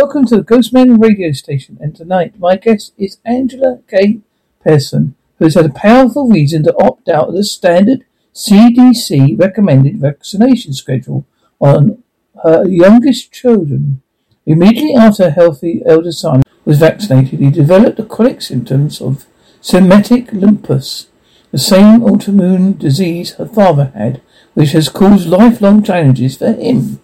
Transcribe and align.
Welcome 0.00 0.26
to 0.26 0.36
the 0.36 0.44
Ghostman 0.44 1.02
radio 1.02 1.32
station, 1.32 1.76
and 1.80 1.92
tonight 1.92 2.38
my 2.38 2.54
guest 2.54 2.92
is 2.96 3.18
Angela 3.24 3.80
K. 3.90 4.20
Pearson, 4.62 5.16
who 5.36 5.46
has 5.46 5.54
had 5.54 5.66
a 5.66 5.70
powerful 5.70 6.28
reason 6.28 6.62
to 6.62 6.76
opt 6.80 7.08
out 7.08 7.30
of 7.30 7.34
the 7.34 7.42
standard 7.42 8.04
CDC 8.32 9.36
recommended 9.36 9.98
vaccination 9.98 10.72
schedule 10.72 11.26
on 11.58 12.00
her 12.44 12.64
youngest 12.68 13.32
children. 13.32 14.00
Immediately 14.46 14.94
after 14.94 15.24
her 15.24 15.30
healthy 15.30 15.82
elder 15.84 16.12
son 16.12 16.44
was 16.64 16.78
vaccinated, 16.78 17.40
he 17.40 17.50
developed 17.50 17.96
the 17.96 18.04
chronic 18.04 18.40
symptoms 18.40 19.00
of 19.00 19.26
senescent 19.60 20.32
lupus, 20.32 21.08
the 21.50 21.58
same 21.58 22.02
autoimmune 22.02 22.78
disease 22.78 23.32
her 23.32 23.48
father 23.48 23.90
had, 23.96 24.22
which 24.54 24.70
has 24.70 24.88
caused 24.88 25.26
lifelong 25.26 25.82
challenges 25.82 26.36
for 26.36 26.52
him. 26.52 27.00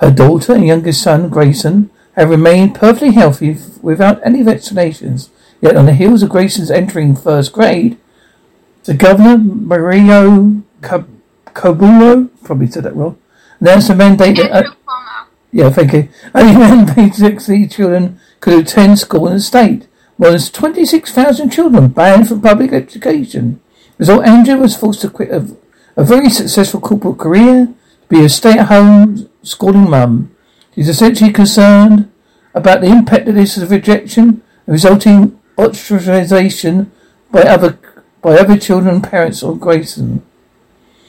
Her 0.00 0.10
daughter 0.10 0.54
and 0.54 0.66
youngest 0.66 1.00
son, 1.00 1.28
Grayson, 1.28 1.92
have 2.18 2.30
remained 2.30 2.74
perfectly 2.74 3.12
healthy 3.12 3.56
without 3.80 4.20
any 4.26 4.42
vaccinations. 4.42 5.28
Yet 5.60 5.76
on 5.76 5.86
the 5.86 5.94
heels 5.94 6.22
of 6.22 6.30
Grayson's 6.30 6.70
entering 6.70 7.14
first 7.14 7.52
grade, 7.52 7.96
the 8.84 8.94
governor, 8.94 9.38
Mario 9.38 10.62
Cobulo, 10.80 12.28
probably 12.42 12.66
said 12.66 12.84
that 12.84 12.96
wrong, 12.96 13.18
announced 13.60 13.90
a 13.90 13.94
mandate 13.94 14.36
that, 14.36 14.50
uh, 14.52 15.24
yeah, 15.52 15.70
thank 15.70 15.92
you. 15.92 16.08
Only 16.34 16.54
mandated 16.54 17.40
that 17.40 17.70
children 17.70 18.20
could 18.40 18.58
attend 18.60 18.98
school 18.98 19.28
in 19.28 19.34
the 19.34 19.40
state. 19.40 19.86
More 20.16 20.32
than 20.32 20.40
26,000 20.40 21.50
children 21.50 21.88
banned 21.88 22.28
from 22.28 22.40
public 22.40 22.72
education. 22.72 23.60
Result, 23.98 24.26
Andrew 24.26 24.56
was 24.56 24.76
forced 24.76 25.02
to 25.02 25.10
quit 25.10 25.30
a, 25.30 25.56
a 25.96 26.04
very 26.04 26.30
successful 26.30 26.80
corporate 26.80 27.18
career 27.18 27.66
to 27.66 28.08
be 28.08 28.24
a 28.24 28.28
stay-at-home 28.28 29.28
schooling 29.42 29.88
mum. 29.88 30.34
She's 30.78 30.88
essentially 30.88 31.32
concerned 31.32 32.08
about 32.54 32.82
the 32.82 32.86
impact 32.86 33.26
of 33.26 33.34
this 33.34 33.58
rejection 33.58 34.28
and 34.28 34.42
resulting 34.68 35.36
ostracization 35.56 36.86
by 37.32 37.42
other 37.42 37.80
by 38.22 38.38
other 38.38 38.56
children 38.56 39.02
parents 39.02 39.42
of 39.42 39.58
Grayson. 39.58 40.22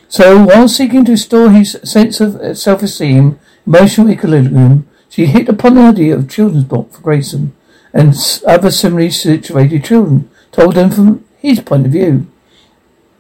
So, 0.07 0.43
while 0.43 0.67
seeking 0.67 1.05
to 1.05 1.11
restore 1.11 1.51
his 1.51 1.77
sense 1.83 2.19
of 2.19 2.37
uh, 2.37 2.55
self-esteem, 2.55 3.39
emotional 3.67 4.09
equilibrium, 4.09 4.87
she 5.07 5.27
hit 5.27 5.47
upon 5.47 5.75
the 5.75 5.81
idea 5.81 6.15
of 6.15 6.27
children's 6.27 6.63
book 6.63 6.91
for 6.91 7.01
Grayson 7.01 7.55
and 7.93 8.15
other 8.47 8.71
similarly 8.71 9.11
situated 9.11 9.85
children, 9.85 10.31
told 10.51 10.73
them 10.73 10.89
from 10.89 11.25
his 11.37 11.59
point 11.59 11.85
of 11.85 11.91
view. 11.91 12.25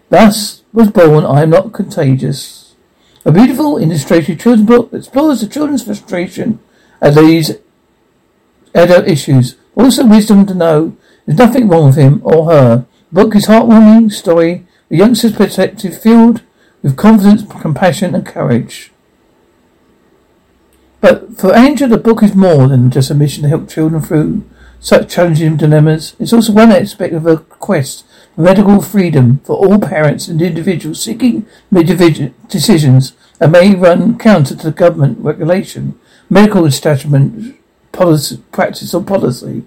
Thus 0.09 0.63
was 0.73 0.89
born 0.89 1.25
I 1.25 1.43
Am 1.43 1.51
Not 1.51 1.73
Contagious, 1.73 2.58
a 3.25 3.31
beautiful 3.31 3.77
illustrated 3.77 4.39
children's 4.39 4.67
book 4.67 4.91
that 4.91 4.97
explores 4.97 5.41
the 5.41 5.47
children's 5.47 5.83
frustration 5.83 6.59
at 7.01 7.15
these 7.15 7.57
adult 8.73 9.07
issues. 9.07 9.55
Also 9.75 10.05
wisdom 10.05 10.45
to 10.45 10.53
know 10.53 10.95
there's 11.25 11.37
nothing 11.37 11.67
wrong 11.67 11.87
with 11.87 11.97
him 11.97 12.21
or 12.23 12.51
her. 12.51 12.85
The 13.11 13.23
book 13.23 13.35
is 13.35 13.47
heartwarming 13.47 14.11
story, 14.11 14.65
the 14.89 14.97
youngster's 14.97 15.35
perspective 15.35 16.01
filled 16.01 16.41
with 16.81 16.97
confidence, 16.97 17.43
compassion 17.61 18.15
and 18.15 18.25
courage. 18.25 18.91
But 21.01 21.37
for 21.37 21.55
Angel, 21.55 21.87
the 21.87 21.97
book 21.97 22.23
is 22.23 22.35
more 22.35 22.67
than 22.67 22.91
just 22.91 23.11
a 23.11 23.15
mission 23.15 23.43
to 23.43 23.49
help 23.49 23.69
children 23.69 24.01
through 24.01 24.43
such 24.79 25.13
challenging 25.13 25.57
dilemmas. 25.57 26.15
It's 26.19 26.33
also 26.33 26.53
one 26.53 26.71
aspect 26.71 27.13
of 27.13 27.25
a 27.25 27.37
quest 27.37 28.05
medical 28.39 28.81
freedom 28.81 29.39
for 29.43 29.57
all 29.57 29.77
parents 29.77 30.29
and 30.29 30.41
individuals 30.41 31.03
seeking 31.03 31.45
decisions 32.47 33.11
that 33.37 33.51
may 33.51 33.75
run 33.75 34.17
counter 34.17 34.55
to 34.55 34.71
government 34.71 35.19
regulation, 35.19 35.99
medical 36.29 36.65
establishment 36.65 37.59
policy, 37.91 38.41
practice 38.53 38.93
or 38.93 39.03
policy. 39.03 39.63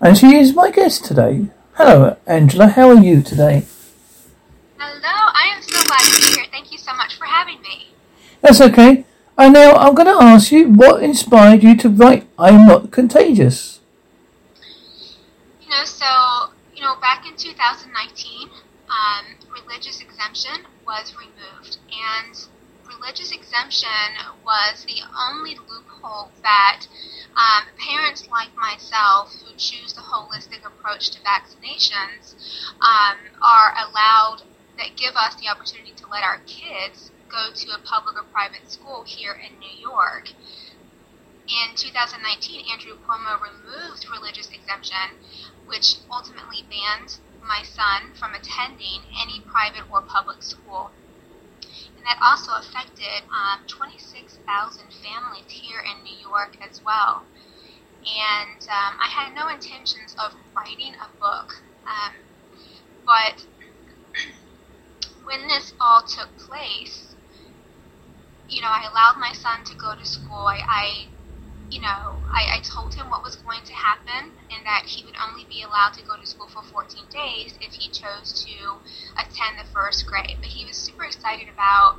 And 0.00 0.16
she 0.16 0.36
is 0.36 0.54
my 0.54 0.70
guest 0.70 1.04
today. 1.04 1.48
Hello, 1.74 2.16
Angela. 2.26 2.68
How 2.68 2.90
are 2.90 3.02
you 3.02 3.22
today? 3.22 3.66
Hello. 4.78 5.00
I 5.02 5.52
am 5.56 5.62
so 5.62 5.82
glad 5.84 6.00
to 6.00 6.20
be 6.20 6.36
here. 6.36 6.46
Thank 6.52 6.70
you 6.70 6.78
so 6.78 6.94
much 6.94 7.18
for 7.18 7.24
having 7.24 7.60
me. 7.62 7.88
That's 8.40 8.60
okay. 8.60 9.04
And 9.36 9.54
now 9.54 9.74
I'm 9.74 9.94
going 9.94 10.06
to 10.06 10.22
ask 10.22 10.52
you 10.52 10.68
what 10.68 11.02
inspired 11.02 11.64
you 11.64 11.76
to 11.78 11.88
write 11.88 12.28
I'm 12.38 12.66
Not 12.66 12.92
Contagious? 12.92 13.80
You 15.60 15.70
know, 15.70 15.84
so, 15.84 16.51
know, 16.82 16.96
back 17.00 17.24
in 17.26 17.36
2019, 17.36 18.50
um, 18.90 19.24
religious 19.54 20.02
exemption 20.02 20.66
was 20.84 21.14
removed. 21.14 21.78
And 21.94 22.34
religious 22.90 23.30
exemption 23.30 23.88
was 24.44 24.84
the 24.84 25.00
only 25.30 25.54
loophole 25.54 26.30
that 26.42 26.82
um, 27.38 27.64
parents 27.78 28.28
like 28.28 28.50
myself 28.56 29.32
who 29.32 29.54
choose 29.56 29.94
the 29.94 30.02
holistic 30.02 30.66
approach 30.66 31.10
to 31.10 31.20
vaccinations 31.22 32.34
um, 32.82 33.16
are 33.40 33.72
allowed, 33.78 34.42
that 34.76 34.96
give 34.96 35.14
us 35.14 35.36
the 35.36 35.48
opportunity 35.48 35.92
to 35.94 36.08
let 36.10 36.24
our 36.24 36.40
kids 36.46 37.12
go 37.30 37.48
to 37.54 37.70
a 37.72 37.78
public 37.84 38.16
or 38.16 38.24
private 38.32 38.70
school 38.70 39.04
here 39.06 39.38
in 39.38 39.58
New 39.58 39.80
York. 39.80 40.28
In 41.48 41.74
2019, 41.76 42.64
Andrew 42.72 42.96
Cuomo 43.04 43.40
removed 43.40 44.06
religious 44.10 44.48
exemption, 44.50 45.18
which 45.72 45.96
ultimately 46.12 46.68
banned 46.68 47.16
my 47.40 47.64
son 47.64 48.12
from 48.12 48.34
attending 48.34 49.00
any 49.16 49.40
private 49.48 49.88
or 49.90 50.02
public 50.02 50.42
school. 50.42 50.90
And 51.96 52.04
that 52.04 52.20
also 52.20 52.52
affected 52.60 53.24
um, 53.32 53.64
26,000 53.66 54.36
families 54.92 55.48
here 55.48 55.80
in 55.80 56.04
New 56.04 56.18
York 56.20 56.58
as 56.60 56.82
well. 56.84 57.24
And 58.04 58.60
um, 58.68 59.00
I 59.00 59.08
had 59.08 59.34
no 59.34 59.48
intentions 59.48 60.14
of 60.22 60.34
writing 60.54 60.92
a 61.00 61.08
book, 61.18 61.48
um, 61.88 62.12
but 63.06 63.46
when 65.24 65.48
this 65.48 65.72
all 65.80 66.02
took 66.02 66.28
place, 66.36 67.14
you 68.48 68.60
know, 68.60 68.68
I 68.68 68.84
allowed 68.90 69.16
my 69.18 69.32
son 69.32 69.64
to 69.64 69.74
go 69.76 69.94
to 69.94 70.04
school. 70.04 70.44
I, 70.44 70.60
I 70.68 71.06
you 71.72 71.80
know, 71.80 72.20
I, 72.28 72.56
I 72.56 72.60
told 72.60 72.92
him 72.92 73.08
what 73.08 73.24
was 73.24 73.36
going 73.36 73.64
to 73.64 73.72
happen 73.72 74.36
and 74.52 74.60
that 74.66 74.84
he 74.84 75.04
would 75.04 75.16
only 75.16 75.46
be 75.48 75.62
allowed 75.62 75.94
to 75.96 76.04
go 76.04 76.20
to 76.20 76.26
school 76.26 76.46
for 76.46 76.62
14 76.62 77.08
days 77.08 77.56
if 77.64 77.72
he 77.72 77.88
chose 77.88 78.44
to 78.44 78.76
attend 79.16 79.56
the 79.56 79.64
first 79.72 80.04
grade. 80.06 80.36
But 80.36 80.52
he 80.52 80.66
was 80.66 80.76
super 80.76 81.04
excited 81.04 81.48
about 81.48 81.96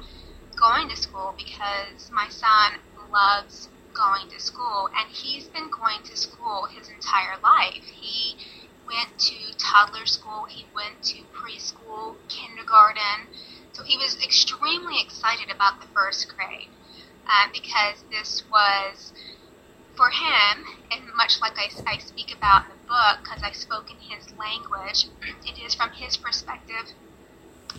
going 0.56 0.90
to 0.90 0.96
school 0.96 1.34
because 1.36 2.12
my 2.14 2.30
son 2.30 2.78
loves 3.12 3.70
going 3.98 4.30
to 4.30 4.40
school 4.40 4.90
and 4.94 5.10
he's 5.10 5.50
been 5.50 5.70
going 5.74 6.06
to 6.06 6.16
school 6.16 6.68
his 6.70 6.90
entire 6.90 7.42
life. 7.42 7.84
He 7.98 8.38
went 8.86 9.18
to 9.18 9.36
toddler 9.58 10.06
school, 10.06 10.46
he 10.46 10.66
went 10.76 11.02
to 11.02 11.26
preschool, 11.34 12.16
kindergarten, 12.30 13.26
so 13.72 13.82
he 13.82 13.98
was 13.98 14.22
extremely 14.22 15.02
excited 15.02 15.50
about 15.50 15.82
the 15.82 15.88
first 15.96 16.28
grade 16.30 16.70
uh, 17.28 17.48
because 17.54 18.04
this 18.12 18.44
was, 18.52 19.14
for 19.96 20.10
him, 20.10 20.66
and 20.92 21.02
much 21.16 21.40
like 21.42 21.54
I, 21.58 21.70
I 21.86 21.98
speak 22.00 22.36
about 22.36 22.66
in 22.66 22.72
the 22.72 22.88
book, 22.88 23.24
because 23.24 23.44
I 23.44 23.52
spoke 23.52 23.90
in 23.92 23.98
his 23.98 24.26
language, 24.38 25.08
it 25.46 25.60
is 25.64 25.76
from 25.76 25.92
his 25.92 26.18
perspective. 26.18 26.94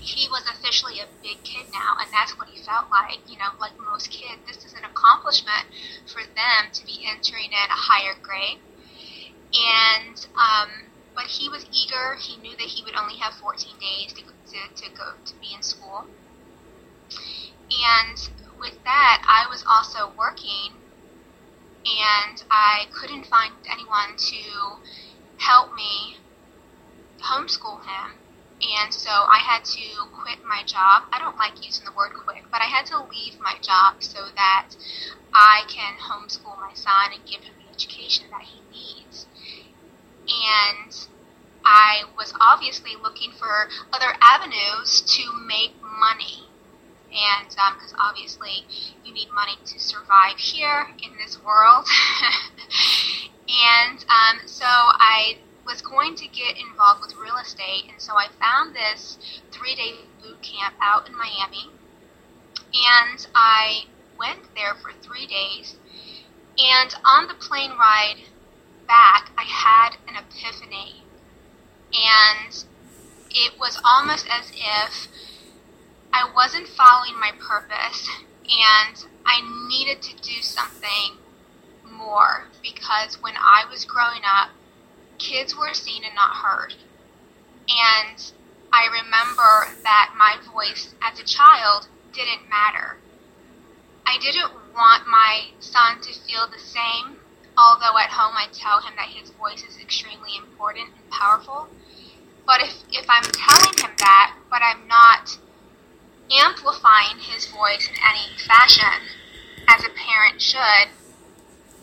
He 0.00 0.28
was 0.28 0.42
officially 0.46 0.98
a 1.00 1.06
big 1.22 1.42
kid 1.44 1.66
now, 1.72 1.96
and 2.00 2.10
that's 2.12 2.36
what 2.38 2.48
he 2.48 2.62
felt 2.62 2.90
like. 2.90 3.18
You 3.30 3.38
know, 3.38 3.54
like 3.60 3.72
most 3.78 4.10
kids, 4.10 4.42
this 4.46 4.64
is 4.64 4.74
an 4.74 4.84
accomplishment 4.84 5.66
for 6.06 6.22
them 6.22 6.70
to 6.72 6.84
be 6.84 7.06
entering 7.06 7.50
in 7.50 7.70
a 7.70 7.78
higher 7.78 8.14
grade. 8.20 8.58
And 9.54 10.26
um, 10.34 10.90
but 11.14 11.26
he 11.26 11.48
was 11.48 11.66
eager. 11.70 12.16
He 12.18 12.36
knew 12.38 12.56
that 12.56 12.66
he 12.66 12.82
would 12.82 12.96
only 12.96 13.16
have 13.16 13.34
14 13.34 13.78
days 13.78 14.12
to, 14.14 14.22
to, 14.24 14.82
to 14.82 14.90
go 14.96 15.14
to 15.24 15.34
be 15.40 15.54
in 15.54 15.62
school. 15.62 16.04
And 17.70 18.18
with 18.58 18.82
that, 18.84 19.22
I 19.26 19.46
was 19.48 19.64
also 19.68 20.12
working, 20.18 20.74
and 21.84 22.42
I 22.50 22.86
couldn't 22.92 23.26
find 23.26 23.52
anyone 23.70 24.16
to 24.16 24.78
help 25.38 25.74
me 25.74 26.16
homeschool 27.20 27.80
him. 27.84 28.18
And 28.60 28.94
so 28.94 29.10
I 29.10 29.38
had 29.38 29.64
to 29.64 30.08
quit 30.12 30.38
my 30.46 30.62
job. 30.64 31.04
I 31.12 31.18
don't 31.18 31.36
like 31.36 31.64
using 31.64 31.84
the 31.84 31.92
word 31.92 32.12
quit, 32.14 32.44
but 32.50 32.62
I 32.62 32.66
had 32.66 32.86
to 32.86 32.98
leave 33.02 33.38
my 33.40 33.54
job 33.60 34.02
so 34.02 34.28
that 34.36 34.70
I 35.34 35.62
can 35.68 35.94
homeschool 35.98 36.56
my 36.60 36.72
son 36.74 37.12
and 37.12 37.24
give 37.26 37.42
him 37.42 37.54
the 37.58 37.74
education 37.74 38.26
that 38.30 38.42
he 38.42 38.60
needs 38.70 39.26
and 40.26 41.08
I 41.64 42.04
was 42.16 42.32
obviously 42.40 42.92
looking 43.02 43.32
for 43.32 43.68
other 43.92 44.14
avenues 44.20 45.00
to 45.16 45.32
make 45.46 45.72
money. 45.82 46.48
And 47.14 47.48
because 47.48 47.92
um, 47.92 47.98
obviously 48.00 48.66
you 49.04 49.14
need 49.14 49.28
money 49.32 49.56
to 49.64 49.78
survive 49.78 50.38
here 50.38 50.88
in 51.02 51.16
this 51.16 51.38
world. 51.42 51.86
and 53.48 54.04
um, 54.08 54.46
so 54.46 54.66
I 54.66 55.38
was 55.64 55.80
going 55.80 56.16
to 56.16 56.26
get 56.26 56.56
involved 56.58 57.00
with 57.02 57.16
real 57.16 57.36
estate. 57.36 57.84
And 57.90 58.00
so 58.00 58.14
I 58.14 58.28
found 58.40 58.74
this 58.74 59.18
three 59.52 59.74
day 59.74 59.94
boot 60.22 60.42
camp 60.42 60.74
out 60.82 61.08
in 61.08 61.14
Miami. 61.16 61.70
And 62.74 63.26
I 63.34 63.84
went 64.18 64.40
there 64.56 64.74
for 64.74 64.92
three 65.02 65.26
days 65.26 65.76
And 66.58 66.94
on 67.04 67.26
the 67.26 67.34
plane 67.34 67.72
ride 67.78 68.16
back, 68.86 69.30
I 69.36 69.44
had 69.44 69.96
an 70.08 70.16
epiphany. 70.16 71.02
And 71.92 72.64
it 73.30 73.58
was 73.58 73.80
almost 73.84 74.26
as 74.30 74.52
if 74.54 75.08
I 76.14 76.30
wasn't 76.32 76.68
following 76.68 77.18
my 77.18 77.32
purpose 77.40 78.08
and 78.44 79.04
I 79.26 79.42
needed 79.68 80.00
to 80.02 80.16
do 80.22 80.42
something 80.42 81.18
more 81.90 82.46
because 82.62 83.20
when 83.20 83.34
I 83.36 83.64
was 83.68 83.84
growing 83.84 84.22
up, 84.24 84.50
kids 85.18 85.56
were 85.56 85.74
seen 85.74 86.04
and 86.04 86.14
not 86.14 86.36
heard. 86.36 86.74
And 87.68 88.32
I 88.72 88.86
remember 88.86 89.74
that 89.82 90.14
my 90.16 90.36
voice 90.54 90.94
as 91.02 91.18
a 91.18 91.24
child 91.24 91.88
didn't 92.12 92.48
matter. 92.48 92.96
I 94.06 94.16
didn't 94.20 94.52
want 94.72 95.08
my 95.08 95.46
son 95.58 96.00
to 96.00 96.12
feel 96.12 96.46
the 96.46 96.60
same, 96.60 97.16
although 97.58 97.98
at 97.98 98.10
home 98.10 98.34
I 98.36 98.46
tell 98.52 98.80
him 98.80 98.94
that 98.94 99.08
his 99.08 99.30
voice 99.30 99.64
is 99.68 99.80
extremely 99.80 100.36
important 100.38 100.90
and 100.94 101.10
powerful. 101.10 101.66
But 102.46 102.60
if, 102.60 102.84
if 102.92 103.06
I'm 103.08 103.24
telling 103.24 103.76
him 103.82 103.96
that, 103.98 104.36
but 104.48 104.62
I'm 104.62 104.86
not 104.86 105.38
amplifying 106.32 107.18
his 107.18 107.46
voice 107.46 107.88
in 107.88 107.96
any 108.08 108.36
fashion, 108.46 109.08
as 109.68 109.82
a 109.84 109.88
parent 109.88 110.40
should, 110.40 110.88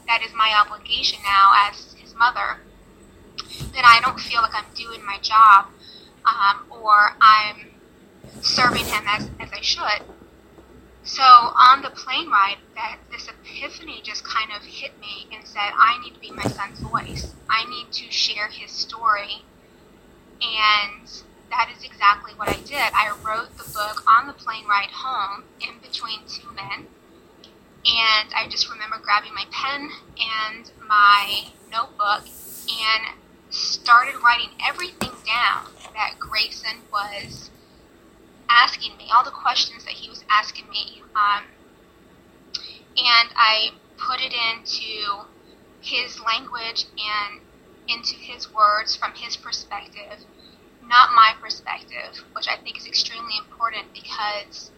that 0.07 0.21
is 0.23 0.33
my 0.35 0.53
obligation 0.65 1.19
now 1.23 1.51
as 1.67 1.93
his 1.93 2.13
mother, 2.15 2.57
then 3.73 3.83
I 3.85 3.99
don't 4.01 4.19
feel 4.19 4.41
like 4.41 4.53
I'm 4.53 4.73
doing 4.75 5.05
my 5.05 5.17
job 5.21 5.67
um, 6.25 6.65
or 6.69 7.15
I'm 7.21 7.71
serving 8.41 8.85
him 8.85 9.03
as, 9.07 9.29
as 9.39 9.49
I 9.51 9.61
should. 9.61 10.03
So 11.03 11.23
on 11.23 11.81
the 11.81 11.89
plane 11.89 12.29
ride, 12.29 12.57
that 12.75 12.97
this 13.11 13.27
epiphany 13.27 14.01
just 14.03 14.23
kind 14.23 14.51
of 14.55 14.63
hit 14.63 14.99
me 14.99 15.27
and 15.33 15.45
said, 15.45 15.71
I 15.75 15.99
need 16.03 16.13
to 16.13 16.19
be 16.19 16.31
my 16.31 16.43
son's 16.43 16.79
voice. 16.79 17.33
I 17.49 17.67
need 17.69 17.91
to 17.91 18.11
share 18.11 18.47
his 18.47 18.71
story. 18.71 19.43
And 20.41 21.09
that 21.51 21.69
is 21.75 21.83
exactly 21.83 22.33
what 22.35 22.49
I 22.49 22.57
did. 22.65 22.91
I 22.95 23.11
wrote 23.23 23.57
the 23.57 23.69
book 23.73 24.03
on 24.09 24.27
the 24.27 24.33
plane 24.33 24.65
ride 24.67 24.89
home 24.91 25.43
in 25.59 25.79
between 25.81 26.21
two 26.27 26.49
men. 26.51 26.87
And 27.85 28.33
I 28.35 28.47
just 28.49 28.69
remember 28.69 28.97
grabbing 29.01 29.33
my 29.33 29.45
pen 29.51 29.89
and 30.17 30.71
my 30.87 31.47
notebook 31.71 32.23
and 32.69 33.15
started 33.49 34.15
writing 34.23 34.49
everything 34.65 35.11
down 35.25 35.65
that 35.93 36.19
Grayson 36.19 36.83
was 36.91 37.49
asking 38.49 38.97
me, 38.97 39.07
all 39.13 39.23
the 39.23 39.31
questions 39.31 39.83
that 39.85 39.93
he 39.93 40.09
was 40.09 40.23
asking 40.29 40.69
me. 40.69 41.01
Um, 41.15 41.43
and 42.97 43.29
I 43.35 43.71
put 43.97 44.21
it 44.21 44.33
into 44.33 45.25
his 45.81 46.19
language 46.19 46.85
and 46.97 47.41
into 47.87 48.15
his 48.15 48.53
words 48.53 48.95
from 48.95 49.13
his 49.13 49.35
perspective, 49.35 50.25
not 50.83 51.13
my 51.13 51.33
perspective, 51.41 52.23
which 52.33 52.47
I 52.47 52.57
think 52.57 52.77
is 52.77 52.87
extremely 52.87 53.35
important 53.37 53.93
because 53.93 54.71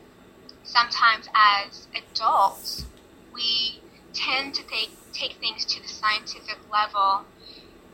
sometimes 0.64 1.28
as 1.36 1.88
adults, 1.96 2.86
we 3.34 3.82
tend 4.14 4.54
to 4.56 4.64
take, 4.64 4.92
take 5.12 5.34
things 5.40 5.66
to 5.66 5.82
the 5.82 5.88
scientific 5.88 6.58
level. 6.72 7.26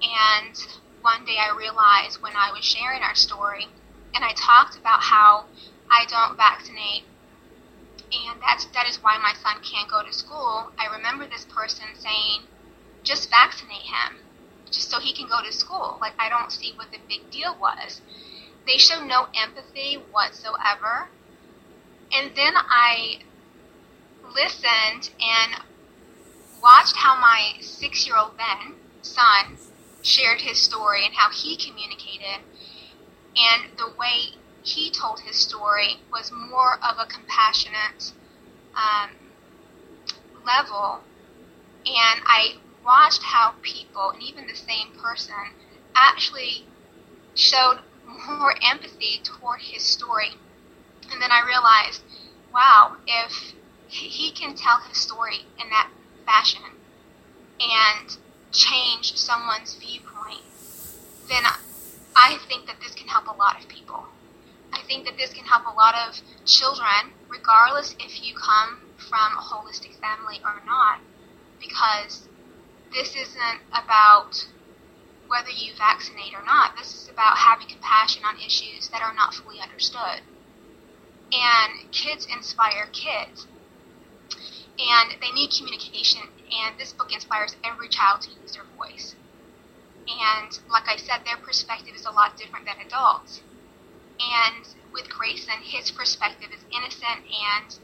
And 0.02 0.56
one 1.02 1.26
day 1.26 1.38
I 1.40 1.56
realized 1.58 2.22
when 2.22 2.34
I 2.36 2.52
was 2.52 2.64
sharing 2.64 3.02
our 3.02 3.16
story, 3.16 3.68
and 4.16 4.24
I 4.24 4.34
talked 4.34 4.78
about 4.78 5.02
how 5.02 5.46
I 5.90 6.06
don't 6.10 6.38
vaccinate, 6.38 7.04
and 8.12 8.42
that's 8.42 8.66
that 8.74 8.88
is 8.88 8.98
why 9.04 9.18
my 9.18 9.34
son 9.34 9.62
can't 9.64 9.90
go 9.90 10.04
to 10.04 10.12
school. 10.14 10.72
I 10.80 10.88
remember 10.96 11.28
this 11.28 11.46
person 11.46 11.86
saying, 11.96 12.42
"Just 13.04 13.30
vaccinate 13.30 13.84
him, 13.84 14.20
just 14.72 14.90
so 14.90 15.00
he 15.00 15.14
can 15.14 15.28
go 15.28 15.42
to 15.44 15.52
school." 15.52 15.98
Like 16.02 16.14
I 16.20 16.30
don't 16.30 16.52
see 16.52 16.74
what 16.76 16.92
the 16.92 17.00
big 17.08 17.30
deal 17.32 17.56
was. 17.60 18.02
They 18.66 18.78
show 18.78 19.04
no 19.04 19.28
empathy 19.36 19.96
whatsoever. 20.12 21.10
And 22.12 22.36
then 22.36 22.54
I 22.56 23.20
listened 24.24 25.12
and 25.20 25.62
watched 26.62 26.96
how 26.96 27.20
my 27.20 27.54
six-year-old 27.62 28.38
then 28.38 28.76
son 29.02 29.58
shared 30.02 30.42
his 30.42 30.60
story 30.60 31.06
and 31.06 31.14
how 31.14 31.30
he 31.30 31.56
communicated 31.56 32.44
and 33.36 33.78
the 33.78 33.88
way 33.98 34.36
he 34.64 34.92
told 34.92 35.22
his 35.22 35.36
story 35.36 35.98
was 36.12 36.32
more 36.32 36.76
of 36.84 36.98
a 37.00 37.06
compassionate 37.06 38.12
um, 38.76 39.12
level. 40.46 41.02
And 41.86 42.22
I 42.26 42.56
watched 42.84 43.24
how 43.24 43.54
people, 43.62 44.12
and 44.12 44.24
even 44.24 44.48
the 44.48 44.56
same 44.56 44.92
person, 44.98 45.54
actually 45.96 46.66
showed 47.36 47.80
more 48.28 48.54
empathy 48.64 49.22
toward 49.24 49.62
his 49.62 49.84
story. 49.84 50.32
And 51.12 51.22
then 51.22 51.32
I 51.32 51.46
realized, 51.46 52.04
wow, 52.54 52.98
if 53.08 53.54
he 53.88 54.32
can 54.32 54.56
tell 54.56 54.80
his 54.88 54.98
story 54.98 55.46
in 55.62 55.70
that 55.70 55.90
fashion 56.26 56.62
and 57.60 58.18
change 58.52 59.16
someone's 59.16 59.76
viewpoint, 59.76 60.42
then 61.28 61.44
I 62.16 62.38
think 62.48 62.68
that 62.68 62.80
this 62.82 62.96
can 62.96 63.08
help 63.08 63.28
a 63.28 63.38
lot 63.38 63.60
of 63.60 63.68
people. 63.68 64.06
I 64.72 64.82
think 64.88 65.06
that 65.06 65.18
this 65.18 65.34
can 65.34 65.46
help 65.46 65.66
a 65.66 65.76
lot 65.76 65.96
of 66.08 66.22
children, 66.46 67.14
regardless 67.28 67.96
if 68.00 68.24
you 68.24 68.36
come 68.36 68.80
from 68.98 69.38
a 69.38 69.42
holistic 69.42 70.00
family 70.00 70.40
or 70.44 70.62
not, 70.66 71.00
because 71.60 72.29
this 72.92 73.16
isn't 73.16 73.62
about 73.72 74.48
whether 75.28 75.50
you 75.50 75.74
vaccinate 75.78 76.34
or 76.34 76.44
not. 76.44 76.76
This 76.76 76.94
is 76.94 77.10
about 77.10 77.38
having 77.38 77.68
compassion 77.68 78.24
on 78.26 78.38
issues 78.40 78.90
that 78.90 79.02
are 79.02 79.14
not 79.14 79.34
fully 79.34 79.60
understood. 79.62 80.22
And 81.32 81.92
kids 81.92 82.26
inspire 82.26 82.90
kids. 82.92 83.46
And 84.80 85.22
they 85.22 85.32
need 85.32 85.52
communication, 85.52 86.22
and 86.50 86.80
this 86.80 86.94
book 86.94 87.14
inspires 87.14 87.56
every 87.64 87.90
child 87.90 88.22
to 88.22 88.32
use 88.42 88.54
their 88.54 88.64
voice. 88.78 89.16
And 90.08 90.58
like 90.72 90.88
I 90.88 90.96
said, 90.96 91.22
their 91.26 91.38
perspective 91.38 91.94
is 91.96 92.06
a 92.06 92.12
lot 92.12 92.38
different 92.38 92.66
than 92.66 92.80
adults. 92.84 93.42
And 94.20 94.66
with 94.92 95.10
Grayson, 95.10 95.62
his 95.62 95.92
perspective 95.92 96.50
is 96.52 96.64
innocent 96.74 97.28
and 97.30 97.78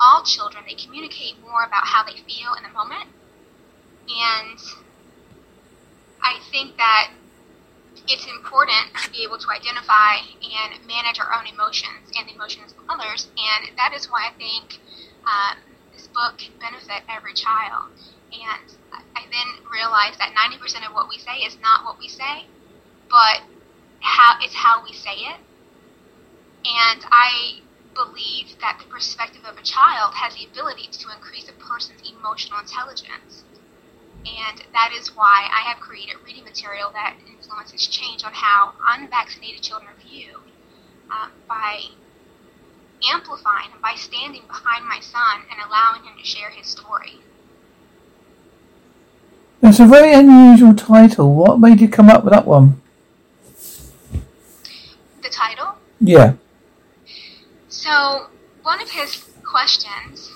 all 0.00 0.24
children, 0.24 0.64
they 0.66 0.74
communicate 0.74 1.40
more 1.40 1.62
about 1.62 1.86
how 1.86 2.02
they 2.02 2.16
feel 2.26 2.54
in 2.56 2.64
the 2.64 2.70
moment. 2.70 3.08
And 4.08 4.58
I 6.22 6.40
think 6.50 6.76
that 6.76 7.10
it's 8.08 8.26
important 8.26 8.92
to 9.02 9.10
be 9.10 9.24
able 9.24 9.38
to 9.38 9.48
identify 9.50 10.20
and 10.42 10.86
manage 10.86 11.18
our 11.20 11.32
own 11.32 11.46
emotions 11.46 12.12
and 12.16 12.28
the 12.28 12.34
emotions 12.34 12.72
of 12.72 12.84
others. 12.88 13.28
And 13.36 13.76
that 13.76 13.92
is 13.94 14.10
why 14.10 14.28
I 14.28 14.36
think 14.36 14.80
um, 15.24 15.56
this 15.92 16.08
book 16.08 16.36
can 16.38 16.52
benefit 16.60 17.02
every 17.08 17.34
child. 17.34 17.92
And 18.32 18.68
I 18.92 19.24
then 19.30 19.48
realized 19.70 20.18
that 20.20 20.34
90% 20.34 20.86
of 20.86 20.92
what 20.92 21.08
we 21.08 21.18
say 21.18 21.46
is 21.46 21.56
not 21.62 21.84
what 21.84 21.98
we 21.98 22.08
say, 22.08 22.46
but 23.08 23.40
how 24.00 24.36
it's 24.42 24.54
how 24.54 24.84
we 24.84 24.92
say 24.92 25.32
it 25.32 25.40
and 26.64 27.04
I 27.10 27.60
believe 27.94 28.58
that 28.60 28.80
the 28.80 28.90
perspective 28.90 29.44
of 29.44 29.58
a 29.58 29.62
child 29.62 30.14
has 30.14 30.34
the 30.34 30.46
ability 30.46 30.88
to 30.90 31.12
increase 31.12 31.48
a 31.48 31.52
person's 31.52 32.00
emotional 32.10 32.58
intelligence. 32.58 33.43
And 34.26 34.62
that 34.72 34.90
is 34.98 35.14
why 35.14 35.48
I 35.52 35.68
have 35.68 35.80
created 35.80 36.16
reading 36.24 36.44
material 36.44 36.90
that 36.92 37.16
influences 37.28 37.86
change 37.86 38.24
on 38.24 38.32
how 38.32 38.72
unvaccinated 38.96 39.62
children 39.62 39.90
are 39.90 40.08
viewed 40.08 40.34
um, 41.10 41.30
by 41.46 41.80
amplifying 43.12 43.70
and 43.72 43.82
by 43.82 43.94
standing 43.96 44.42
behind 44.46 44.86
my 44.86 44.98
son 45.00 45.42
and 45.50 45.60
allowing 45.66 46.04
him 46.04 46.16
to 46.18 46.24
share 46.24 46.50
his 46.50 46.66
story. 46.66 47.20
It's 49.62 49.80
a 49.80 49.86
very 49.86 50.12
unusual 50.12 50.74
title. 50.74 51.34
What 51.34 51.60
made 51.60 51.80
you 51.80 51.88
come 51.88 52.08
up 52.08 52.24
with 52.24 52.32
that 52.32 52.46
one? 52.46 52.80
The 55.22 55.30
title? 55.30 55.76
Yeah. 56.00 56.34
So, 57.68 58.26
one 58.62 58.80
of 58.80 58.90
his 58.90 59.24
questions, 59.42 60.30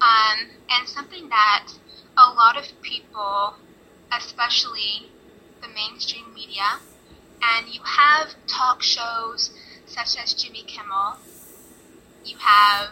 um, 0.00 0.48
and 0.70 0.88
something 0.88 1.28
that 1.28 1.68
a 2.20 2.32
lot 2.34 2.56
of 2.56 2.64
people, 2.82 3.54
especially 4.12 5.10
the 5.62 5.68
mainstream 5.68 6.34
media, 6.34 6.80
and 7.42 7.68
you 7.68 7.80
have 7.82 8.34
talk 8.46 8.82
shows 8.82 9.50
such 9.86 10.16
as 10.22 10.34
Jimmy 10.34 10.62
Kimmel, 10.62 11.16
you 12.24 12.36
have 12.38 12.90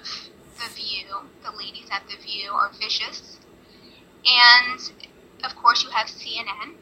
The 0.57 0.75
View, 0.75 1.07
the 1.45 1.51
ladies 1.57 1.89
at 1.91 2.09
The 2.09 2.17
View 2.17 2.51
are 2.53 2.71
vicious, 2.81 3.39
and 4.25 4.81
of 5.45 5.55
course 5.57 5.83
you 5.85 5.91
have 5.91 6.07
CNN, 6.07 6.75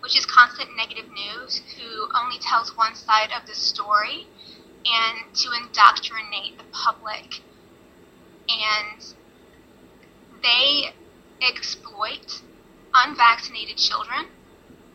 which 0.00 0.16
is 0.16 0.26
constant 0.26 0.76
negative 0.76 1.06
news, 1.10 1.62
who 1.76 2.08
only 2.20 2.38
tells 2.40 2.76
one 2.76 2.94
side 2.94 3.30
of 3.32 3.46
the 3.46 3.54
story 3.54 4.26
and 4.84 5.34
to 5.34 5.50
indoctrinate 5.52 6.58
the 6.58 6.64
public. 6.72 7.42
And 8.48 9.04
they 10.42 10.92
exploit 11.42 12.42
unvaccinated 12.94 13.76
children 13.76 14.26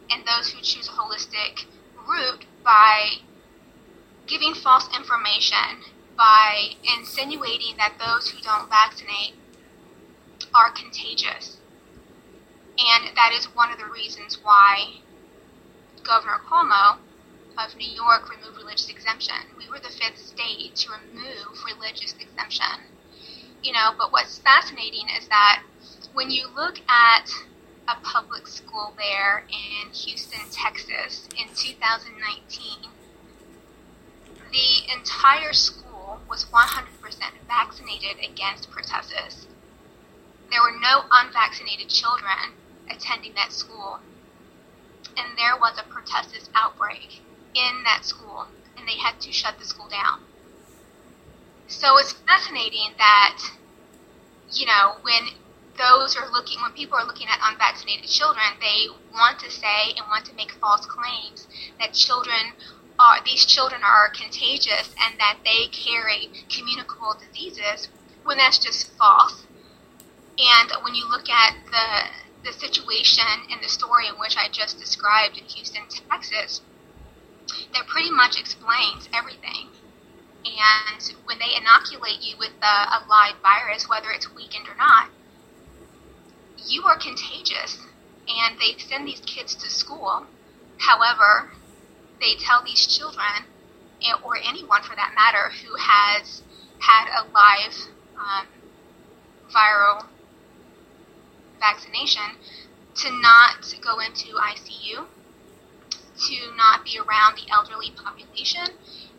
and 0.09 0.23
those 0.25 0.51
who 0.51 0.61
choose 0.61 0.87
a 0.87 0.91
holistic 0.91 1.65
route 2.07 2.45
by 2.63 3.17
giving 4.27 4.53
false 4.53 4.87
information, 4.95 5.83
by 6.17 6.75
insinuating 6.97 7.75
that 7.77 7.95
those 7.99 8.29
who 8.29 8.41
don't 8.41 8.69
vaccinate 8.69 9.35
are 10.53 10.71
contagious. 10.71 11.57
And 12.77 13.15
that 13.15 13.31
is 13.33 13.45
one 13.55 13.71
of 13.71 13.77
the 13.77 13.85
reasons 13.85 14.39
why 14.41 15.01
Governor 16.03 16.39
Cuomo 16.49 16.97
of 17.57 17.75
New 17.75 17.89
York 17.89 18.29
removed 18.29 18.57
religious 18.57 18.89
exemption. 18.89 19.35
We 19.57 19.69
were 19.69 19.79
the 19.79 19.89
fifth 19.89 20.17
state 20.17 20.75
to 20.75 20.91
remove 20.91 21.63
religious 21.65 22.13
exemption. 22.19 22.89
You 23.61 23.73
know, 23.73 23.91
but 23.97 24.11
what's 24.11 24.39
fascinating 24.39 25.07
is 25.17 25.27
that 25.27 25.63
when 26.13 26.29
you 26.29 26.47
look 26.55 26.79
at 26.87 27.29
a 27.87 27.95
public 28.03 28.47
school 28.47 28.93
there 28.97 29.45
in 29.49 29.91
Houston, 29.91 30.39
Texas 30.51 31.27
in 31.37 31.47
2019, 31.55 32.89
the 34.51 34.93
entire 34.95 35.53
school 35.53 36.19
was 36.29 36.45
100% 36.45 36.85
vaccinated 37.47 38.23
against 38.23 38.69
pertussis. 38.69 39.47
There 40.51 40.61
were 40.61 40.79
no 40.79 41.03
unvaccinated 41.11 41.89
children 41.89 42.53
attending 42.89 43.33
that 43.33 43.51
school, 43.51 43.99
and 45.17 45.37
there 45.37 45.57
was 45.59 45.79
a 45.79 45.83
pertussis 45.83 46.47
outbreak 46.53 47.21
in 47.55 47.83
that 47.85 48.05
school, 48.05 48.45
and 48.77 48.87
they 48.87 48.97
had 48.97 49.19
to 49.21 49.31
shut 49.31 49.57
the 49.57 49.65
school 49.65 49.89
down. 49.89 50.21
So 51.67 51.97
it's 51.97 52.13
fascinating 52.13 52.93
that, 52.99 53.39
you 54.51 54.67
know, 54.67 54.97
when 55.01 55.29
those 55.77 56.15
are 56.15 56.29
looking, 56.31 56.61
when 56.61 56.71
people 56.73 56.97
are 56.97 57.05
looking 57.05 57.27
at 57.27 57.39
unvaccinated 57.43 58.07
children, 58.09 58.45
they 58.59 58.87
want 59.11 59.39
to 59.39 59.49
say 59.49 59.93
and 59.97 60.05
want 60.09 60.25
to 60.25 60.35
make 60.35 60.51
false 60.51 60.85
claims 60.85 61.47
that 61.79 61.93
children 61.93 62.53
are, 62.99 63.17
these 63.25 63.45
children 63.45 63.81
are 63.83 64.09
contagious 64.09 64.93
and 65.01 65.19
that 65.19 65.39
they 65.43 65.67
carry 65.71 66.29
communicable 66.49 67.15
diseases 67.17 67.89
when 68.23 68.37
that's 68.37 68.59
just 68.59 68.91
false. 68.97 69.45
And 70.37 70.71
when 70.83 70.95
you 70.95 71.09
look 71.09 71.29
at 71.29 71.55
the, 71.71 72.49
the 72.49 72.53
situation 72.53 73.25
and 73.51 73.61
the 73.61 73.69
story 73.69 74.07
in 74.07 74.15
which 74.15 74.37
I 74.37 74.49
just 74.51 74.79
described 74.79 75.37
in 75.37 75.45
Houston, 75.45 75.83
Texas, 76.09 76.61
that 77.73 77.87
pretty 77.87 78.11
much 78.11 78.39
explains 78.39 79.09
everything. 79.13 79.69
And 80.45 81.13
when 81.25 81.39
they 81.39 81.55
inoculate 81.55 82.21
you 82.21 82.35
with 82.37 82.53
a, 82.61 82.65
a 82.65 83.05
live 83.09 83.35
virus, 83.41 83.87
whether 83.87 84.11
it's 84.11 84.33
weakened 84.33 84.67
or 84.67 84.75
not, 84.75 85.09
you 86.67 86.83
are 86.83 86.97
contagious. 86.97 87.77
And 88.27 88.57
they 88.59 88.77
send 88.77 89.07
these 89.07 89.21
kids 89.25 89.55
to 89.55 89.69
school. 89.69 90.25
However, 90.77 91.51
they 92.19 92.35
tell 92.35 92.63
these 92.63 92.87
children, 92.87 93.45
or 94.23 94.37
anyone 94.37 94.81
for 94.81 94.95
that 94.95 95.13
matter, 95.15 95.49
who 95.63 95.75
has 95.77 96.41
had 96.79 97.07
a 97.09 97.27
live 97.31 97.75
um, 98.17 98.47
viral 99.53 100.05
vaccination, 101.59 102.37
to 102.95 103.11
not 103.21 103.73
go 103.81 103.99
into 103.99 104.35
ICU 104.35 105.05
to 106.17 106.55
not 106.55 106.85
be 106.85 106.99
around 106.99 107.35
the 107.35 107.51
elderly 107.51 107.91
population 107.91 108.65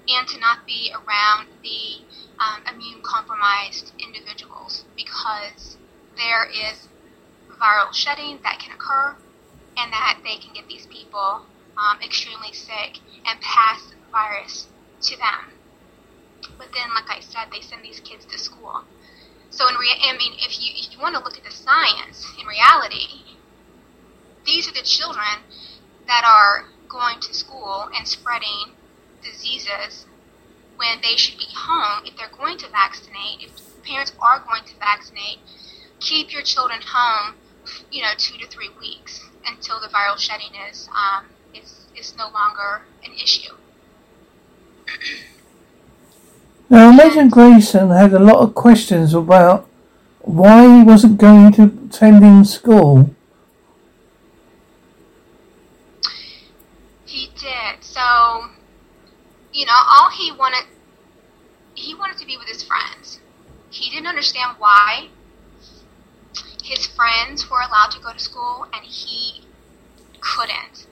and 0.09 0.29
to 0.29 0.39
not 0.39 0.67
be 0.67 0.93
around 0.95 1.49
the 1.63 2.05
um, 2.39 2.63
immune 2.73 3.03
compromised 3.03 3.93
individuals 3.99 4.85
because 4.97 5.77
there 6.17 6.47
is 6.47 6.89
viral 7.55 7.93
shedding 7.93 8.39
that 8.43 8.59
can 8.59 8.73
occur 8.73 9.17
and 9.77 9.93
that 9.93 10.21
they 10.25 10.37
can 10.37 10.53
get 10.55 10.69
these 10.69 10.87
people 10.87 11.43
um, 11.77 11.99
extremely 12.03 12.53
sick 12.53 13.01
and 13.27 13.41
pass 13.41 13.83
the 13.91 13.97
virus 14.13 14.69
to 15.03 15.17
them. 15.17 15.53
But 16.59 16.69
then, 16.75 16.91
like 16.95 17.11
I 17.11 17.21
said, 17.21 17.49
they 17.51 17.61
send 17.61 17.83
these 17.83 18.01
kids 18.01 18.25
to 18.27 18.39
school. 18.39 18.85
So, 19.51 19.69
in 19.69 19.75
rea- 19.77 20.01
I 20.03 20.17
mean, 20.17 20.35
if 20.39 20.61
you 20.61 20.71
if 20.75 20.93
you 20.93 21.01
want 21.01 21.15
to 21.17 21.23
look 21.23 21.37
at 21.37 21.45
the 21.45 21.51
science, 21.51 22.27
in 22.39 22.47
reality, 22.47 23.39
these 24.45 24.69
are 24.69 24.73
the 24.73 24.83
children 24.83 25.43
that 26.07 26.25
are 26.27 26.67
going 26.89 27.21
to 27.21 27.35
school 27.35 27.89
and 27.97 28.07
spreading 28.07 28.75
diseases 29.23 30.07
when 30.77 31.01
they 31.03 31.17
should 31.17 31.39
be 31.39 31.49
home 31.55 32.05
if 32.05 32.17
they're 32.17 32.37
going 32.37 32.59
to 32.59 32.69
vaccinate. 32.69 33.41
If 33.41 33.51
parents 33.87 34.13
are 34.21 34.41
going 34.41 34.65
to 34.65 34.77
vaccinate, 34.79 35.39
keep 36.01 36.33
your 36.33 36.43
children 36.43 36.81
home, 36.85 37.37
you 37.91 38.03
know, 38.03 38.11
two 38.19 38.37
to 38.39 38.47
three 38.47 38.71
weeks 38.81 39.25
until 39.47 39.81
the 39.81 39.89
viral 39.89 40.19
shedding 40.19 40.53
is 40.71 40.89
um, 40.91 41.27
is 41.55 41.87
is 41.97 42.15
no 42.17 42.29
longer 42.31 42.83
an 43.05 43.13
issue. 43.13 43.55
Now, 46.71 46.91
Imagine 46.91 47.29
Grayson 47.29 47.91
had 47.91 48.13
a 48.13 48.19
lot 48.19 48.37
of 48.37 48.55
questions 48.55 49.15
about 49.15 49.69
why 50.21 50.79
he 50.79 50.83
wasn't 50.83 51.19
going 51.19 51.53
to 51.53 51.65
attending 51.87 52.45
school. 52.45 53.11
He 57.05 57.29
did. 57.39 57.83
So, 57.85 58.01
you 59.53 59.67
know, 59.67 59.73
all 59.93 60.11
he 60.11 60.33
wanted, 60.33 60.65
he 61.75 61.95
wanted 61.95 62.17
to 62.19 62.27
be 62.27 62.37
with 62.39 62.49
his 62.49 62.63
friends. 62.63 63.21
He 63.71 63.91
didn't 63.91 64.07
understand 64.07 64.57
why 64.59 65.11
his 66.65 66.87
friends 66.87 67.51
were 67.51 67.61
allowed 67.61 67.91
to 67.91 68.01
go 68.01 68.13
to 68.13 68.19
school 68.19 68.67
and 68.73 68.85
he 68.85 69.43
couldn't. 70.21 70.87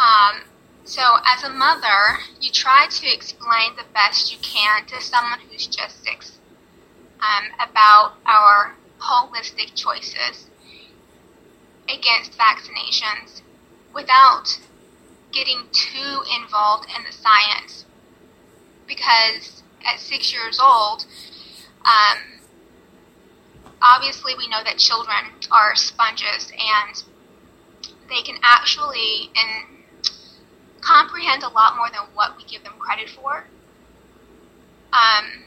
Um, 0.00 0.44
so, 0.84 1.02
as 1.26 1.44
a 1.44 1.50
mother, 1.50 2.18
you 2.40 2.50
try 2.50 2.86
to 2.88 3.14
explain 3.14 3.76
the 3.76 3.84
best 3.92 4.32
you 4.32 4.38
can 4.42 4.86
to 4.86 5.00
someone 5.00 5.40
who's 5.40 5.66
just 5.66 6.02
six 6.02 6.38
um, 7.20 7.50
about 7.60 8.14
our 8.24 8.74
holistic 8.98 9.74
choices 9.74 10.48
against 11.88 12.36
vaccinations 12.38 13.42
without 13.94 14.58
getting 15.32 15.66
too 15.72 16.22
involved 16.40 16.88
in 16.96 17.04
the 17.04 17.12
science 17.12 17.84
because 18.86 19.62
at 19.84 20.00
six 20.00 20.32
years 20.32 20.58
old, 20.58 21.04
um, 21.84 22.31
obviously 23.82 24.34
we 24.36 24.48
know 24.48 24.62
that 24.64 24.78
children 24.78 25.16
are 25.50 25.74
sponges 25.74 26.52
and 26.52 27.02
they 28.08 28.22
can 28.22 28.36
actually 28.42 29.30
and 29.34 29.82
comprehend 30.80 31.42
a 31.42 31.48
lot 31.48 31.76
more 31.76 31.88
than 31.90 32.02
what 32.14 32.36
we 32.36 32.44
give 32.44 32.62
them 32.64 32.74
credit 32.78 33.08
for. 33.08 33.44
Um, 34.92 35.44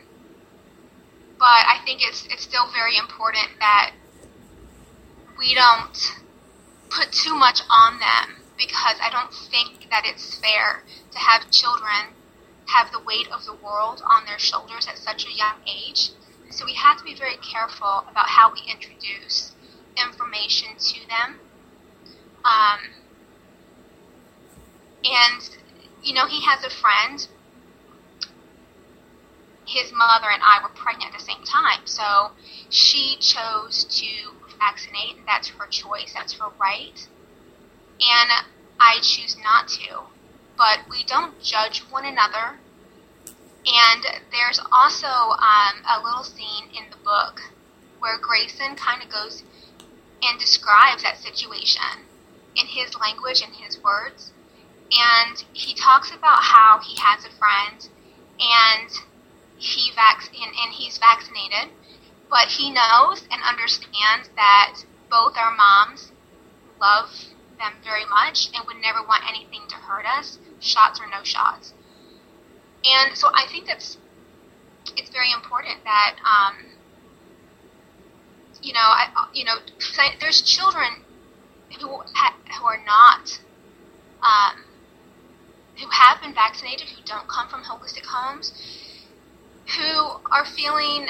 but 1.38 1.46
I 1.46 1.80
think 1.86 2.02
it's 2.02 2.26
it's 2.30 2.44
still 2.44 2.68
very 2.72 2.98
important 2.98 3.48
that 3.60 3.92
we 5.38 5.54
don't 5.54 6.24
put 6.90 7.12
too 7.12 7.36
much 7.36 7.62
on 7.70 8.00
them 8.00 8.42
because 8.58 8.98
I 9.02 9.10
don't 9.12 9.34
think 9.34 9.90
that 9.90 10.04
it's 10.06 10.40
fair 10.40 10.84
to 11.12 11.20
have 11.20 11.52
children 11.52 12.16
have 12.68 12.92
the 12.92 13.00
weight 13.00 13.28
of 13.32 13.46
the 13.46 13.54
world 13.54 14.02
on 14.10 14.26
their 14.26 14.40
shoulders 14.40 14.88
at 14.88 14.98
such 14.98 15.26
a 15.26 15.32
young 15.32 15.60
age. 15.68 16.12
So 16.50 16.66
we 16.66 16.74
have 16.74 16.98
to 16.98 17.04
be 17.04 17.16
very 17.16 17.38
careful 17.38 18.06
about 18.10 18.28
how 18.28 18.52
we 18.52 18.62
introduce 18.72 19.54
information 19.98 20.70
to 20.78 21.00
them. 21.08 21.40
Um, 22.46 22.80
and, 25.04 25.50
you 26.04 26.14
know, 26.14 26.28
he 26.28 26.42
has 26.46 26.64
a 26.64 26.70
friend. 26.70 27.28
His 29.68 29.92
mother 29.92 30.30
and 30.30 30.42
I 30.44 30.60
were 30.62 30.70
pregnant 30.70 31.14
at 31.14 31.20
the 31.20 31.26
same 31.26 31.44
time. 31.44 31.82
So 31.86 32.32
she 32.70 33.18
chose 33.20 33.86
to 33.86 34.08
vaccinate, 34.60 35.26
that's 35.26 35.50
her 35.50 35.68
choice, 35.68 36.14
that's 36.14 36.34
her 36.34 36.50
right 36.60 37.08
and 38.00 38.30
I 38.80 39.00
choose 39.02 39.38
not 39.42 39.68
to. 39.70 40.02
But 40.58 40.80
we 40.90 41.04
don't 41.04 41.42
judge 41.42 41.80
one 41.90 42.06
another. 42.06 42.60
And 43.68 44.06
there's 44.32 44.60
also 44.72 45.08
um, 45.08 45.82
a 45.90 46.02
little 46.04 46.24
scene 46.24 46.70
in 46.78 46.90
the 46.92 46.98
book 47.04 47.42
where 48.00 48.18
Grayson 48.20 48.76
kind 48.76 49.02
of 49.02 49.10
goes 49.10 49.44
and 50.22 50.40
describes 50.40 51.04
that 51.04 51.18
situation 51.18 52.06
in 52.56 52.68
his 52.68 52.96
language 52.96 53.42
and 53.42 53.54
his 53.56 53.82
words. 53.84 54.32
And 54.92 55.44
he 55.54 55.74
talks 55.74 56.12
about 56.12 56.44
how 56.44 56.80
he 56.80 56.96
has 57.02 57.26
a 57.26 57.32
friend 57.32 57.90
and 58.40 58.90
he 59.58 59.92
vac- 59.96 60.30
and, 60.30 60.54
and 60.64 60.74
he's 60.74 60.98
vaccinated, 60.98 61.74
but 62.30 62.48
he 62.48 62.70
knows 62.70 63.28
and 63.32 63.42
understands 63.44 64.30
that 64.36 64.84
both 65.10 65.38
our 65.38 65.56
moms 65.56 66.12
love 66.80 67.10
them 67.58 67.74
very 67.84 68.06
much 68.06 68.50
and 68.54 68.66
would 68.68 68.82
never 68.82 69.02
want 69.02 69.24
anything 69.28 69.62
to 69.70 69.76
hurt 69.76 70.06
us, 70.06 70.38
shots 70.60 71.00
or 71.00 71.08
no 71.08 71.24
shots. 71.24 71.74
And 72.86 73.18
so 73.18 73.30
I 73.34 73.46
think 73.50 73.66
that's 73.68 73.98
it's 74.96 75.10
very 75.10 75.32
important 75.34 75.84
that 75.84 76.16
um, 76.24 76.76
you 78.66 78.74
know, 78.74 78.80
I, 78.80 79.28
you 79.34 79.44
know, 79.46 79.56
there's 80.20 80.42
children 80.42 81.04
who 81.80 81.88
ha- 82.14 82.36
who 82.60 82.66
are 82.66 82.82
not, 82.86 83.40
um, 84.24 84.66
who 85.80 85.88
have 85.92 86.22
been 86.22 86.34
vaccinated, 86.34 86.88
who 86.90 87.02
don't 87.06 87.28
come 87.28 87.48
from 87.48 87.62
holistic 87.64 88.06
homes, 88.06 88.54
who 89.78 90.20
are 90.32 90.46
feeling 90.46 91.08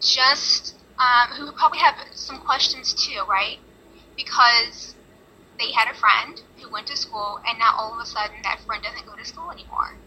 just, 0.00 0.74
um, 0.98 1.36
who 1.36 1.52
probably 1.52 1.78
have 1.78 1.96
some 2.12 2.38
questions 2.38 2.94
too, 2.94 3.20
right? 3.28 3.58
Because 4.16 4.94
they 5.58 5.72
had 5.72 5.90
a 5.90 5.94
friend 5.94 6.40
who 6.62 6.70
went 6.72 6.86
to 6.86 6.96
school, 6.96 7.40
and 7.46 7.58
now 7.58 7.74
all 7.76 7.92
of 7.94 8.00
a 8.00 8.06
sudden 8.06 8.36
that 8.44 8.60
friend 8.66 8.82
doesn't 8.82 9.06
go 9.06 9.16
to 9.16 9.24
school 9.24 9.50
anymore. 9.50 9.98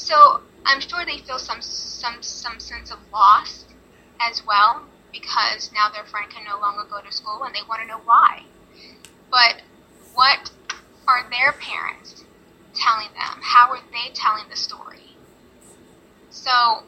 So 0.00 0.40
I'm 0.64 0.80
sure 0.80 1.04
they 1.04 1.18
feel 1.18 1.38
some 1.38 1.60
some 1.60 2.22
some 2.22 2.58
sense 2.58 2.90
of 2.90 2.98
loss 3.12 3.66
as 4.18 4.42
well 4.46 4.82
because 5.12 5.70
now 5.74 5.90
their 5.90 6.04
friend 6.04 6.30
can 6.30 6.42
no 6.44 6.58
longer 6.58 6.84
go 6.90 7.02
to 7.02 7.12
school 7.12 7.42
and 7.44 7.54
they 7.54 7.60
want 7.68 7.82
to 7.82 7.86
know 7.86 8.00
why. 8.06 8.44
But 9.30 9.60
what 10.14 10.50
are 11.06 11.28
their 11.28 11.52
parents 11.52 12.24
telling 12.74 13.08
them? 13.12 13.42
How 13.42 13.70
are 13.72 13.82
they 13.92 14.10
telling 14.14 14.48
the 14.48 14.56
story? 14.56 15.16
So 16.30 16.84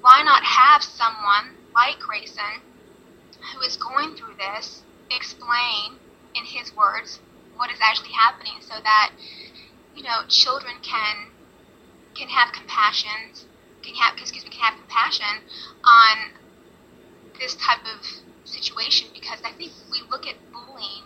why 0.00 0.22
not 0.24 0.42
have 0.42 0.82
someone 0.82 1.56
like 1.74 1.98
Grayson 1.98 2.62
who 3.52 3.60
is 3.60 3.76
going 3.76 4.16
through 4.16 4.36
this 4.38 4.82
explain 5.10 5.98
in 6.34 6.44
his 6.46 6.74
words 6.74 7.20
what 7.56 7.70
is 7.70 7.78
actually 7.82 8.12
happening 8.12 8.54
so 8.60 8.74
that 8.82 9.12
you 9.94 10.02
know 10.02 10.22
children 10.28 10.74
can 10.80 11.31
can 12.14 12.28
have 12.28 12.52
compassion 12.52 13.32
can 13.82 13.94
have 13.94 14.14
excuse 14.18 14.44
me 14.44 14.50
can 14.50 14.60
have 14.60 14.78
compassion 14.78 15.42
on 15.84 16.32
this 17.38 17.56
type 17.56 17.80
of 17.84 18.06
situation 18.44 19.08
because 19.14 19.40
I 19.44 19.52
think 19.52 19.72
we 19.90 20.02
look 20.10 20.26
at 20.26 20.36
bullying 20.52 21.04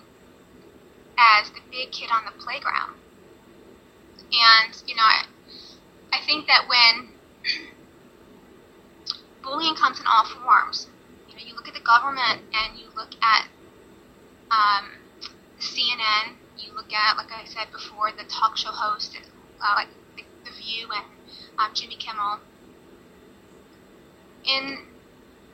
as 1.19 1.51
the 1.51 1.61
big 1.71 1.91
kid 1.93 2.11
on 2.13 2.25
the 2.25 2.33
playground. 2.43 2.95
And, 4.19 4.83
you 4.87 4.95
know, 4.95 5.03
I, 5.03 5.25
I 6.13 6.21
think 6.27 6.47
that 6.47 6.69
when 6.69 7.09
bullying 9.43 9.75
comes 9.75 10.01
in 10.01 10.07
all 10.07 10.27
forms, 10.27 10.89
you 11.29 11.35
know, 11.35 11.43
you 11.47 11.55
look 11.55 11.69
at 11.69 11.75
the 11.75 11.81
government 11.81 12.43
and 12.53 12.79
you 12.79 12.87
look 12.97 13.15
at 13.23 13.49
um, 14.51 14.91
CNN, 15.61 16.37
you 16.59 16.75
look 16.75 16.93
at, 16.93 17.17
like 17.17 17.33
I 17.33 17.45
said 17.45 17.73
before, 17.73 18.11
the 18.13 18.25
talk 18.25 18.57
show 18.57 18.71
host, 18.71 19.17
uh, 19.61 19.73
like 19.77 19.89
the, 20.47 20.53
View 20.57 20.89
and 20.95 21.05
um, 21.59 21.75
Jimmy 21.75 21.97
Kimmel. 21.97 22.39
In 24.45 24.87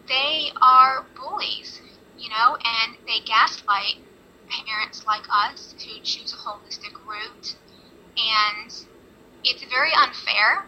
they 0.09 0.51
are 0.61 1.07
bullies, 1.17 1.81
you 2.19 2.29
know, 2.29 2.57
and 2.57 2.97
they 3.07 3.21
gaslight 3.25 3.97
parents 4.67 5.07
like 5.07 5.25
us 5.33 5.75
who 5.79 6.01
choose 6.03 6.33
a 6.33 6.37
holistic 6.37 6.93
route. 7.07 7.57
And 8.17 8.73
it's 9.45 9.65
very 9.65 9.93
unfair 9.97 10.67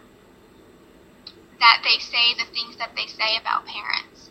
that 1.59 1.81
they 1.83 1.99
say 1.99 2.33
the 2.33 2.49
things 2.51 2.77
that 2.77 2.91
they 2.95 3.07
say 3.07 3.37
about 3.39 3.65
parents 3.65 4.29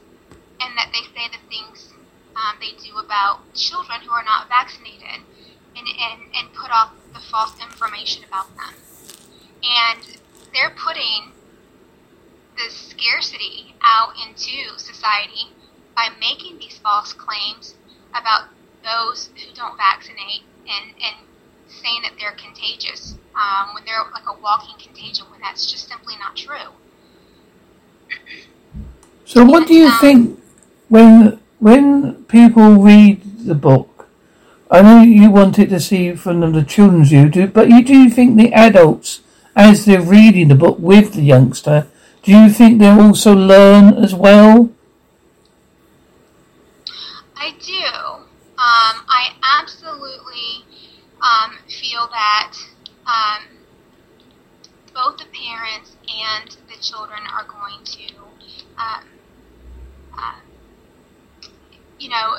and 0.60 0.76
that 0.76 0.90
they 0.92 1.02
say 1.14 1.28
the 1.30 1.48
things 1.48 1.94
um, 2.36 2.56
they 2.60 2.72
do 2.84 2.98
about 2.98 3.40
children 3.54 4.00
who 4.02 4.10
are 4.10 4.24
not 4.24 4.48
vaccinated 4.48 5.22
and, 5.76 5.86
and, 5.86 6.20
and 6.34 6.52
put 6.54 6.70
off 6.70 6.92
the 7.12 7.20
false 7.20 7.54
information 7.62 8.24
about 8.24 8.48
them. 8.56 8.74
And 9.64 10.18
they're 10.52 10.74
putting 10.76 11.32
the 12.56 12.70
scarcity 12.70 13.74
out 13.82 14.12
into 14.26 14.78
society 14.78 15.50
by 15.96 16.08
making 16.20 16.58
these 16.58 16.78
false 16.78 17.12
claims 17.12 17.74
about 18.10 18.48
those 18.84 19.30
who 19.34 19.54
don't 19.54 19.76
vaccinate 19.76 20.42
and, 20.68 20.94
and 21.02 21.16
saying 21.68 22.02
that 22.02 22.12
they're 22.18 22.36
contagious 22.36 23.16
um, 23.34 23.74
when 23.74 23.84
they're 23.84 24.04
like 24.12 24.24
a 24.26 24.40
walking 24.40 24.74
contagion 24.78 25.26
when 25.30 25.40
that's 25.40 25.70
just 25.70 25.88
simply 25.88 26.14
not 26.18 26.36
true. 26.36 26.72
So, 29.24 29.44
what 29.44 29.66
do 29.66 29.74
you 29.74 29.86
um, 29.86 29.98
think 30.00 30.42
when 30.88 31.40
when 31.58 32.24
people 32.24 32.76
read 32.76 33.46
the 33.46 33.54
book? 33.54 34.08
I 34.70 34.82
know 34.82 35.02
you 35.02 35.30
wanted 35.30 35.70
to 35.70 35.80
see 35.80 36.14
from 36.14 36.40
the 36.52 36.62
children's 36.62 37.10
view, 37.10 37.46
but 37.46 37.68
you 37.68 37.82
do 37.82 38.08
think 38.10 38.36
the 38.36 38.52
adults, 38.52 39.20
as 39.56 39.84
they're 39.84 40.00
reading 40.00 40.48
the 40.48 40.54
book 40.54 40.78
with 40.78 41.14
the 41.14 41.22
youngster, 41.22 41.86
do 42.22 42.32
you 42.32 42.48
think 42.48 42.78
they'll 42.78 43.00
also 43.00 43.34
learn 43.34 43.94
as 43.94 44.14
well? 44.14 44.70
I 47.36 47.52
do. 47.60 47.84
Um, 48.56 49.04
I 49.06 49.34
absolutely 49.60 50.64
um, 51.20 51.58
feel 51.68 52.08
that 52.08 52.52
um, 53.06 53.44
both 54.94 55.18
the 55.18 55.26
parents 55.26 55.96
and 56.08 56.56
the 56.68 56.80
children 56.80 57.20
are 57.32 57.44
going 57.44 57.84
to, 57.84 58.14
um, 58.78 59.04
uh, 60.16 60.40
you 61.98 62.08
know, 62.08 62.36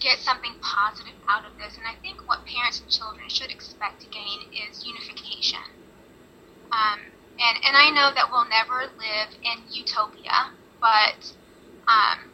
get 0.00 0.18
something 0.18 0.54
positive 0.62 1.14
out 1.28 1.44
of 1.44 1.58
this. 1.58 1.76
And 1.76 1.86
I 1.86 2.00
think 2.00 2.26
what 2.26 2.46
parents 2.46 2.80
and 2.80 2.90
children 2.90 3.28
should 3.28 3.50
expect 3.50 4.00
to 4.00 4.06
gain 4.08 4.40
is 4.70 4.86
unification. 4.86 5.60
Um, 6.72 7.00
and 7.38 7.58
and 7.64 7.76
I 7.76 7.90
know 7.90 8.10
that 8.14 8.30
we'll 8.30 8.48
never 8.48 8.90
live 8.98 9.30
in 9.42 9.62
utopia, 9.70 10.52
but 10.80 11.32
um, 11.86 12.30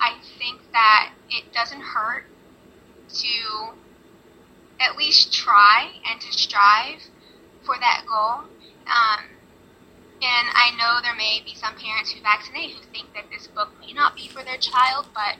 I 0.00 0.18
think 0.38 0.60
that 0.72 1.12
it 1.30 1.52
doesn't 1.52 1.80
hurt 1.80 2.24
to 3.08 3.72
at 4.80 4.96
least 4.96 5.32
try 5.32 5.90
and 6.10 6.20
to 6.20 6.32
strive 6.32 7.02
for 7.64 7.76
that 7.80 8.04
goal. 8.08 8.46
Um, 8.86 9.24
and 10.20 10.48
I 10.54 10.70
know 10.76 11.00
there 11.02 11.14
may 11.14 11.42
be 11.44 11.54
some 11.54 11.74
parents 11.76 12.12
who 12.12 12.20
vaccinate 12.22 12.72
who 12.72 12.82
think 12.92 13.14
that 13.14 13.30
this 13.30 13.46
book 13.46 13.70
may 13.80 13.92
not 13.92 14.16
be 14.16 14.28
for 14.28 14.42
their 14.42 14.58
child, 14.58 15.06
but 15.14 15.36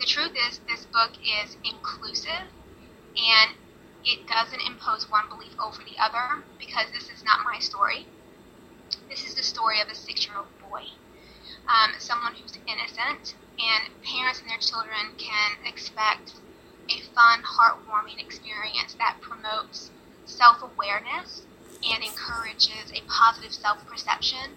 the 0.00 0.06
truth 0.06 0.32
is, 0.48 0.60
this 0.68 0.84
book 0.86 1.12
is 1.22 1.56
inclusive 1.64 2.50
and 3.16 3.56
it 4.06 4.26
doesn't 4.28 4.62
impose 4.62 5.10
one 5.10 5.28
belief 5.28 5.52
over 5.58 5.82
the 5.82 5.98
other 5.98 6.44
because 6.58 6.86
this 6.92 7.10
is 7.10 7.24
not 7.24 7.44
my 7.44 7.58
story. 7.58 8.06
This 9.10 9.26
is 9.26 9.34
the 9.34 9.42
story 9.42 9.80
of 9.80 9.88
a 9.88 9.94
six 9.96 10.26
year 10.26 10.36
old 10.36 10.70
boy, 10.70 10.84
um, 11.66 11.90
someone 11.98 12.34
who's 12.34 12.56
innocent, 12.68 13.34
and 13.58 13.90
parents 14.02 14.40
and 14.40 14.48
their 14.48 14.62
children 14.62 15.18
can 15.18 15.58
expect 15.66 16.34
a 16.88 17.00
fun, 17.14 17.42
heartwarming 17.42 18.22
experience 18.22 18.94
that 18.94 19.18
promotes 19.20 19.90
self 20.24 20.62
awareness 20.62 21.42
and 21.82 22.04
encourages 22.04 22.92
a 22.94 23.02
positive 23.08 23.52
self 23.52 23.84
perception. 23.86 24.54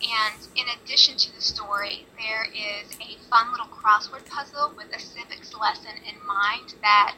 And 0.00 0.48
in 0.56 0.64
addition 0.68 1.16
to 1.16 1.34
the 1.34 1.40
story, 1.40 2.06
there 2.18 2.44
is 2.44 2.92
a 3.00 3.18
fun 3.28 3.50
little 3.50 3.66
crossword 3.66 4.28
puzzle 4.28 4.72
with 4.76 4.94
a 4.94 4.98
civics 4.98 5.54
lesson 5.54 5.92
in 6.08 6.14
mind 6.26 6.74
that 6.82 7.16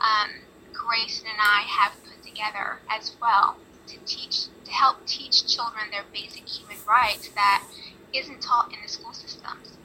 um, 0.00 0.30
Grayson 0.74 1.26
and 1.26 1.38
I 1.40 1.62
have 1.66 1.92
put 2.04 2.22
together 2.26 2.80
as 2.90 3.12
well 3.20 3.56
to 3.86 3.96
teach 4.04 4.46
to 4.64 4.70
help 4.70 5.06
teach 5.06 5.46
children 5.46 5.84
their 5.90 6.04
basic 6.12 6.48
human 6.48 6.76
rights 6.86 7.28
that 7.34 7.64
isn't 8.12 8.42
taught 8.42 8.72
in 8.72 8.78
the 8.82 8.88
school 8.88 9.12
systems. 9.12 9.76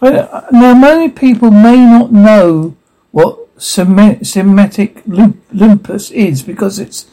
Now, 0.00 0.74
many 0.74 1.08
people 1.08 1.50
may 1.50 1.76
not 1.76 2.12
know 2.12 2.76
what 3.12 3.38
Semitic 3.58 5.02
lupus 5.06 6.10
is 6.10 6.42
because 6.42 6.78
it's, 6.78 7.06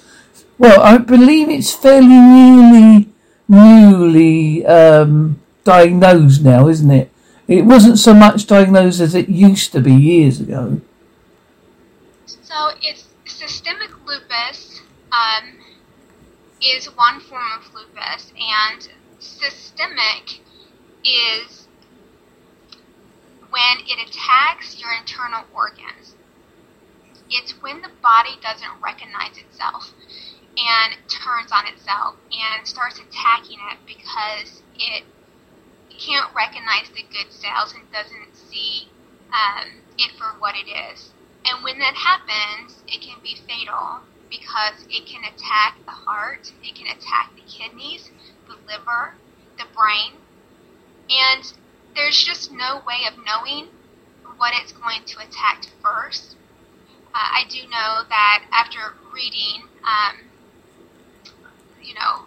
well, 0.58 0.82
I 0.82 0.98
believe 0.98 1.50
it's 1.50 1.74
fairly 1.74 2.08
newly, 2.08 3.10
newly 3.48 4.66
um, 4.66 5.40
diagnosed 5.64 6.44
now, 6.44 6.68
isn't 6.68 6.92
it? 6.92 7.10
It 7.48 7.66
wasn't 7.66 8.00
so 8.00 8.14
much 8.14 8.48
diagnosed 8.48 9.00
as 9.00 9.16
it 9.16 9.30
used 9.30 9.72
to 9.74 9.80
be 9.80 9.94
years 9.94 10.42
ago. 10.42 10.82
So 12.54 12.70
it's 12.84 13.08
systemic 13.26 13.90
lupus 14.06 14.80
um, 15.12 15.58
is 16.62 16.86
one 16.86 17.20
form 17.20 17.42
of 17.58 17.74
lupus, 17.74 18.32
and 18.38 18.88
systemic 19.18 20.40
is 21.04 21.68
when 23.50 23.80
it 23.88 24.08
attacks 24.08 24.80
your 24.80 24.92
internal 24.94 25.46
organs. 25.56 26.16
It's 27.32 27.60
when 27.64 27.82
the 27.82 27.90
body 28.04 28.38
doesn't 28.44 28.84
recognize 28.84 29.36
itself 29.36 29.92
and 30.56 30.94
turns 31.10 31.52
on 31.52 31.66
itself 31.66 32.18
and 32.30 32.68
starts 32.68 33.00
attacking 33.00 33.58
it 33.72 33.80
because 33.88 34.62
it 34.76 35.04
can't 35.90 36.30
recognize 36.36 36.88
the 36.94 37.02
good 37.12 37.34
cells 37.34 37.74
and 37.74 37.92
doesn't 37.92 38.36
see 38.36 38.90
um, 39.34 39.70
it 39.98 40.12
for 40.20 40.38
what 40.38 40.54
it 40.54 40.70
is. 40.70 41.13
And 41.46 41.64
when 41.64 41.80
that 41.80 41.96
happens, 41.96 42.84
it 42.88 43.02
can 43.02 43.20
be 43.22 43.36
fatal 43.48 44.00
because 44.30 44.86
it 44.90 45.06
can 45.06 45.24
attack 45.24 45.78
the 45.86 45.92
heart, 45.92 46.52
it 46.64 46.76
can 46.76 46.88
attack 46.88 47.32
the 47.36 47.42
kidneys, 47.42 48.10
the 48.48 48.56
liver, 48.68 49.16
the 49.58 49.66
brain. 49.76 50.14
And 51.10 51.54
there's 51.96 52.24
just 52.24 52.52
no 52.52 52.82
way 52.88 53.02
of 53.08 53.18
knowing 53.26 53.68
what 54.38 54.54
it's 54.56 54.72
going 54.72 55.04
to 55.06 55.20
attack 55.20 55.66
first. 55.82 56.36
Uh, 57.14 57.20
I 57.20 57.44
do 57.50 57.62
know 57.64 58.04
that 58.10 58.46
after 58.52 58.96
reading, 59.14 59.68
um, 59.84 60.18
you 61.84 61.94
know, 61.94 62.26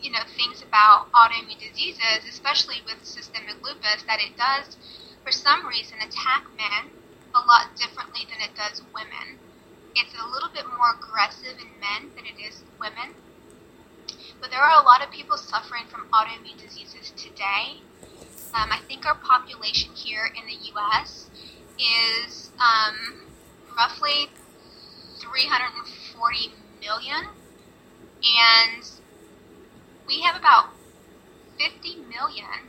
you 0.00 0.12
know 0.12 0.20
things 0.36 0.62
about 0.62 1.10
autoimmune 1.12 1.58
diseases, 1.58 2.28
especially 2.28 2.76
with 2.86 3.04
systemic 3.04 3.56
lupus, 3.64 4.04
that 4.06 4.20
it 4.20 4.36
does, 4.36 4.76
for 5.24 5.32
some 5.32 5.66
reason, 5.66 5.98
attack 5.98 6.44
men 6.56 6.92
a 7.36 7.46
lot 7.46 7.76
differently 7.76 8.24
than 8.28 8.40
it 8.40 8.56
does 8.56 8.82
women. 8.94 9.38
It's 9.94 10.14
a 10.16 10.26
little 10.26 10.48
bit 10.48 10.64
more 10.66 10.96
aggressive 10.96 11.60
in 11.60 11.68
men 11.80 12.10
than 12.16 12.24
it 12.24 12.40
is 12.40 12.62
women. 12.80 13.14
But 14.40 14.50
there 14.50 14.60
are 14.60 14.80
a 14.80 14.84
lot 14.84 15.04
of 15.04 15.10
people 15.10 15.36
suffering 15.36 15.84
from 15.88 16.08
autoimmune 16.12 16.60
diseases 16.60 17.12
today. 17.16 17.80
Um, 18.54 18.72
I 18.72 18.80
think 18.88 19.04
our 19.06 19.16
population 19.16 19.92
here 19.94 20.30
in 20.34 20.46
the 20.46 20.56
U.S. 20.72 21.28
is 21.78 22.50
um, 22.60 23.26
roughly 23.76 24.28
340 25.18 26.52
million, 26.80 27.28
and 28.22 28.90
we 30.06 30.20
have 30.22 30.36
about 30.36 30.70
50 31.58 31.96
million 32.08 32.68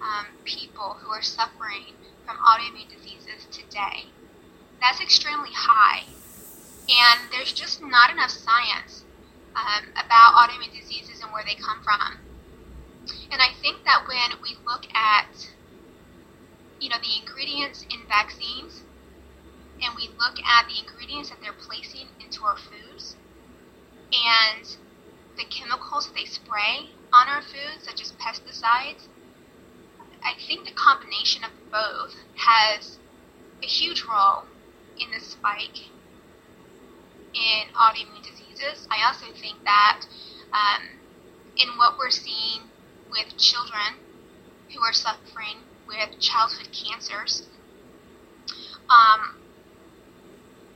um, 0.00 0.26
people 0.44 0.96
who 1.00 1.10
are 1.10 1.22
suffering 1.22 1.94
from 2.26 2.36
autoimmune 2.36 2.88
diseases 2.88 3.46
today. 3.50 4.10
That's 4.80 5.00
extremely 5.00 5.52
high, 5.52 6.04
and 6.88 7.32
there's 7.32 7.52
just 7.52 7.80
not 7.80 8.10
enough 8.10 8.30
science 8.30 9.04
um, 9.56 9.88
about 9.92 10.34
autoimmune 10.34 10.74
diseases 10.74 11.22
and 11.22 11.32
where 11.32 11.44
they 11.46 11.54
come 11.54 11.80
from. 11.82 12.18
And 13.30 13.40
I 13.40 13.52
think 13.60 13.84
that 13.84 14.04
when 14.06 14.40
we 14.42 14.56
look 14.66 14.84
at, 14.94 15.48
you 16.80 16.88
know, 16.88 16.96
the 17.00 17.20
ingredients 17.20 17.84
in 17.90 18.00
vaccines, 18.08 18.82
and 19.82 19.94
we 19.96 20.08
look 20.18 20.38
at 20.44 20.68
the 20.68 20.78
ingredients 20.78 21.30
that 21.30 21.38
they're 21.40 21.56
placing 21.66 22.08
into 22.20 22.44
our 22.44 22.56
foods, 22.56 23.16
and 24.12 24.76
the 25.36 25.44
chemicals 25.50 26.06
that 26.06 26.14
they 26.14 26.24
spray 26.24 26.90
on 27.12 27.28
our 27.28 27.42
foods, 27.42 27.84
such 27.84 28.00
as 28.00 28.12
pesticides, 28.12 29.08
I 30.24 30.32
think 30.46 30.64
the 30.64 30.72
combination 30.72 31.44
of 31.44 31.50
both 31.70 32.14
has 32.36 32.98
a 33.62 33.66
huge 33.66 34.04
role 34.04 34.44
in 34.98 35.10
the 35.10 35.20
spike 35.20 35.90
in 37.34 37.64
autoimmune 37.74 38.22
diseases. 38.22 38.88
I 38.90 39.06
also 39.06 39.26
think 39.32 39.56
that 39.64 40.06
um, 40.52 40.82
in 41.56 41.68
what 41.76 41.98
we're 41.98 42.10
seeing 42.10 42.62
with 43.10 43.36
children 43.36 44.00
who 44.72 44.80
are 44.80 44.92
suffering 44.92 45.58
with 45.86 46.18
childhood 46.20 46.68
cancers, 46.72 47.42
um, 48.88 49.36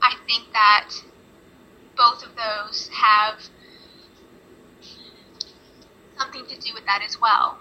I 0.01 0.15
think 0.27 0.51
that 0.53 0.89
both 1.97 2.23
of 2.23 2.35
those 2.35 2.89
have 2.93 3.49
something 6.17 6.45
to 6.47 6.59
do 6.59 6.73
with 6.73 6.85
that 6.85 7.01
as 7.05 7.19
well. 7.19 7.59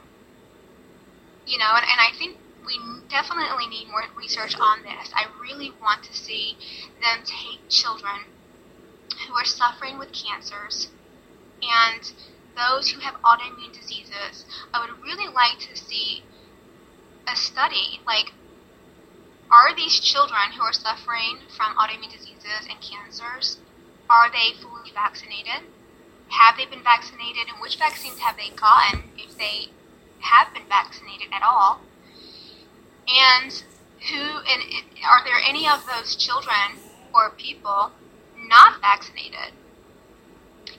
You 1.49 1.57
know, 1.57 1.73
and, 1.75 1.85
and 1.89 1.99
I 1.99 2.13
think 2.19 2.37
we 2.67 2.79
definitely 3.09 3.67
need 3.67 3.89
more 3.89 4.05
research 4.15 4.55
on 4.61 4.83
this. 4.83 5.11
I 5.17 5.25
really 5.41 5.73
want 5.81 6.05
to 6.05 6.15
see 6.15 6.57
them 7.01 7.25
take 7.25 7.67
children 7.71 8.29
who 9.27 9.35
are 9.35 9.45
suffering 9.45 9.99
with 9.99 10.13
cancers 10.13 10.89
and 11.63 12.13
those 12.55 12.91
who 12.91 13.01
have 13.01 13.15
autoimmune 13.23 13.73
diseases. 13.73 14.45
I 14.75 14.81
would 14.81 15.03
really 15.03 15.33
like 15.33 15.59
to 15.61 15.77
see 15.77 16.23
a 17.27 17.35
study 17.35 18.01
like 18.07 18.33
are 19.51 19.75
these 19.75 19.99
children 20.01 20.53
who 20.57 20.63
are 20.63 20.73
suffering 20.73 21.39
from 21.57 21.75
autoimmune 21.77 22.13
diseases 22.13 22.69
and 22.69 22.79
cancers 22.81 23.59
are 24.11 24.31
they 24.31 24.53
fully 24.61 24.91
vaccinated? 24.93 25.69
Have 26.29 26.57
they 26.57 26.67
been 26.67 26.83
vaccinated 26.83 27.49
and 27.49 27.61
which 27.61 27.79
vaccines 27.79 28.19
have 28.19 28.37
they 28.37 28.51
gotten 28.51 29.05
if 29.17 29.37
they 29.37 29.73
have 30.21 30.53
been 30.53 30.67
vaccinated 30.69 31.29
at 31.33 31.43
all? 31.43 31.81
And 33.09 33.53
who 34.11 34.21
and 34.21 34.63
are 35.09 35.25
there 35.25 35.41
any 35.47 35.69
of 35.69 35.85
those 35.87 36.15
children 36.17 36.79
or 37.15 37.31
people 37.31 37.91
not 38.47 38.81
vaccinated? 38.81 39.53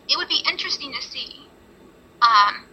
It 0.07 0.17
would 0.17 0.29
be 0.29 0.41
interesting 0.49 0.93
to 0.93 1.01
see. 1.01 1.47
Um, 2.21 2.65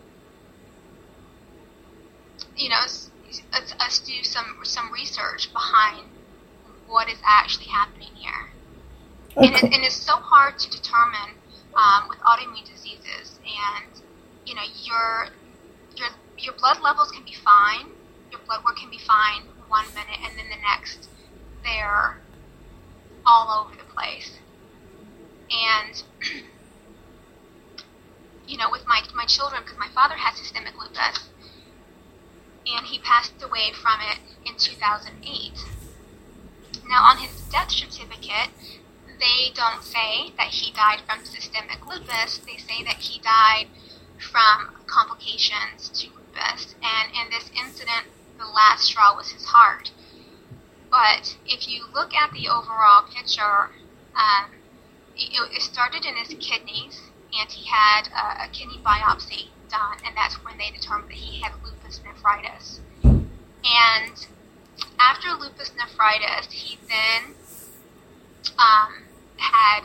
you 2.56 2.68
know, 2.68 2.76
us, 2.76 3.10
us 3.52 3.98
do 4.00 4.22
some 4.22 4.58
some 4.62 4.92
research 4.92 5.52
behind 5.52 6.08
what 6.86 7.08
is 7.08 7.18
actually 7.24 7.66
happening 7.66 8.10
here. 8.14 8.50
Okay. 9.36 9.46
And, 9.46 9.56
it, 9.56 9.62
and, 9.64 9.84
it's 9.84 9.96
so 9.96 10.16
hard 10.16 10.58
to 10.58 10.70
determine 10.70 11.36
um, 11.74 12.08
with 12.08 12.18
autoimmune 12.20 12.64
diseases, 12.64 13.38
and 13.44 14.02
you 14.46 14.54
know, 14.54 14.62
your 14.82 15.28
your 15.96 16.08
your 16.38 16.54
blood 16.54 16.80
levels 16.82 17.10
can 17.10 17.24
be 17.24 17.34
fine, 17.34 17.86
your 18.30 18.40
blood 18.46 18.64
work 18.64 18.76
can 18.76 18.90
be 18.90 18.98
fine 18.98 19.42
one 19.68 19.86
minute, 19.94 20.20
and 20.24 20.38
then 20.38 20.46
the 20.48 20.60
next 20.62 21.08
they're 21.62 22.20
all 23.26 23.64
over 23.64 23.76
the 23.76 23.84
place. 23.92 24.38
And 25.50 26.02
you 28.46 28.56
know, 28.56 28.70
with 28.70 28.86
my 28.86 29.02
my 29.14 29.26
children, 29.26 29.62
because 29.64 29.78
my 29.78 29.88
father 29.94 30.14
had 30.14 30.36
systemic 30.36 30.74
lupus, 30.78 31.28
and 32.66 32.86
he 32.86 32.98
passed 32.98 33.42
away 33.42 33.72
from 33.72 34.00
it 34.00 34.18
in 34.48 34.56
2008. 34.56 35.52
Now, 36.88 37.02
on 37.02 37.18
his 37.18 37.40
death 37.50 37.70
certificate, 37.70 38.50
they 39.18 39.50
don't 39.54 39.82
say 39.82 40.32
that 40.36 40.48
he 40.48 40.72
died 40.72 41.00
from 41.06 41.24
systemic 41.24 41.84
lupus. 41.86 42.38
They 42.38 42.58
say 42.58 42.84
that 42.84 42.96
he 42.98 43.20
died 43.20 43.66
from 44.18 44.76
complications 44.86 45.88
to 46.00 46.15
lupus. 46.36 46.74
And 46.82 47.12
in 47.14 47.30
this 47.30 47.50
incident, 47.56 48.06
the 48.38 48.46
last 48.46 48.84
straw 48.84 49.16
was 49.16 49.30
his 49.30 49.44
heart. 49.44 49.92
But 50.90 51.36
if 51.46 51.68
you 51.68 51.84
look 51.92 52.14
at 52.14 52.32
the 52.32 52.48
overall 52.48 53.04
picture, 53.12 53.70
um, 54.14 54.50
it, 55.16 55.32
it, 55.52 55.62
started 55.62 56.04
in 56.04 56.14
his 56.16 56.28
kidneys, 56.38 57.00
and 57.38 57.50
he 57.50 57.68
had 57.68 58.08
a, 58.08 58.44
a 58.44 58.48
kidney 58.48 58.80
biopsy 58.84 59.48
done, 59.68 59.98
and 60.04 60.16
that's 60.16 60.36
when 60.44 60.56
they 60.58 60.70
determined 60.70 61.10
that 61.10 61.16
he 61.16 61.40
had 61.40 61.52
lupus 61.64 62.00
nephritis. 62.04 62.80
And 63.02 64.26
after 65.00 65.32
lupus 65.32 65.72
nephritis, 65.76 66.52
he 66.52 66.78
then 66.88 67.34
um, 68.58 69.02
had 69.38 69.80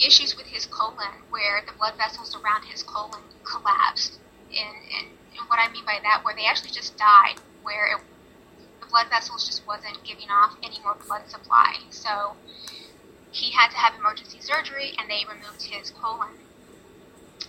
issues 0.00 0.36
with 0.36 0.46
his 0.46 0.66
colon 0.66 1.22
where 1.30 1.62
the 1.66 1.72
blood 1.72 1.94
vessels 1.96 2.36
around 2.36 2.64
his 2.64 2.82
colon 2.82 3.22
collapsed. 3.44 4.18
And, 4.50 4.76
and, 4.98 5.15
and 5.38 5.48
what 5.48 5.58
I 5.58 5.70
mean 5.72 5.84
by 5.84 5.98
that, 6.02 6.24
where 6.24 6.34
they 6.34 6.46
actually 6.46 6.70
just 6.70 6.96
died, 6.96 7.36
where 7.62 7.96
it, 7.96 8.00
the 8.80 8.86
blood 8.86 9.08
vessels 9.08 9.46
just 9.46 9.66
wasn't 9.66 10.02
giving 10.04 10.30
off 10.30 10.56
any 10.62 10.80
more 10.82 10.96
blood 11.06 11.28
supply. 11.28 11.76
So 11.90 12.36
he 13.30 13.50
had 13.52 13.68
to 13.70 13.76
have 13.76 13.94
emergency 13.98 14.40
surgery 14.40 14.92
and 14.98 15.10
they 15.10 15.24
removed 15.28 15.62
his 15.62 15.90
colon. 15.90 16.38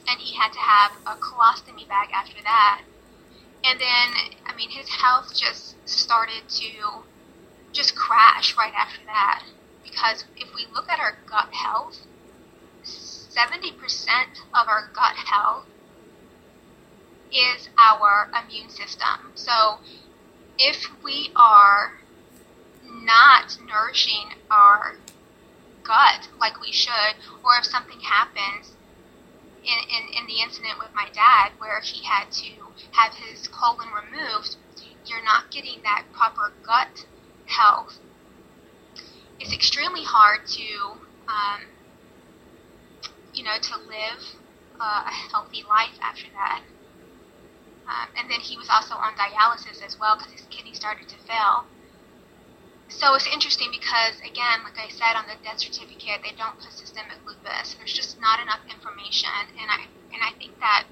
And 0.10 0.20
he 0.20 0.36
had 0.36 0.54
to 0.54 0.60
have 0.60 0.92
a 1.06 1.20
colostomy 1.20 1.88
bag 1.88 2.10
after 2.14 2.42
that. 2.44 2.82
And 3.64 3.80
then, 3.80 4.38
I 4.46 4.56
mean, 4.56 4.70
his 4.70 4.88
health 4.90 5.36
just 5.36 5.76
started 5.88 6.48
to 6.50 7.04
just 7.74 7.96
crash 7.96 8.56
right 8.58 8.74
after 8.74 9.04
that 9.06 9.44
because 9.84 10.26
if 10.36 10.54
we 10.56 10.66
look 10.74 10.90
at 10.90 11.00
our 11.00 11.18
gut 11.26 11.54
health, 11.54 12.00
70% 12.84 13.74
of 14.54 14.68
our 14.68 14.90
gut 14.94 15.16
health 15.16 15.66
is 17.32 17.70
our 17.78 18.30
immune 18.44 18.70
system. 18.70 19.32
So 19.36 19.80
if 20.58 20.88
we 21.04 21.32
are 21.36 22.00
not 22.86 23.58
nourishing 23.66 24.34
our 24.50 24.96
gut 25.84 26.30
like 26.40 26.60
we 26.62 26.72
should, 26.72 27.16
or 27.44 27.58
if 27.60 27.66
something 27.66 28.00
happens 28.00 28.74
in, 29.64 29.80
in, 29.90 30.22
in 30.22 30.28
the 30.28 30.42
incident 30.42 30.80
with 30.80 30.94
my 30.94 31.08
dad 31.14 31.52
where 31.58 31.80
he 31.82 32.04
had 32.04 32.32
to 32.32 32.52
have 32.92 33.14
his 33.16 33.48
colon 33.48 33.88
removed, 33.90 34.58
you're 35.06 35.24
not 35.24 35.52
getting 35.52 35.82
that 35.84 36.04
proper 36.14 36.52
gut 36.66 37.06
health 37.46 38.00
it's 39.40 39.54
extremely 39.54 40.04
hard 40.04 40.48
to, 40.48 40.64
um, 41.28 41.62
you 43.34 43.44
know, 43.44 43.58
to 43.62 43.78
live 43.78 44.36
uh, 44.80 45.04
a 45.06 45.12
healthy 45.32 45.64
life 45.70 45.98
after 46.02 46.28
that. 46.34 46.64
Um, 47.88 48.12
and 48.20 48.30
then 48.30 48.44
he 48.44 48.58
was 48.58 48.68
also 48.68 48.96
on 48.96 49.16
dialysis 49.16 49.82
as 49.82 49.98
well 49.98 50.18
because 50.18 50.34
his 50.34 50.46
kidney 50.52 50.74
started 50.74 51.08
to 51.08 51.18
fail. 51.24 51.66
So 52.90 53.16
it's 53.16 53.28
interesting 53.28 53.72
because, 53.72 54.20
again, 54.24 54.64
like 54.64 54.80
I 54.80 54.88
said 54.92 55.16
on 55.16 55.28
the 55.28 55.36
death 55.44 55.60
certificate, 55.60 56.24
they 56.24 56.36
don't 56.36 56.56
put 56.60 56.72
systemic 56.72 57.20
lupus. 57.26 57.76
There's 57.76 57.94
just 57.94 58.20
not 58.20 58.40
enough 58.40 58.64
information, 58.68 59.32
and 59.60 59.68
I 59.72 59.88
and 60.12 60.24
I 60.24 60.32
think 60.40 60.60
that 60.60 60.88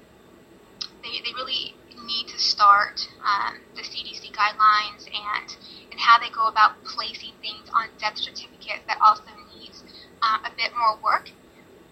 they, 1.02 1.24
they 1.24 1.32
really 1.32 1.74
need 2.04 2.28
to 2.28 2.38
start 2.38 3.08
um, 3.24 3.60
the 3.74 3.82
CDC 3.82 4.32
guidelines 4.32 5.08
and 5.08 5.56
and 5.90 6.00
how 6.00 6.18
they 6.20 6.28
go 6.28 6.46
about 6.48 6.84
placing 6.84 7.32
things 7.40 7.68
on 7.72 7.88
death 7.98 8.18
certificates 8.18 8.84
that 8.86 9.00
also 9.00 9.24
needs 9.56 9.82
um, 10.20 10.44
a 10.44 10.52
bit 10.56 10.72
more 10.76 10.98
work. 11.02 11.30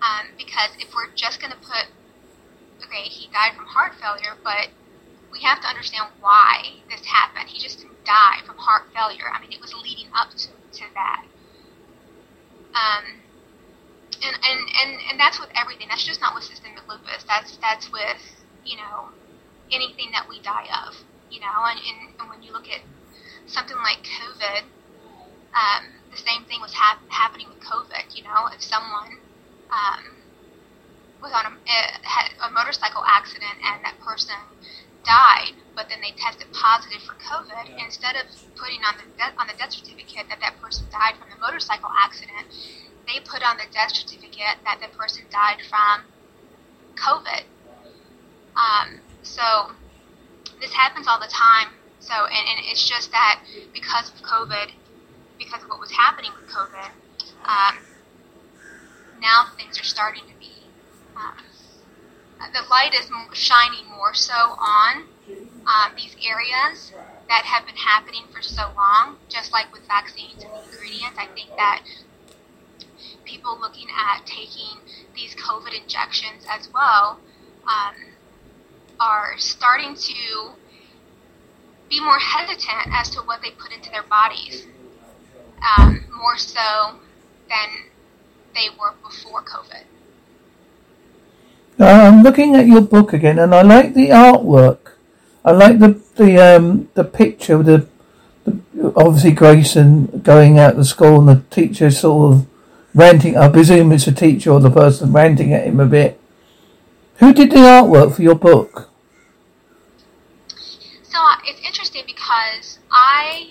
Um, 0.05 0.37
because 0.37 0.77
if 0.79 0.95
we're 0.95 1.09
just 1.15 1.41
going 1.41 1.53
to 1.53 1.57
put, 1.57 1.89
okay, 2.85 3.09
he 3.09 3.33
died 3.33 3.57
from 3.57 3.65
heart 3.65 3.95
failure, 3.97 4.37
but 4.45 4.69
we 5.35 5.43
have 5.43 5.61
to 5.61 5.67
understand 5.67 6.15
why 6.21 6.79
this 6.89 7.03
happened. 7.05 7.51
He 7.51 7.59
just 7.59 7.83
didn't 7.83 8.05
die 8.07 8.39
from 8.47 8.57
heart 8.57 8.87
failure. 8.95 9.27
I 9.27 9.43
mean, 9.43 9.51
it 9.51 9.61
was 9.61 9.75
leading 9.75 10.07
up 10.15 10.31
to, 10.31 10.47
to 10.47 10.85
that. 10.95 11.27
Um, 12.79 13.19
and, 14.23 14.35
and, 14.39 14.61
and, 14.79 14.91
and 15.11 15.17
that's 15.19 15.41
with 15.43 15.51
everything. 15.59 15.89
That's 15.91 16.07
just 16.07 16.21
not 16.21 16.35
with 16.35 16.45
systemic 16.45 16.87
lupus. 16.89 17.27
That's 17.27 17.59
that's 17.59 17.91
with 17.91 18.23
you 18.65 18.79
know 18.79 19.11
anything 19.73 20.15
that 20.15 20.29
we 20.31 20.41
die 20.41 20.71
of. 20.87 20.95
You 21.31 21.41
know, 21.41 21.67
and, 21.67 21.81
and, 21.83 22.15
and 22.21 22.31
when 22.31 22.43
you 22.43 22.53
look 22.53 22.71
at 22.71 22.81
something 23.47 23.77
like 23.83 24.07
COVID, 24.07 24.63
um, 25.51 25.83
the 26.15 26.17
same 26.17 26.47
thing 26.47 26.61
was 26.61 26.73
hap- 26.73 27.03
happening 27.11 27.49
with 27.49 27.59
COVID. 27.59 28.15
You 28.15 28.23
know, 28.23 28.47
if 28.55 28.63
someone 28.63 29.19
um, 29.75 30.23
was 31.21 31.33
on 31.35 31.47
a, 31.47 31.53
uh, 31.59 31.91
had 32.07 32.31
a 32.39 32.51
motorcycle 32.53 33.03
accident 33.07 33.59
and 33.65 33.83
that 33.85 33.99
person 33.99 34.39
died, 35.05 35.55
but 35.77 35.89
then 35.89 36.01
they 36.01 36.13
tested 36.17 36.49
positive 36.53 37.03
for 37.03 37.15
COVID, 37.21 37.69
yeah. 37.69 37.85
instead 37.85 38.17
of 38.17 38.27
putting 38.57 38.81
on 38.83 38.97
the 38.97 39.07
de- 39.17 39.37
on 39.39 39.47
the 39.47 39.55
death 39.57 39.73
certificate 39.73 40.29
that 40.29 40.41
that 40.41 40.61
person 40.61 40.87
died 40.91 41.15
from 41.21 41.29
the 41.31 41.39
motorcycle 41.41 41.91
accident, 41.93 42.49
they 43.07 43.21
put 43.21 43.43
on 43.43 43.57
the 43.57 43.69
death 43.73 43.93
certificate 43.93 44.59
that 44.65 44.81
the 44.81 44.89
person 44.97 45.25
died 45.31 45.61
from 45.69 46.05
COVID. 46.97 47.45
Um, 48.57 49.01
so 49.23 49.73
this 50.61 50.73
happens 50.73 51.07
all 51.07 51.21
the 51.21 51.31
time. 51.31 51.75
So, 52.01 52.13
and, 52.13 52.45
and 52.49 52.59
it's 52.71 52.89
just 52.89 53.11
that 53.13 53.41
because 53.73 54.11
of 54.11 54.17
COVID, 54.23 54.71
because 55.39 55.63
of 55.63 55.69
what 55.69 55.81
was 55.81 55.91
happening 55.91 56.31
with 56.39 56.51
COVID, 56.51 56.91
um, 57.45 57.79
now 59.21 59.47
things 59.57 59.81
are 59.81 59.85
starting 59.85 60.23
to 60.29 60.39
be, 60.39 60.53
um, 61.17 61.37
the 62.53 62.63
light 62.71 62.95
is 62.95 63.11
shining 63.33 63.87
more 63.97 64.15
so 64.15 64.35
on 64.35 65.05
um, 65.67 65.93
these 65.97 66.17
areas 66.25 66.93
that 67.29 67.45
have 67.45 67.67
been 67.67 67.77
happening 67.77 68.25
for 68.33 68.43
so 68.43 68.71
long, 68.77 69.17
just 69.29 69.53
like 69.53 69.73
with 69.73 69.87
vaccines 69.87 70.45
and 70.45 70.53
ingredients. 70.71 71.19
I 71.19 71.27
think 71.35 71.51
that 71.57 71.83
people 73.25 73.59
looking 73.59 73.89
at 73.97 74.27
taking 74.27 74.79
these 75.15 75.35
COVID 75.35 75.81
injections 75.81 76.45
as 76.49 76.69
well 76.73 77.19
um, 77.67 77.95
are 79.01 79.35
starting 79.39 79.95
to 79.95 80.53
be 81.89 82.01
more 82.01 82.19
hesitant 82.19 82.89
as 82.93 83.11
to 83.11 83.21
what 83.21 83.41
they 83.43 83.51
put 83.51 83.73
into 83.73 83.91
their 83.91 84.03
bodies, 84.03 84.67
um, 85.79 86.05
more 86.17 86.37
so 86.37 86.97
than 87.49 87.91
they 88.55 88.69
were 88.79 88.95
before 89.03 89.43
COVID. 89.43 89.85
I'm 91.79 92.23
looking 92.23 92.55
at 92.55 92.67
your 92.67 92.83
book 92.83 93.13
again, 93.13 93.39
and 93.39 93.55
I 93.55 93.63
like 93.63 93.95
the 93.95 94.09
artwork. 94.11 94.93
I 95.45 95.53
like 95.53 95.79
the 95.79 96.01
the 96.17 96.57
um, 96.57 96.89
the 96.95 97.05
picture, 97.05 97.63
the, 97.63 97.87
the 98.45 98.93
obviously 98.97 99.33
Grayson 99.33 100.21
going 100.21 100.59
out 100.59 100.77
to 100.77 100.85
school, 100.85 101.19
and 101.19 101.29
the 101.29 101.45
teacher 101.51 101.91
sort 101.91 102.33
of 102.33 102.47
ranting. 102.95 103.37
I 103.37 103.49
presume 103.49 103.93
it's 103.93 104.05
the 104.05 104.13
teacher 104.13 104.53
or 104.53 104.61
the 104.61 104.71
person 104.71 105.13
ranting 105.13 105.53
at 105.53 105.67
him 105.67 105.81
a 105.81 105.87
bit. 105.87 106.21
Who 107.17 107.33
did 107.33 107.51
the 107.51 107.57
artwork 107.57 108.15
for 108.15 108.23
your 108.23 108.37
book? 108.37 108.91
So 111.03 111.19
uh, 111.19 111.37
it's 111.45 111.61
interesting 111.67 112.05
because 112.07 112.79
I 112.91 113.51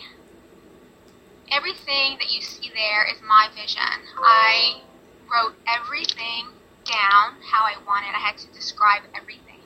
everything 1.52 2.18
that 2.20 2.32
you 2.32 2.42
see 2.42 2.72
there 2.74 3.06
is 3.14 3.22
my 3.28 3.50
vision. 3.54 3.82
I 4.18 4.82
wrote 5.32 5.56
everything 5.68 6.48
down 6.94 7.42
how 7.42 7.66
I 7.66 7.76
wanted. 7.86 8.14
I 8.14 8.22
had 8.22 8.38
to 8.38 8.48
describe 8.54 9.02
everything, 9.18 9.62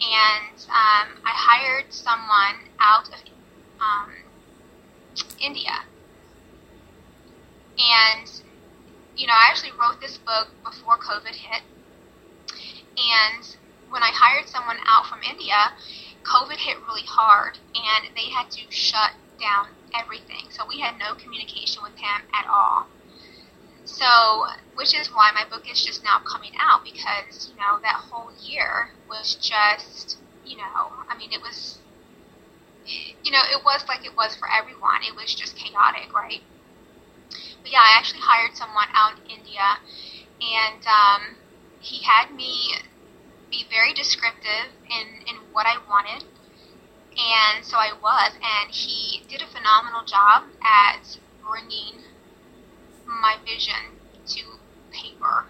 and 0.00 0.56
um, 0.72 1.20
I 1.24 1.32
hired 1.36 1.92
someone 1.92 2.72
out 2.80 3.08
of 3.08 3.20
um, 3.80 4.10
India, 5.40 5.84
and 7.76 8.30
you 9.16 9.26
know 9.26 9.34
I 9.34 9.48
actually 9.50 9.72
wrote 9.78 10.00
this 10.00 10.16
book 10.16 10.48
before 10.64 10.96
COVID 10.96 11.36
hit, 11.36 11.62
and 12.96 13.56
when 13.90 14.02
I 14.02 14.10
hired 14.12 14.48
someone 14.48 14.78
out 14.86 15.06
from 15.06 15.20
India, 15.22 15.76
COVID 16.24 16.56
hit 16.56 16.76
really 16.88 17.06
hard, 17.06 17.58
and 17.74 18.16
they 18.16 18.30
had 18.30 18.50
to 18.52 18.62
shut 18.70 19.12
down 19.38 19.68
everything. 19.94 20.48
So 20.50 20.64
we 20.66 20.80
had 20.80 20.98
no 20.98 21.14
communication 21.14 21.82
with 21.82 21.96
him 21.96 22.22
at 22.32 22.46
all. 22.48 22.86
So, 23.86 24.46
which 24.74 24.94
is 24.98 25.06
why 25.14 25.30
my 25.32 25.44
book 25.48 25.70
is 25.70 25.82
just 25.82 26.02
now 26.02 26.18
coming 26.18 26.52
out 26.58 26.82
because, 26.84 27.48
you 27.48 27.56
know, 27.56 27.78
that 27.82 27.94
whole 27.94 28.32
year 28.42 28.90
was 29.08 29.36
just, 29.36 30.18
you 30.44 30.56
know, 30.56 30.90
I 31.08 31.16
mean, 31.16 31.32
it 31.32 31.40
was, 31.40 31.78
you 33.22 33.30
know, 33.30 33.42
it 33.48 33.64
was 33.64 33.84
like 33.88 34.04
it 34.04 34.16
was 34.16 34.34
for 34.34 34.48
everyone. 34.50 35.02
It 35.06 35.14
was 35.14 35.34
just 35.34 35.56
chaotic, 35.56 36.12
right? 36.12 36.42
But 37.62 37.70
yeah, 37.70 37.78
I 37.78 37.96
actually 37.96 38.20
hired 38.22 38.56
someone 38.56 38.88
out 38.92 39.18
in 39.18 39.38
India, 39.38 39.78
and 40.40 40.84
um, 40.86 41.36
he 41.80 42.02
had 42.02 42.34
me 42.34 42.74
be 43.50 43.66
very 43.70 43.94
descriptive 43.94 44.74
in, 44.90 45.22
in 45.28 45.36
what 45.52 45.66
I 45.66 45.78
wanted. 45.88 46.24
And 47.16 47.64
so 47.64 47.76
I 47.76 47.92
was, 48.02 48.32
and 48.34 48.70
he 48.70 49.22
did 49.28 49.42
a 49.42 49.46
phenomenal 49.46 50.04
job 50.04 50.44
at 50.60 51.18
bringing 51.48 52.02
my 53.06 53.36
vision 53.44 53.98
to 54.26 54.42
paper. 54.92 55.46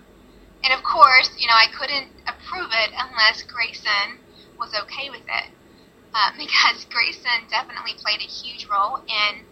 And 0.64 0.72
of 0.72 0.82
course, 0.82 1.30
you 1.38 1.46
know, 1.46 1.54
I 1.54 1.66
couldn't 1.76 2.08
approve 2.26 2.70
it 2.72 2.90
unless 2.96 3.42
Grayson 3.42 4.18
was 4.58 4.74
okay 4.74 5.10
with 5.10 5.22
it. 5.22 5.50
Uh, 6.14 6.30
because 6.38 6.84
Grayson 6.90 7.48
definitely 7.50 7.94
played 8.02 8.20
a 8.20 8.30
huge 8.30 8.66
role 8.70 9.00
in 9.08 9.44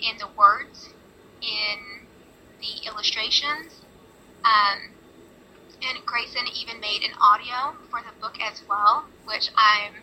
in 0.00 0.16
the 0.18 0.28
words, 0.38 0.88
in 1.42 2.06
the 2.60 2.86
illustrations, 2.88 3.82
um, 4.44 4.94
and 5.82 6.06
Grayson 6.06 6.46
even 6.54 6.80
made 6.80 7.02
an 7.02 7.14
audio 7.20 7.76
for 7.90 8.00
the 8.00 8.14
book 8.20 8.38
as 8.40 8.62
well, 8.68 9.06
which 9.26 9.50
I'm 9.56 9.94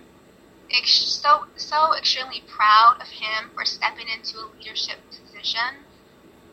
ex- 0.71 1.19
so 1.21 1.45
so 1.55 1.93
extremely 1.95 2.43
proud 2.47 2.97
of 3.01 3.07
him 3.07 3.51
for 3.55 3.65
stepping 3.65 4.07
into 4.07 4.37
a 4.39 4.51
leadership 4.57 4.99
position. 5.09 5.84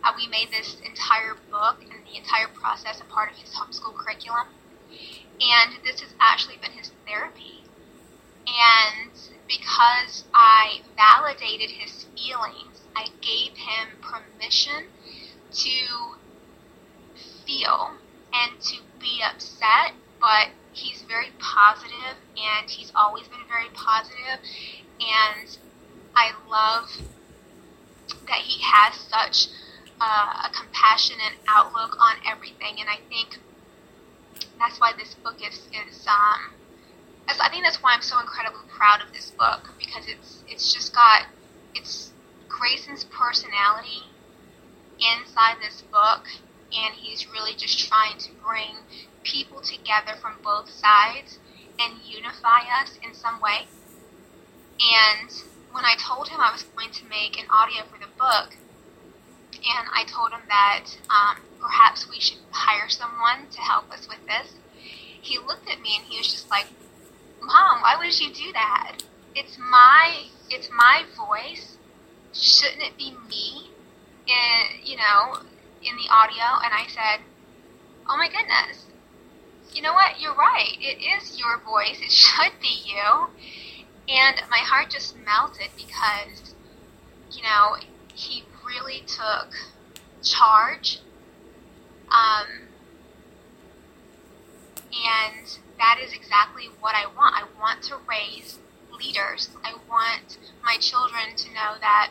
Uh, 0.04 0.12
we 0.16 0.26
made 0.26 0.50
this 0.50 0.76
entire 0.84 1.36
book 1.50 1.76
and 1.82 2.04
the 2.06 2.18
entire 2.18 2.48
process 2.48 3.00
a 3.00 3.04
part 3.04 3.30
of 3.30 3.36
his 3.36 3.50
homeschool 3.54 3.94
curriculum, 3.94 4.46
and 5.40 5.72
this 5.84 6.00
has 6.00 6.14
actually 6.20 6.56
been 6.60 6.72
his 6.72 6.90
therapy. 7.06 7.64
And 8.46 9.12
because 9.46 10.24
I 10.34 10.80
validated 10.96 11.70
his 11.70 12.06
feelings, 12.16 12.82
I 12.96 13.06
gave 13.20 13.56
him 13.56 13.88
permission 14.00 14.86
to 15.52 16.16
feel 17.46 17.92
and 18.32 18.60
to 18.60 18.76
be 18.98 19.22
upset, 19.22 19.92
but 20.20 20.48
he's 20.72 21.02
very 21.02 21.30
positive 21.38 22.16
and 22.36 22.70
he's 22.70 22.90
always 22.94 23.28
been 23.28 23.46
very 23.48 23.68
positive 23.74 24.40
and 25.00 25.58
I 26.14 26.32
love 26.48 26.90
that 28.26 28.38
he 28.38 28.62
has 28.62 28.94
such 28.94 29.48
uh, 30.02 30.48
a 30.48 30.50
compassionate 30.50 31.38
outlook 31.46 31.94
on 32.00 32.16
everything 32.26 32.80
and 32.80 32.88
I 32.90 32.98
think 33.08 33.38
that's 34.58 34.80
why 34.80 34.92
this 34.98 35.14
book 35.14 35.36
is, 35.46 35.68
is 35.70 36.06
um, 36.06 36.50
I 37.28 37.48
think 37.50 37.64
that's 37.64 37.82
why 37.82 37.94
I'm 37.94 38.02
so 38.02 38.18
incredibly 38.18 38.66
proud 38.68 39.00
of 39.00 39.12
this 39.12 39.30
book 39.30 39.70
because 39.78 40.06
it's 40.08 40.42
it's 40.48 40.72
just 40.74 40.94
got 40.94 41.26
it's 41.74 42.12
Grayson's 42.48 43.04
personality 43.04 44.02
inside 44.98 45.56
this 45.60 45.82
book 45.82 46.26
and 46.72 46.94
he's 46.94 47.26
really 47.30 47.54
just 47.54 47.78
trying 47.88 48.18
to 48.18 48.30
bring 48.44 48.76
people 49.22 49.60
together 49.60 50.14
from 50.20 50.34
both 50.42 50.70
sides 50.70 51.38
and 51.78 51.94
unify 52.04 52.60
us 52.80 52.98
in 53.02 53.14
some 53.14 53.40
way. 53.40 53.66
And 54.80 55.30
when 55.72 55.84
I 55.84 55.94
told 55.98 56.28
him 56.28 56.40
I 56.40 56.52
was 56.52 56.62
going 56.62 56.90
to 56.90 57.04
make 57.08 57.38
an 57.38 57.46
audio 57.50 57.82
for 57.84 57.98
the 57.98 58.10
book, 58.18 58.56
and 59.64 59.88
I 59.94 60.04
told 60.04 60.32
him 60.32 60.42
that 60.48 60.84
um, 61.10 61.42
perhaps 61.60 62.08
we 62.08 62.20
should 62.20 62.38
hire 62.50 62.88
someone 62.88 63.46
to 63.50 63.60
help 63.60 63.90
us 63.90 64.08
with 64.08 64.18
this, 64.26 64.54
he 65.20 65.38
looked 65.38 65.70
at 65.70 65.80
me 65.80 65.96
and 65.98 66.04
he 66.06 66.18
was 66.18 66.28
just 66.28 66.50
like, 66.50 66.66
"Mom, 67.40 67.82
why 67.82 67.96
would 67.98 68.18
you 68.18 68.32
do 68.32 68.52
that? 68.52 69.02
It's 69.34 69.56
my 69.58 70.26
it's 70.50 70.68
my 70.70 71.04
voice. 71.16 71.78
Shouldn't 72.32 72.82
it 72.82 72.96
be 72.98 73.14
me? 73.28 73.70
In, 74.26 74.84
you 74.84 74.96
know, 74.96 75.42
in 75.82 75.96
the 75.96 76.08
audio?" 76.10 76.58
And 76.64 76.74
I 76.74 76.86
said, 76.88 77.24
"Oh 78.08 78.16
my 78.16 78.28
goodness, 78.28 78.86
you 79.74 79.82
know 79.82 79.92
what? 79.94 80.20
You're 80.20 80.34
right. 80.34 80.76
It 80.80 80.98
is 81.00 81.38
your 81.38 81.58
voice. 81.58 81.98
It 82.00 82.10
should 82.12 82.52
be 82.60 82.82
you. 82.84 83.28
And 84.08 84.36
my 84.50 84.58
heart 84.58 84.90
just 84.90 85.16
melted 85.16 85.68
because, 85.76 86.54
you 87.30 87.42
know, 87.42 87.76
he 88.14 88.44
really 88.66 89.02
took 89.06 89.54
charge. 90.22 91.00
Um, 92.10 92.68
and 94.92 95.58
that 95.78 95.98
is 96.02 96.12
exactly 96.12 96.68
what 96.80 96.94
I 96.94 97.06
want. 97.06 97.34
I 97.34 97.44
want 97.58 97.82
to 97.84 97.96
raise 98.08 98.58
leaders. 98.92 99.50
I 99.64 99.74
want 99.88 100.38
my 100.62 100.76
children 100.78 101.34
to 101.36 101.48
know 101.52 101.74
that 101.80 102.10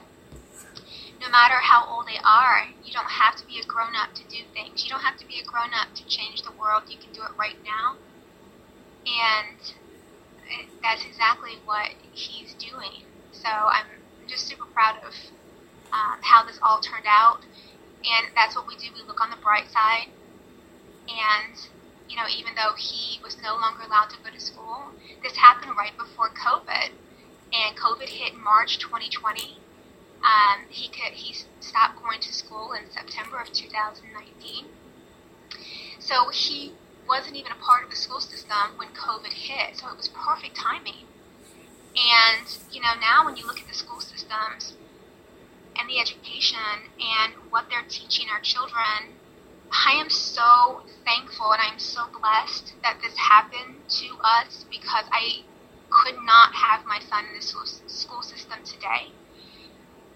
no 1.21 1.29
matter 1.29 1.55
how 1.61 1.85
old 1.87 2.07
they 2.07 2.17
are, 2.23 2.67
you 2.83 2.91
don't 2.91 3.11
have 3.11 3.35
to 3.35 3.45
be 3.45 3.59
a 3.59 3.65
grown 3.65 3.95
up 3.95 4.13
to 4.15 4.23
do 4.23 4.43
things. 4.53 4.83
You 4.83 4.89
don't 4.89 5.01
have 5.01 5.17
to 5.17 5.27
be 5.27 5.39
a 5.39 5.45
grown 5.45 5.69
up 5.79 5.93
to 5.95 6.05
change 6.07 6.41
the 6.41 6.51
world. 6.51 6.83
You 6.89 6.97
can 6.97 7.13
do 7.13 7.21
it 7.21 7.31
right 7.37 7.57
now. 7.63 7.97
And 9.05 9.57
that's 10.81 11.05
exactly 11.05 11.59
what 11.63 11.89
he's 12.11 12.53
doing. 12.55 13.05
So 13.31 13.47
I'm 13.49 13.85
just 14.27 14.47
super 14.47 14.65
proud 14.65 14.97
of 15.05 15.13
um, 15.93 16.19
how 16.21 16.43
this 16.45 16.59
all 16.61 16.79
turned 16.79 17.07
out. 17.07 17.41
And 18.01 18.33
that's 18.35 18.55
what 18.55 18.67
we 18.67 18.75
do. 18.75 18.87
We 18.95 19.03
look 19.07 19.21
on 19.21 19.29
the 19.29 19.37
bright 19.37 19.69
side. 19.69 20.09
And, 21.07 21.55
you 22.09 22.15
know, 22.15 22.25
even 22.29 22.55
though 22.55 22.73
he 22.77 23.19
was 23.23 23.37
no 23.41 23.53
longer 23.55 23.83
allowed 23.83 24.09
to 24.11 24.17
go 24.23 24.31
to 24.31 24.39
school, 24.39 24.91
this 25.23 25.35
happened 25.35 25.73
right 25.77 25.95
before 25.97 26.29
COVID. 26.29 26.91
And 27.53 27.77
COVID 27.77 28.09
hit 28.09 28.33
March 28.35 28.79
2020 28.79 29.61
um, 30.23 30.65
he 30.69 30.87
could 30.87 31.13
he 31.13 31.33
stopped 31.59 32.01
going 32.01 32.19
to 32.21 32.33
school 32.33 32.73
in 32.73 32.89
September 32.91 33.39
of 33.39 33.51
2019. 33.51 34.65
So 35.99 36.29
he 36.29 36.73
wasn't 37.07 37.35
even 37.35 37.51
a 37.51 37.55
part 37.55 37.83
of 37.83 37.89
the 37.89 37.95
school 37.95 38.19
system 38.19 38.77
when 38.77 38.89
COVID 38.89 39.33
hit. 39.33 39.77
So 39.77 39.89
it 39.89 39.97
was 39.97 40.09
perfect 40.09 40.55
timing. 40.55 41.09
And 41.95 42.45
you 42.71 42.81
know 42.81 42.93
now 42.99 43.25
when 43.25 43.35
you 43.35 43.45
look 43.47 43.59
at 43.59 43.67
the 43.67 43.73
school 43.73 43.99
systems 43.99 44.73
and 45.77 45.89
the 45.89 45.99
education 45.99 46.91
and 46.99 47.33
what 47.49 47.65
they're 47.69 47.87
teaching 47.87 48.27
our 48.31 48.41
children, 48.41 49.15
I 49.71 49.93
am 49.93 50.09
so 50.09 50.83
thankful 51.05 51.51
and 51.53 51.61
I'm 51.61 51.79
so 51.79 52.01
blessed 52.19 52.73
that 52.83 52.99
this 53.01 53.15
happened 53.15 53.75
to 53.87 54.07
us 54.23 54.65
because 54.69 55.05
I 55.11 55.43
could 55.89 56.15
not 56.23 56.53
have 56.53 56.85
my 56.85 56.99
son 56.99 57.25
in 57.25 57.35
the 57.35 57.41
school 57.41 58.21
system 58.21 58.59
today. 58.63 59.11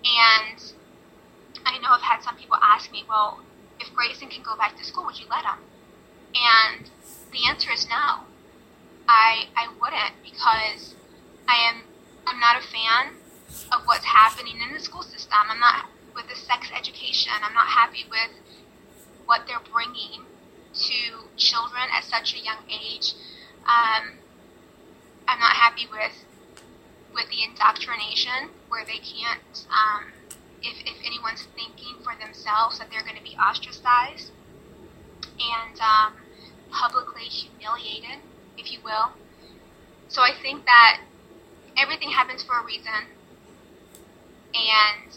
And 0.03 0.61
I 1.65 1.79
know 1.79 1.89
I've 1.89 2.01
had 2.01 2.21
some 2.21 2.35
people 2.37 2.57
ask 2.61 2.91
me, 2.91 3.03
well, 3.09 3.39
if 3.79 3.93
Grayson 3.93 4.29
can 4.29 4.43
go 4.43 4.55
back 4.55 4.77
to 4.77 4.83
school, 4.83 5.05
would 5.05 5.19
you 5.19 5.25
let 5.29 5.43
him? 5.43 5.59
And 6.35 6.89
the 7.31 7.47
answer 7.49 7.71
is 7.71 7.87
no. 7.89 8.23
I 9.07 9.47
I 9.55 9.67
wouldn't 9.79 10.15
because 10.23 10.95
I 11.47 11.55
am 11.69 11.83
I'm 12.25 12.39
not 12.39 12.57
a 12.57 12.67
fan 12.67 13.15
of 13.71 13.85
what's 13.85 14.05
happening 14.05 14.55
in 14.61 14.73
the 14.73 14.79
school 14.79 15.03
system. 15.03 15.37
I'm 15.49 15.59
not 15.59 15.85
with 16.15 16.27
the 16.27 16.35
sex 16.35 16.69
education. 16.75 17.31
I'm 17.43 17.53
not 17.53 17.67
happy 17.67 18.05
with 18.09 18.31
what 19.25 19.41
they're 19.47 19.63
bringing 19.71 20.23
to 20.73 21.29
children 21.37 21.83
at 21.95 22.03
such 22.03 22.33
a 22.35 22.39
young 22.39 22.63
age. 22.69 23.13
Um, 23.65 24.19
I'm 25.27 25.39
not 25.39 25.53
happy 25.53 25.87
with 25.91 26.25
with 27.13 27.29
the 27.29 27.43
indoctrination 27.43 28.51
where 28.67 28.83
they 28.83 28.99
can't, 28.99 29.65
um, 29.71 30.11
if, 30.61 30.75
if 30.85 30.97
anyone's 31.05 31.47
thinking 31.55 31.95
for 32.03 32.11
themselves 32.19 32.77
that 32.77 32.89
they're 32.91 33.03
going 33.03 33.15
to 33.15 33.23
be 33.23 33.37
ostracized 33.37 34.31
and 35.39 35.79
um, 35.79 36.13
publicly 36.71 37.23
humiliated, 37.23 38.19
if 38.57 38.69
you 38.71 38.79
will. 38.83 39.11
So 40.09 40.21
I 40.21 40.31
think 40.41 40.65
that 40.65 40.99
everything 41.77 42.09
happens 42.11 42.43
for 42.43 42.59
a 42.59 42.65
reason. 42.65 43.07
And 44.55 45.11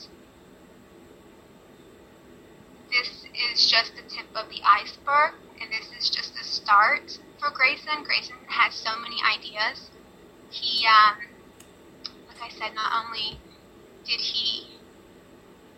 this 2.90 3.24
is 3.52 3.70
just 3.70 3.92
the 3.94 4.02
tip 4.02 4.26
of 4.34 4.48
the 4.48 4.60
iceberg, 4.66 5.34
and 5.60 5.70
this 5.70 5.88
is 5.96 6.10
just 6.10 6.34
the 6.34 6.42
start 6.42 7.18
for 7.38 7.50
Grayson. 7.50 8.02
Grayson 8.04 8.36
has 8.48 8.74
so 8.74 8.98
many 8.98 9.16
ideas. 9.22 9.90
He 10.50 10.86
um, 10.86 11.18
like 12.28 12.52
I 12.52 12.54
said, 12.54 12.74
not 12.74 13.04
only 13.04 13.38
did 14.04 14.20
he, 14.20 14.66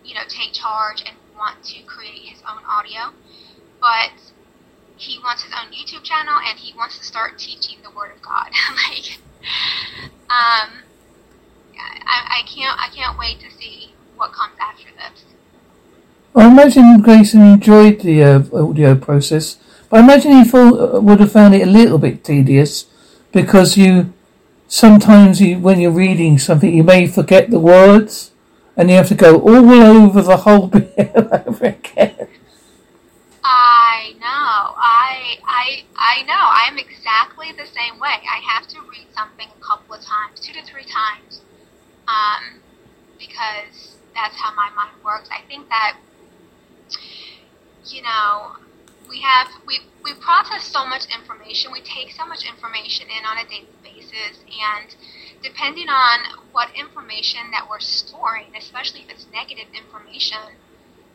you 0.04 0.14
know, 0.14 0.22
take 0.28 0.52
charge 0.52 1.02
and 1.06 1.16
want 1.36 1.62
to 1.64 1.82
create 1.82 2.22
his 2.22 2.40
own 2.48 2.62
audio, 2.64 3.12
but 3.80 4.12
he 4.96 5.18
wants 5.18 5.42
his 5.42 5.52
own 5.52 5.72
YouTube 5.72 6.04
channel 6.04 6.38
and 6.38 6.58
he 6.58 6.76
wants 6.76 6.98
to 6.98 7.04
start 7.04 7.38
teaching 7.38 7.78
the 7.82 7.90
Word 7.90 8.12
of 8.14 8.22
God. 8.22 8.50
like, 8.90 9.18
um, 10.28 10.84
I, 11.78 12.40
I 12.40 12.42
can't, 12.46 12.78
I 12.78 12.88
can't 12.94 13.18
wait 13.18 13.40
to 13.40 13.50
see 13.50 13.92
what 14.16 14.32
comes 14.32 14.54
after 14.60 14.88
this. 14.96 15.24
I 16.34 16.46
imagine 16.46 17.00
Grayson 17.02 17.42
enjoyed 17.42 18.00
the 18.00 18.22
uh, 18.22 18.42
audio 18.52 18.94
process, 18.94 19.56
but 19.88 20.00
I 20.00 20.04
imagine 20.04 20.32
he 20.32 20.44
thought, 20.44 20.94
uh, 20.96 21.00
would 21.00 21.20
have 21.20 21.32
found 21.32 21.54
it 21.54 21.66
a 21.66 21.70
little 21.70 21.98
bit 21.98 22.22
tedious 22.22 22.86
because 23.32 23.76
you 23.76 24.12
sometimes 24.68 25.40
you, 25.40 25.58
when 25.58 25.80
you're 25.80 25.90
reading 25.90 26.38
something, 26.38 26.72
you 26.72 26.84
may 26.84 27.06
forget 27.06 27.50
the 27.50 27.58
words, 27.58 28.30
and 28.76 28.88
you 28.88 28.96
have 28.96 29.08
to 29.08 29.14
go 29.14 29.40
all 29.40 29.70
over 29.70 30.22
the 30.22 30.38
whole 30.38 30.68
bit 30.68 30.94
over 31.16 31.64
again. 31.64 32.28
I 33.42 34.14
know. 34.20 34.74
I 34.78 35.38
I 35.44 35.84
I 35.96 36.22
know. 36.22 36.38
I'm 36.38 36.78
exactly 36.78 37.52
the 37.52 37.66
same 37.66 37.98
way. 37.98 38.08
I 38.08 38.40
have 38.48 38.68
to 38.68 38.80
read 38.82 39.06
something 39.14 39.48
a 39.48 39.64
couple 39.64 39.94
of 39.94 40.00
times, 40.02 40.40
two 40.40 40.52
to 40.52 40.64
three 40.64 40.84
times, 40.84 41.40
um, 42.10 42.60
because 43.18 43.96
that's 44.14 44.36
how 44.36 44.54
my 44.54 44.70
mind 44.74 44.96
works. 45.04 45.28
I 45.30 45.46
think 45.46 45.68
that 45.68 45.96
you 47.86 48.02
know 48.02 48.56
we 49.08 49.20
have 49.20 49.48
we 49.66 49.80
we 50.02 50.14
process 50.14 50.64
so 50.64 50.86
much 50.86 51.06
information. 51.14 51.70
We 51.72 51.82
take 51.82 52.10
so 52.12 52.26
much 52.26 52.44
information 52.44 53.06
in 53.08 53.24
on 53.24 53.38
a 53.38 53.48
daily 53.48 53.68
basis, 53.82 54.42
and 54.46 54.94
depending 55.42 55.88
on 55.88 56.42
what 56.52 56.68
information 56.74 57.50
that 57.52 57.68
we're 57.68 57.80
storing, 57.80 58.46
especially 58.56 59.00
if 59.00 59.10
it's 59.10 59.26
negative 59.32 59.66
information, 59.74 60.38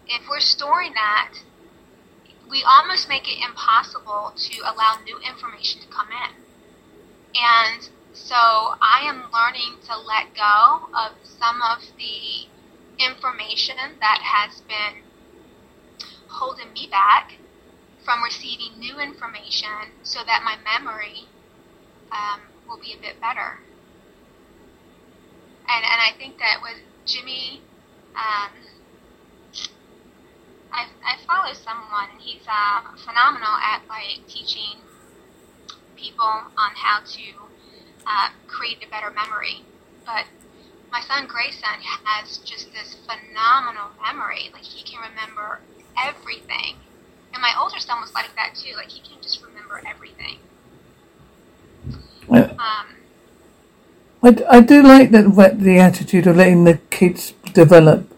if 0.07 0.27
we're 0.29 0.39
storing 0.39 0.93
that, 0.93 1.33
we 2.49 2.63
almost 2.63 3.09
make 3.09 3.27
it 3.27 3.39
impossible 3.43 4.33
to 4.37 4.61
allow 4.61 4.99
new 5.03 5.19
information 5.19 5.81
to 5.81 5.87
come 5.87 6.07
in. 6.09 6.45
And 7.35 7.89
so 8.15 8.35
I 8.35 9.03
am 9.03 9.27
learning 9.31 9.75
to 9.87 9.97
let 9.99 10.33
go 10.33 10.87
of 10.95 11.11
some 11.23 11.61
of 11.61 11.83
the 11.99 12.47
information 12.97 13.75
that 13.99 14.21
has 14.23 14.61
been 14.61 15.03
holding 16.29 16.71
me 16.71 16.87
back 16.89 17.33
from 18.05 18.23
receiving 18.23 18.79
new 18.79 18.99
information 18.99 19.91
so 20.03 20.19
that 20.25 20.43
my 20.43 20.55
memory 20.63 21.27
um, 22.11 22.39
will 22.67 22.79
be 22.79 22.93
a 22.97 23.01
bit 23.01 23.19
better. 23.19 23.59
And, 25.67 25.83
and 25.83 25.99
I 25.99 26.15
think 26.17 26.37
that 26.39 26.59
with 26.61 26.79
Jimmy, 27.05 27.61
um, 28.15 28.51
I, 30.71 30.87
I 31.03 31.17
follow 31.27 31.53
someone 31.53 32.11
and 32.13 32.21
he's 32.21 32.47
uh, 32.47 32.95
phenomenal 33.03 33.59
at 33.59 33.81
like 33.89 34.25
teaching 34.27 34.79
people 35.97 36.23
on 36.23 36.71
how 36.75 36.99
to 37.03 37.44
uh, 38.07 38.29
create 38.47 38.83
a 38.85 38.89
better 38.89 39.11
memory. 39.11 39.61
But 40.05 40.25
my 40.91 41.01
son 41.01 41.27
Grayson 41.27 41.81
has 41.81 42.37
just 42.39 42.71
this 42.73 42.95
phenomenal 43.05 43.89
memory. 44.01 44.49
Like 44.53 44.63
he 44.63 44.83
can 44.83 45.01
remember 45.09 45.59
everything. 45.97 46.75
And 47.33 47.41
my 47.41 47.53
older 47.59 47.79
son 47.79 47.99
was 48.01 48.13
like 48.13 48.33
that 48.35 48.55
too. 48.55 48.75
Like 48.75 48.89
he 48.89 49.01
can 49.01 49.21
just 49.21 49.43
remember 49.43 49.81
everything. 49.85 50.37
Um, 52.29 52.95
I, 54.23 54.43
I 54.49 54.61
do 54.61 54.81
like 54.81 55.11
that 55.11 55.59
the 55.59 55.79
attitude 55.79 56.27
of 56.27 56.37
letting 56.37 56.63
the 56.63 56.79
kids 56.89 57.33
develop. 57.53 58.11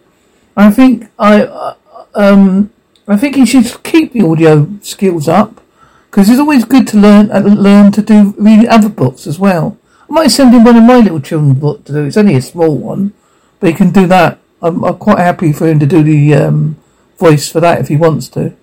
I 0.56 0.72
think 0.72 1.10
I 1.20 1.44
uh, 1.44 1.76
um 2.16 2.72
I 3.08 3.18
think 3.18 3.36
he 3.36 3.46
should 3.46 3.84
keep 3.84 4.14
the 4.14 4.22
audio 4.22 4.68
skills 4.82 5.28
up 5.28 5.62
because 6.10 6.30
it's 6.30 6.40
always 6.40 6.66
good 6.66 6.88
to 6.88 6.98
learn 6.98 7.32
uh, 7.32 7.40
learn 7.40 7.92
to 7.92 8.02
do 8.02 8.34
read 8.38 8.66
other 8.68 8.90
books 8.90 9.28
as 9.28 9.40
well. 9.40 9.78
I 10.10 10.14
might 10.14 10.28
send 10.28 10.54
him 10.54 10.64
one 10.64 10.78
of 10.78 10.84
my 10.84 10.98
little 10.98 11.20
children's 11.20 11.60
books 11.60 11.84
to 11.86 11.94
do. 11.94 12.06
It's 12.06 12.18
only 12.18 12.36
a 12.36 12.42
small 12.42 12.78
one, 12.78 13.14
but 13.60 13.70
he 13.70 13.76
can 13.76 13.92
do 13.92 14.08
that. 14.08 14.40
I'm, 14.62 14.84
I'm 14.84 14.98
quite 14.98 15.20
happy 15.20 15.52
for 15.52 15.68
him 15.68 15.80
to 15.80 15.86
do 15.86 16.02
the 16.02 16.34
um, 16.34 16.78
voice 17.18 17.52
for 17.52 17.60
that 17.60 17.82
if 17.82 17.90
he 17.90 17.98
wants 17.98 18.30
to. 18.30 18.56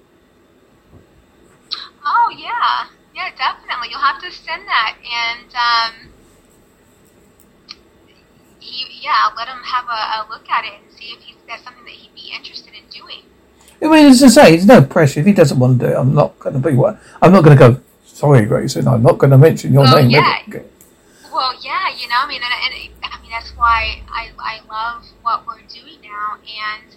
Oh 2.05 2.31
yeah, 2.37 2.89
yeah, 3.15 3.31
definitely. 3.37 3.89
You'll 3.91 4.01
have 4.01 4.23
to 4.23 4.33
send 4.33 4.67
that, 4.67 4.97
and 5.05 5.55
um, 5.55 6.13
he, 8.59 9.03
yeah, 9.03 9.29
let 9.37 9.49
him 9.49 9.63
have 9.63 9.85
a, 9.85 9.91
a, 9.91 10.27
look 10.31 10.49
at 10.49 10.65
it 10.65 10.73
and 10.83 10.99
see 10.99 11.13
if 11.13 11.21
he's, 11.21 11.37
that's 11.47 11.63
something 11.63 11.85
that 11.85 11.93
he'd 11.93 12.15
be 12.15 12.33
interested 12.35 12.64
in 13.81 13.89
doing. 13.89 14.01
I 14.01 14.03
mean, 14.03 14.13
as 14.13 14.23
I 14.23 14.29
say, 14.29 14.51
there's 14.51 14.67
no 14.67 14.83
pressure. 14.83 15.21
If 15.21 15.27
he 15.27 15.33
doesn't 15.33 15.59
want 15.59 15.81
to 15.81 15.87
do 15.87 15.93
it, 15.93 15.97
I'm 15.97 16.15
not 16.15 16.39
going 16.39 16.61
to 16.61 16.69
be 16.69 16.75
what 16.77 16.99
I'm 17.23 17.33
not 17.33 17.45
going 17.45 17.57
to 17.57 17.69
go 17.75 17.81
Sorry, 18.15 18.47
Grayson, 18.47 18.87
I'm 18.87 19.03
not 19.03 19.19
going 19.19 19.33
to 19.33 19.39
mention 19.39 19.73
your 19.73 19.85
Oh, 19.89 19.97
name. 19.97 20.09
yeah. 20.11 20.39
Okay. 20.49 20.63
Well, 21.33 21.53
yeah, 21.61 21.89
you 21.99 22.07
know, 22.07 22.15
I 22.23 22.27
mean, 22.29 22.41
and, 22.45 22.55
and 22.55 22.93
I 23.03 23.21
mean 23.21 23.31
that's 23.33 23.51
why 23.57 24.03
I 24.09 24.31
I 24.39 24.61
love 24.71 25.05
what 25.23 25.45
we're 25.45 25.67
doing 25.67 25.99
now, 26.01 26.39
and 26.39 26.95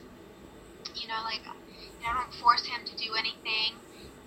you 0.93 1.07
know, 1.07 1.17
like 1.25 1.41
you 1.41 2.05
know, 2.05 2.13
I 2.13 2.21
don't 2.21 2.33
force 2.35 2.67
him 2.67 2.85
to 2.85 2.95
do 2.95 3.15
anything, 3.17 3.73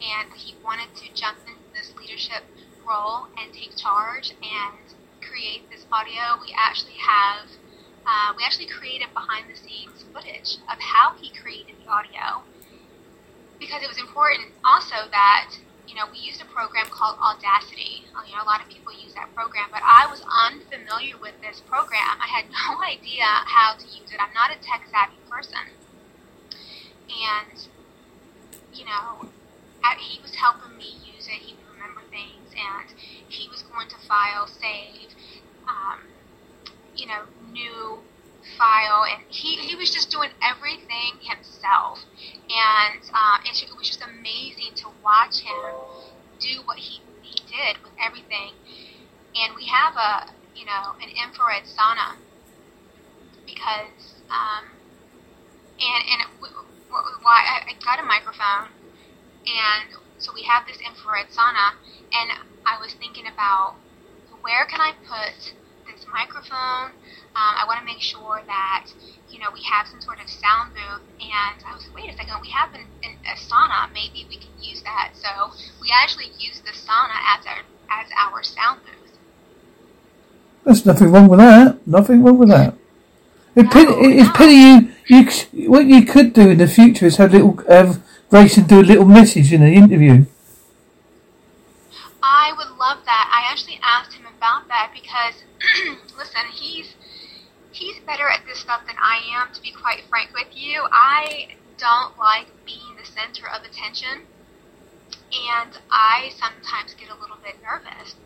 and 0.02 0.32
he 0.34 0.56
wanted 0.64 0.90
to 0.96 1.14
jump 1.14 1.38
into 1.46 1.62
this 1.74 1.94
leadership 1.96 2.42
role 2.84 3.28
and 3.38 3.54
take 3.54 3.76
charge 3.76 4.34
and 4.42 4.74
create 5.22 5.70
this 5.70 5.86
audio. 5.92 6.42
We 6.42 6.52
actually 6.58 6.98
have. 6.98 7.46
Uh, 8.06 8.32
we 8.36 8.42
actually 8.44 8.66
created 8.66 9.08
behind 9.12 9.46
the 9.48 9.56
scenes 9.56 10.04
footage 10.12 10.58
of 10.72 10.78
how 10.80 11.14
he 11.20 11.30
created 11.30 11.76
the 11.84 11.88
audio 11.90 12.42
because 13.58 13.82
it 13.82 13.88
was 13.88 13.98
important 13.98 14.48
also 14.64 15.06
that 15.12 15.52
you 15.86 15.94
know 15.94 16.08
we 16.10 16.18
used 16.18 16.40
a 16.40 16.48
program 16.48 16.86
called 16.88 17.18
Audacity. 17.20 18.08
Uh, 18.16 18.24
You 18.26 18.34
know, 18.34 18.42
a 18.42 18.48
lot 18.48 18.60
of 18.60 18.68
people 18.68 18.92
use 18.92 19.14
that 19.14 19.28
program, 19.34 19.68
but 19.70 19.82
I 19.84 20.08
was 20.08 20.24
unfamiliar 20.24 21.18
with 21.20 21.36
this 21.40 21.60
program. 21.68 22.18
I 22.18 22.26
had 22.26 22.48
no 22.68 22.80
idea 22.82 23.28
how 23.46 23.76
to 23.76 23.84
use 23.86 24.10
it. 24.10 24.18
I'm 24.18 24.32
not 24.34 24.50
a 24.50 24.58
tech 24.58 24.88
savvy 24.90 25.20
person, 25.28 25.76
and 27.10 27.68
you 28.72 28.84
know, 28.86 29.28
he 30.00 30.20
was 30.22 30.34
helping 30.34 30.76
me 30.76 30.96
use 31.04 31.26
it. 31.28 31.38
He 31.44 31.54
would 31.54 31.68
remember 31.74 32.00
things, 32.10 32.50
and 32.56 32.88
he 33.28 33.48
was 33.48 33.62
going 33.62 33.88
to 33.88 33.96
file, 34.08 34.46
save, 34.46 35.14
um, 35.68 36.00
you 36.96 37.06
know, 37.06 37.22
new 37.52 37.98
file, 38.56 39.04
and 39.04 39.22
he, 39.28 39.56
he 39.56 39.74
was 39.76 39.90
just 39.90 40.10
doing 40.10 40.30
everything 40.42 41.20
himself. 41.20 42.04
And 42.48 43.02
uh, 43.12 43.38
it, 43.44 43.62
it 43.62 43.76
was 43.76 43.86
just 43.86 44.02
amazing 44.02 44.74
to 44.76 44.88
watch 45.04 45.40
him 45.40 45.74
do 46.40 46.62
what 46.64 46.78
he, 46.78 47.00
he 47.22 47.40
did 47.46 47.82
with 47.82 47.92
everything. 48.02 48.52
And 49.36 49.54
we 49.54 49.66
have 49.66 49.94
a, 49.96 50.32
you 50.56 50.66
know, 50.66 50.96
an 51.02 51.10
infrared 51.10 51.64
sauna 51.64 52.16
because, 53.46 54.20
um, 54.30 54.64
and, 55.78 56.02
and 56.10 56.20
why 57.22 57.62
I 57.68 57.72
got 57.84 58.02
a 58.02 58.06
microphone, 58.06 58.68
and 59.46 59.96
so 60.18 60.32
we 60.34 60.42
have 60.44 60.66
this 60.66 60.78
infrared 60.84 61.26
sauna, 61.28 61.76
and 62.12 62.30
I 62.66 62.78
was 62.80 62.94
thinking 62.94 63.26
about 63.26 63.76
where 64.42 64.66
can 64.66 64.80
I 64.80 64.92
put 65.06 65.54
this 65.92 66.06
microphone? 66.12 66.92
Um, 67.36 67.52
I 67.58 67.64
want 67.66 67.78
to 67.80 67.86
make 67.86 68.00
sure 68.00 68.42
that 68.46 68.86
you 69.30 69.38
know 69.38 69.48
we 69.52 69.62
have 69.62 69.86
some 69.86 70.00
sort 70.00 70.20
of 70.20 70.28
sound 70.28 70.74
booth. 70.74 71.02
And 71.20 71.64
I 71.66 71.74
was 71.74 71.86
like, 71.86 71.94
wait 71.94 72.10
a 72.10 72.16
second, 72.16 72.34
we 72.40 72.50
have 72.50 72.74
an, 72.74 72.86
an, 73.02 73.16
a 73.26 73.36
sauna. 73.36 73.92
Maybe 73.92 74.26
we 74.28 74.36
can 74.36 74.52
use 74.60 74.82
that. 74.82 75.12
So 75.14 75.52
we 75.80 75.92
actually 75.92 76.32
use 76.38 76.60
the 76.60 76.72
sauna 76.72 77.16
as 77.38 77.46
our 77.46 77.62
as 77.90 78.08
our 78.16 78.42
sound 78.42 78.80
booth. 78.82 79.18
There's 80.64 80.86
nothing 80.86 81.10
wrong 81.12 81.28
with 81.28 81.40
that. 81.40 81.86
Nothing 81.86 82.22
wrong 82.22 82.38
with 82.38 82.50
that. 82.50 82.74
It 83.56 83.64
No, 83.64 83.70
pity, 83.70 83.92
it's 83.92 84.28
no. 84.28 84.34
pity 84.34 84.54
you, 84.54 85.30
you. 85.52 85.70
What 85.70 85.86
you 85.86 86.04
could 86.04 86.32
do 86.32 86.50
in 86.50 86.58
the 86.58 86.68
future 86.68 87.06
is 87.06 87.16
have 87.16 87.32
little 87.32 87.56
have 87.68 88.00
Grayson 88.30 88.64
do 88.64 88.80
a 88.80 88.82
little 88.82 89.04
message 89.04 89.52
in 89.52 89.62
the 89.62 89.72
interview. 89.72 90.24
I 92.22 92.52
would 92.56 92.76
love 92.76 93.04
that. 93.04 93.30
I 93.32 93.50
actually 93.50 93.80
asked 93.82 94.12
him 94.12 94.26
about 94.26 94.68
that 94.68 94.92
because, 94.92 95.42
listen, 96.18 96.46
he's 96.52 96.94
he's 97.72 97.98
better 98.00 98.28
at 98.28 98.44
this 98.46 98.60
stuff 98.60 98.82
than 98.86 98.96
I 99.00 99.20
am. 99.36 99.52
To 99.54 99.60
be 99.62 99.72
quite 99.72 100.02
frank 100.08 100.30
with 100.34 100.48
you, 100.52 100.82
I 100.92 101.56
don't 101.78 102.18
like 102.18 102.46
being 102.66 102.96
the 102.98 103.06
center 103.06 103.48
of 103.48 103.64
attention, 103.64 104.26
and 105.32 105.78
I 105.90 106.30
sometimes 106.36 106.94
get 106.94 107.08
a 107.08 107.20
little 107.20 107.38
bit 107.42 107.56
nervous. 107.62 108.16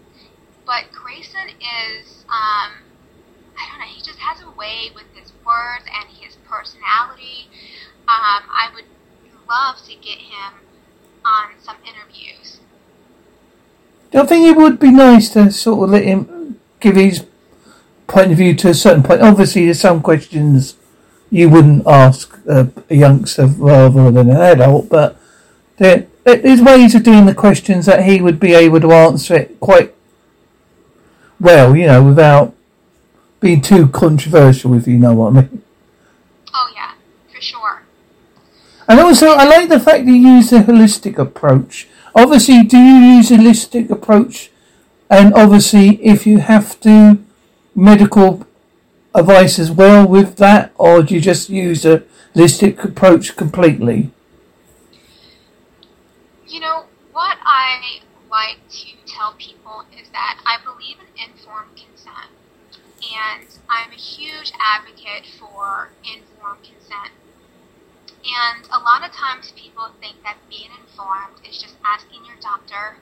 But 0.67 0.91
Grayson 0.93 1.55
is, 1.61 2.25
um, 2.25 2.73
I 3.55 3.69
don't 3.69 3.79
know, 3.79 3.87
he 3.87 4.01
just 4.03 4.19
has 4.19 4.41
a 4.43 4.51
way 4.51 4.91
with 4.95 5.07
his 5.15 5.33
words 5.45 5.85
and 5.85 6.09
his 6.09 6.37
personality. 6.49 7.49
Um, 8.09 8.49
I 8.49 8.71
would 8.75 8.87
love 9.49 9.77
to 9.87 9.95
get 9.95 10.19
him 10.19 10.65
on 11.25 11.53
some 11.63 11.77
interviews. 11.85 12.61
I 14.15 14.27
think 14.27 14.47
it 14.47 14.57
would 14.57 14.79
be 14.79 14.91
nice 14.91 15.31
to 15.31 15.51
sort 15.51 15.85
of 15.85 15.91
let 15.91 16.05
him 16.05 16.61
give 16.81 16.97
his 16.97 17.25
point 18.07 18.31
of 18.31 18.39
view 18.39 18.55
to 18.55 18.69
a 18.69 18.75
certain 18.75 19.03
point. 19.03 19.23
Obviously, 19.23 19.65
there's 19.65 19.81
some 19.81 20.03
questions 20.03 20.77
you 21.31 21.49
wouldn't 21.49 21.87
ask 21.87 22.39
a, 22.47 22.71
a 22.89 22.95
youngster 22.95 23.47
rather 23.47 24.11
than 24.11 24.31
an 24.31 24.37
adult, 24.37 24.89
but 24.89 25.17
there, 25.79 26.07
there's 26.25 26.63
ways 26.63 26.95
of 26.95 27.03
doing 27.03 27.27
the 27.27 27.35
questions 27.35 27.87
that 27.87 28.05
he 28.05 28.21
would 28.21 28.39
be 28.39 28.55
able 28.55 28.81
to 28.81 28.93
answer 28.93 29.35
it 29.35 29.59
quite 29.59 29.95
well, 31.41 31.75
you 31.75 31.87
know, 31.87 32.03
without 32.03 32.55
being 33.41 33.61
too 33.61 33.89
controversial, 33.89 34.75
if 34.75 34.87
you 34.87 34.99
know 34.99 35.15
what 35.15 35.37
I 35.37 35.41
mean. 35.43 35.63
Oh 36.55 36.73
yeah, 36.75 36.93
for 37.35 37.41
sure. 37.41 37.83
And 38.87 39.01
also, 39.01 39.31
I 39.31 39.45
like 39.45 39.69
the 39.69 39.81
fact 39.81 40.05
you 40.05 40.15
use 40.15 40.51
the 40.51 40.59
holistic 40.59 41.19
approach. 41.19 41.89
Obviously, 42.15 42.63
do 42.63 42.79
you 42.79 43.17
use 43.17 43.31
a 43.31 43.37
holistic 43.37 43.91
approach? 43.91 44.51
And 45.11 45.35
obviously, 45.35 46.03
if 46.05 46.27
you 46.27 46.39
have 46.39 46.81
to, 46.81 47.19
medical 47.75 48.47
advice 49.15 49.59
as 49.59 49.71
well 49.71 50.07
with 50.07 50.37
that, 50.37 50.73
or 50.77 51.03
do 51.03 51.15
you 51.15 51.21
just 51.21 51.51
use 51.51 51.85
a 51.85 52.05
holistic 52.35 52.85
approach 52.85 53.37
completely? 53.37 54.11
You 56.47 56.61
know, 56.61 56.85
what 57.13 57.39
I 57.45 58.01
like 58.31 58.59
to 58.71 58.87
tell 59.07 59.35
people 59.39 59.85
is 60.01 60.09
that 60.11 60.41
I 60.47 60.59
believe 60.65 60.97
in 61.01 61.31
informed 61.31 61.77
consent. 61.77 62.31
And 63.03 63.47
I'm 63.69 63.91
a 63.91 63.97
huge 63.97 64.53
advocate 64.61 65.27
for 65.39 65.91
informed. 66.05 66.24
And 68.25 68.65
a 68.73 68.81
lot 68.81 69.05
of 69.05 69.13
times 69.13 69.53
people 69.53 69.91
think 70.01 70.23
that 70.23 70.39
being 70.49 70.71
informed 70.81 71.45
is 71.47 71.61
just 71.61 71.77
asking 71.85 72.25
your 72.25 72.37
doctor 72.41 72.97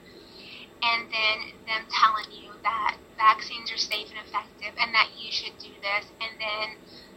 and 0.83 1.07
then 1.07 1.55
them 1.65 1.87
telling 1.87 2.27
you 2.31 2.51
that 2.63 2.97
vaccines 3.15 3.71
are 3.71 3.77
safe 3.77 4.09
and 4.09 4.19
effective 4.19 4.75
and 4.77 4.93
that 4.93 5.11
you 5.17 5.31
should 5.31 5.57
do 5.59 5.71
this. 5.79 6.11
And 6.19 6.35
then 6.39 6.75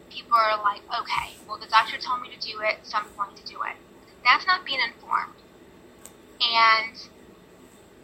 people 0.08 0.38
are 0.38 0.62
like, 0.62 0.82
okay, 0.86 1.34
well, 1.48 1.58
the 1.58 1.66
doctor 1.66 1.98
told 1.98 2.22
me 2.22 2.30
to 2.30 2.38
do 2.38 2.60
it, 2.60 2.78
so 2.84 2.98
I'm 2.98 3.10
going 3.16 3.34
to 3.34 3.44
do 3.44 3.58
it. 3.62 3.74
That's 4.22 4.46
not 4.46 4.64
being 4.64 4.80
informed. 4.80 5.34
And 6.40 6.94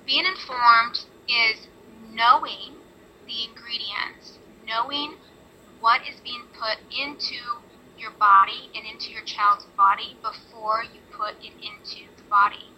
being 0.04 0.26
informed 0.26 1.06
is 1.28 1.68
knowing 2.10 2.74
the 3.26 3.44
ingredients, 3.46 4.38
knowing 4.66 5.14
what 5.80 6.02
is 6.02 6.18
being 6.24 6.42
put 6.58 6.78
into 6.90 7.61
your 8.02 8.10
body 8.18 8.68
and 8.74 8.84
into 8.84 9.14
your 9.14 9.22
child's 9.22 9.64
body 9.78 10.18
before 10.20 10.82
you 10.82 10.98
put 11.14 11.38
it 11.38 11.54
into 11.62 12.10
the 12.18 12.26
body. 12.28 12.74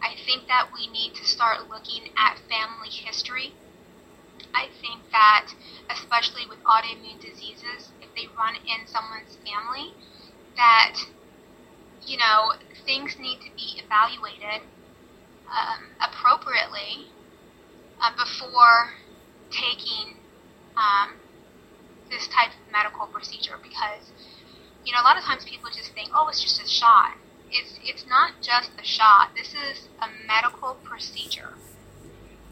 I 0.00 0.16
think 0.24 0.48
that 0.48 0.70
we 0.72 0.88
need 0.88 1.14
to 1.20 1.24
start 1.24 1.68
looking 1.68 2.08
at 2.16 2.40
family 2.48 2.88
history. 2.88 3.52
I 4.54 4.68
think 4.80 5.04
that, 5.12 5.52
especially 5.90 6.48
with 6.48 6.58
autoimmune 6.64 7.20
diseases, 7.20 7.92
if 8.00 8.08
they 8.16 8.26
run 8.38 8.56
in 8.56 8.86
someone's 8.86 9.36
family, 9.44 9.92
that, 10.56 10.96
you 12.06 12.16
know, 12.16 12.52
things 12.86 13.16
need 13.20 13.38
to 13.44 13.50
be 13.54 13.82
evaluated 13.84 14.64
um, 15.52 15.92
appropriately 16.00 17.12
uh, 18.00 18.12
before 18.16 18.94
taking 19.50 20.16
um, 20.76 21.18
this 22.10 22.28
type 22.28 22.50
of 22.50 22.72
medical 22.72 23.06
procedure 23.06 23.58
because 23.62 24.12
you 24.88 24.94
know 24.94 25.02
a 25.02 25.04
lot 25.04 25.18
of 25.18 25.24
times 25.24 25.44
people 25.44 25.68
just 25.68 25.92
think 25.92 26.08
oh 26.14 26.28
it's 26.28 26.42
just 26.42 26.62
a 26.62 26.66
shot. 26.66 27.18
It's 27.50 27.78
it's 27.84 28.06
not 28.08 28.40
just 28.40 28.70
a 28.80 28.84
shot. 28.84 29.32
This 29.36 29.52
is 29.52 29.88
a 30.00 30.08
medical 30.26 30.76
procedure. 30.82 31.52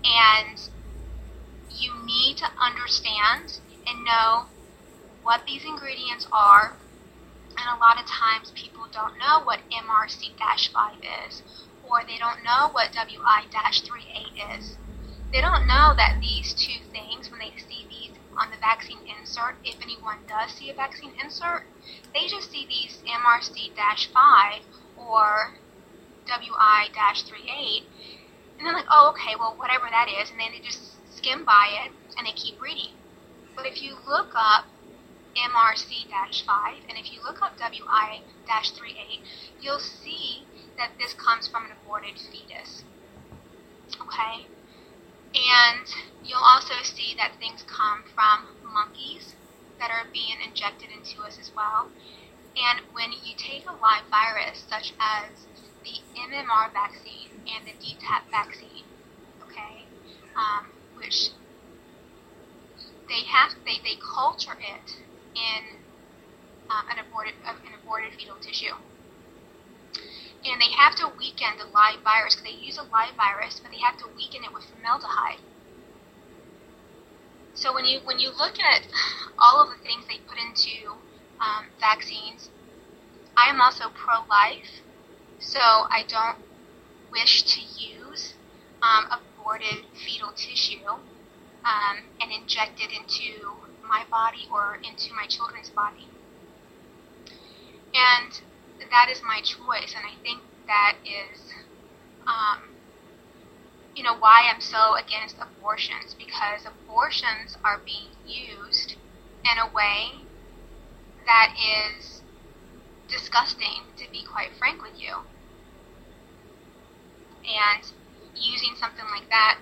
And 0.04 0.60
you 1.70 1.94
need 2.04 2.36
to 2.36 2.48
understand 2.60 3.60
and 3.86 4.04
know 4.04 4.46
what 5.22 5.46
these 5.46 5.64
ingredients 5.64 6.28
are. 6.30 6.76
And 7.56 7.66
a 7.74 7.80
lot 7.80 7.98
of 7.98 8.04
times 8.06 8.52
people 8.54 8.84
don't 8.92 9.18
know 9.18 9.40
what 9.42 9.60
MRC-5 9.72 11.26
is 11.26 11.42
or 11.88 12.02
they 12.06 12.18
don't 12.18 12.44
know 12.44 12.68
what 12.70 12.92
WI-38 12.92 14.58
is. 14.58 14.76
They 15.32 15.40
don't 15.40 15.66
know 15.66 15.94
that 15.96 16.18
these 16.20 16.52
two 16.54 16.84
things, 16.92 17.30
when 17.30 17.40
they 17.40 17.52
see 17.56 17.75
on 18.38 18.50
the 18.50 18.56
vaccine 18.56 18.98
insert, 19.06 19.56
if 19.64 19.76
anyone 19.82 20.18
does 20.28 20.52
see 20.52 20.70
a 20.70 20.74
vaccine 20.74 21.12
insert, 21.22 21.64
they 22.14 22.26
just 22.26 22.50
see 22.50 22.66
these 22.68 23.02
MRC-5 23.06 24.60
or 24.96 25.54
WI-38, 26.26 27.82
and 28.58 28.66
they're 28.66 28.72
like, 28.72 28.86
oh, 28.90 29.10
okay, 29.14 29.34
well, 29.38 29.54
whatever 29.56 29.86
that 29.90 30.08
is, 30.08 30.30
and 30.30 30.40
then 30.40 30.48
they 30.52 30.60
just 30.60 30.96
skim 31.16 31.44
by 31.44 31.68
it 31.84 31.92
and 32.16 32.26
they 32.26 32.32
keep 32.32 32.60
reading. 32.60 32.92
But 33.54 33.66
if 33.66 33.82
you 33.82 33.96
look 34.06 34.32
up 34.34 34.66
MRC-5 35.36 36.88
and 36.88 36.98
if 36.98 37.12
you 37.12 37.22
look 37.22 37.42
up 37.42 37.58
WI-38, 37.58 39.20
you'll 39.60 39.78
see 39.78 40.44
that 40.78 40.92
this 40.98 41.14
comes 41.14 41.48
from 41.48 41.64
an 41.64 41.70
aborted 41.72 42.18
fetus. 42.18 42.84
Okay? 44.00 44.46
And 45.36 45.86
you'll 46.24 46.40
also 46.40 46.74
see 46.82 47.14
that 47.18 47.36
things 47.38 47.62
come 47.68 48.04
from 48.14 48.56
monkeys 48.72 49.34
that 49.78 49.90
are 49.90 50.08
being 50.12 50.40
injected 50.40 50.88
into 50.90 51.20
us 51.22 51.38
as 51.38 51.52
well. 51.54 51.88
And 52.56 52.80
when 52.92 53.12
you 53.12 53.36
take 53.36 53.68
a 53.68 53.72
live 53.72 54.08
virus, 54.10 54.64
such 54.66 54.94
as 54.98 55.44
the 55.84 56.00
MMR 56.16 56.72
vaccine 56.72 57.28
and 57.44 57.66
the 57.68 57.76
DTaP 57.76 58.30
vaccine, 58.30 58.84
okay, 59.44 59.84
um, 60.34 60.72
which 60.96 61.30
they 63.08 63.28
have, 63.28 63.52
they, 63.66 63.76
they 63.84 64.00
culture 64.00 64.56
it 64.56 64.88
in 65.36 65.76
um, 66.70 66.84
an 66.90 67.04
aborted, 67.04 67.34
uh, 67.46 67.52
an 67.52 67.72
aborted 67.82 68.12
fetal 68.18 68.36
tissue. 68.40 68.74
And 70.44 70.60
they 70.60 70.70
have 70.76 70.94
to 70.96 71.10
weaken 71.18 71.58
the 71.58 71.66
live 71.72 72.02
virus. 72.04 72.36
Because 72.36 72.52
they 72.52 72.58
use 72.58 72.78
a 72.78 72.82
live 72.82 73.14
virus, 73.16 73.60
but 73.60 73.70
they 73.70 73.78
have 73.78 73.96
to 73.98 74.06
weaken 74.16 74.44
it 74.44 74.52
with 74.52 74.64
formaldehyde. 74.64 75.40
So 77.54 77.72
when 77.72 77.86
you 77.86 78.00
when 78.04 78.18
you 78.18 78.30
look 78.30 78.60
at 78.60 78.82
all 79.38 79.62
of 79.62 79.70
the 79.70 79.82
things 79.82 80.04
they 80.06 80.18
put 80.28 80.38
into 80.38 80.92
um, 81.40 81.66
vaccines, 81.80 82.50
I 83.36 83.48
am 83.48 83.60
also 83.60 83.84
pro-life, 83.94 84.82
so 85.38 85.58
I 85.58 86.04
don't 86.06 86.38
wish 87.10 87.42
to 87.54 87.60
use 87.60 88.34
um, 88.82 89.06
aborted 89.10 89.84
fetal 90.04 90.32
tissue 90.36 90.86
um, 90.86 91.96
and 92.20 92.30
inject 92.30 92.80
it 92.80 92.92
into 92.92 93.52
my 93.88 94.04
body 94.10 94.48
or 94.52 94.78
into 94.82 95.14
my 95.14 95.26
children's 95.26 95.70
body. 95.70 96.08
And 97.94 98.40
that 98.78 99.08
is 99.10 99.22
my 99.22 99.40
choice, 99.40 99.94
and 99.96 100.04
I 100.04 100.14
think 100.22 100.42
that 100.66 100.96
is 101.04 101.52
um, 102.26 102.76
you 103.96 104.02
know, 104.02 104.14
why 104.18 104.50
I'm 104.52 104.60
so 104.60 104.94
against 104.94 105.36
abortions 105.40 106.14
because 106.14 106.66
abortions 106.66 107.56
are 107.64 107.80
being 107.84 108.12
used 108.26 108.96
in 109.42 109.58
a 109.58 109.72
way 109.72 110.26
that 111.24 111.54
is 111.56 112.22
disgusting, 113.08 113.88
to 113.96 114.04
be 114.12 114.22
quite 114.22 114.50
frank 114.58 114.82
with 114.82 115.00
you. 115.00 115.14
And 117.46 117.82
using 118.34 118.74
something 118.76 119.06
like 119.10 119.30
that 119.30 119.58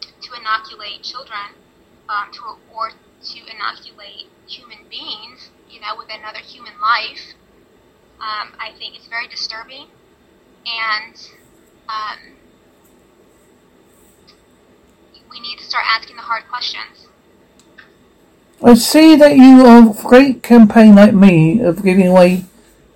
to 0.00 0.40
inoculate 0.40 1.02
children, 1.02 1.52
um, 2.08 2.32
to 2.32 2.40
or 2.74 2.90
to 2.90 3.38
inoculate 3.44 4.30
human 4.48 4.88
beings, 4.88 5.50
you 5.68 5.80
know, 5.80 5.94
with 5.98 6.08
another 6.08 6.38
human 6.38 6.74
life, 6.80 7.34
um, 8.20 8.52
I 8.58 8.72
think 8.78 8.96
it's 8.96 9.06
very 9.08 9.28
disturbing. 9.28 9.86
And 10.66 11.28
um, 11.88 12.18
we 15.30 15.40
need 15.40 15.58
to 15.58 15.64
start 15.64 15.84
asking 15.88 16.16
the 16.16 16.22
hard 16.22 16.44
questions. 16.48 17.06
I 18.62 18.74
see 18.74 19.16
that 19.16 19.36
you 19.36 19.64
are 19.64 19.90
a 19.90 20.02
great 20.02 20.42
campaign 20.42 20.94
like 20.94 21.14
me 21.14 21.60
of 21.60 21.82
giving 21.82 22.06
away 22.06 22.44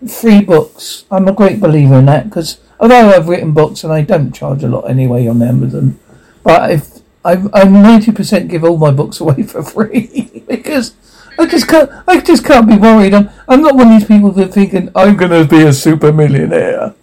free 0.07 0.43
books. 0.43 1.05
I'm 1.11 1.27
a 1.27 1.33
great 1.33 1.59
believer 1.59 1.95
in 1.95 2.07
that 2.07 2.29
because 2.29 2.61
although 2.79 3.09
I've 3.09 3.29
written 3.29 3.53
books 3.53 3.83
and 3.83 3.93
I 3.93 4.03
don't 4.03 4.33
charge 4.33 4.63
a 4.63 4.69
lot 4.69 4.91
anyway 4.91 5.27
on 5.27 5.43
Amazon, 5.43 5.99
but 6.43 6.71
if 6.71 6.99
I, 7.25 7.33
I 7.33 7.65
90% 7.65 8.49
give 8.49 8.63
all 8.63 8.77
my 8.77 8.91
books 8.91 9.21
away 9.21 9.43
for 9.45 9.63
free 9.63 10.45
because 10.47 10.95
I 11.39 11.47
just 11.47 11.69
can't. 11.69 11.91
I 12.07 12.21
just 12.21 12.45
can't 12.45 12.69
be 12.69 12.77
worried. 12.77 13.15
I'm. 13.15 13.31
I'm 13.49 13.63
not 13.63 13.75
one 13.75 13.93
of 13.93 13.99
these 13.99 14.09
people 14.09 14.31
that 14.33 14.53
thinking 14.53 14.91
I'm 14.95 15.17
to 15.19 15.45
be 15.45 15.63
a 15.63 15.73
super 15.73 16.13
millionaire. 16.13 16.95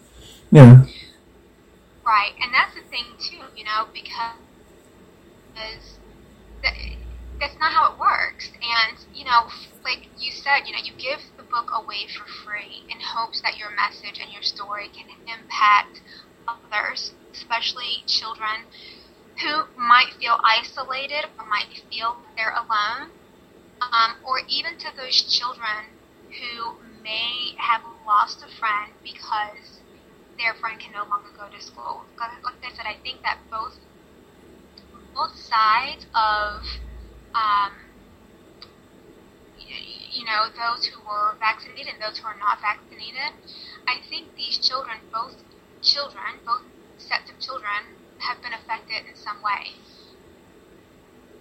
Yeah. 0.52 0.86
Right, 2.06 2.34
and 2.42 2.54
that's 2.54 2.76
the 2.76 2.82
thing 2.90 3.06
too. 3.20 3.44
You 3.56 3.64
know, 3.66 3.88
because 3.94 4.36
that, 6.64 6.74
that's 7.40 7.58
not 7.60 7.72
how 7.72 7.94
it 7.94 8.00
works. 8.00 8.50
And, 8.56 8.98
you 9.14 9.26
know, 9.26 9.50
like 9.84 10.08
you 10.20 10.32
said, 10.32 10.62
you 10.66 10.74
know, 10.74 10.82
you 10.84 10.94
give 10.94 11.20
the 11.38 11.44
book 11.44 11.72
away 11.74 12.08
for 12.08 12.26
free 12.26 12.84
in 12.90 13.00
hopes 13.02 13.42
that 13.42 13.58
your 13.58 13.70
message 13.76 14.20
and 14.22 14.32
your 14.32 14.44
story 14.44 14.90
can 14.94 15.10
impact 15.28 16.02
others, 16.48 17.14
especially 17.34 18.04
children 18.06 18.66
who 19.42 19.64
might 19.78 20.14
feel 20.20 20.38
isolated 20.44 21.26
or 21.40 21.46
might 21.46 21.68
feel 21.90 22.18
they're 22.38 22.54
alone, 22.54 23.10
um, 23.82 24.16
or 24.26 24.42
even 24.48 24.78
to 24.78 24.88
those 24.96 25.22
children 25.26 25.90
who 26.38 26.78
may 27.04 27.56
have 27.58 27.82
lost 28.06 28.44
a 28.46 28.50
friend 28.60 28.94
because 29.04 29.82
their 30.38 30.54
friend 30.62 30.80
can 30.80 30.94
no 30.94 31.04
longer 31.10 31.30
go 31.36 31.50
to 31.50 31.62
school. 31.62 32.06
Like 32.20 32.62
I 32.62 32.72
said, 32.76 32.86
I 32.86 32.96
think 33.04 33.22
that 33.24 33.40
both 33.50 33.78
both 35.14 35.36
sides 35.36 36.06
of, 36.16 36.64
um, 37.36 37.74
you 39.60 40.24
know, 40.26 40.48
those 40.56 40.86
who 40.88 41.00
were 41.04 41.36
vaccinated 41.40 41.94
and 41.94 42.02
those 42.02 42.18
who 42.18 42.28
are 42.28 42.40
not 42.40 42.62
vaccinated. 42.62 43.36
I 43.88 44.00
think 44.10 44.36
these 44.38 44.58
children, 44.58 44.98
both 45.12 45.36
children, 45.82 46.40
both 46.46 46.64
sets 46.98 47.30
of 47.30 47.40
children, 47.40 47.98
have 48.20 48.42
been 48.42 48.54
affected 48.54 49.04
in 49.10 49.16
some 49.16 49.42
way. 49.44 49.76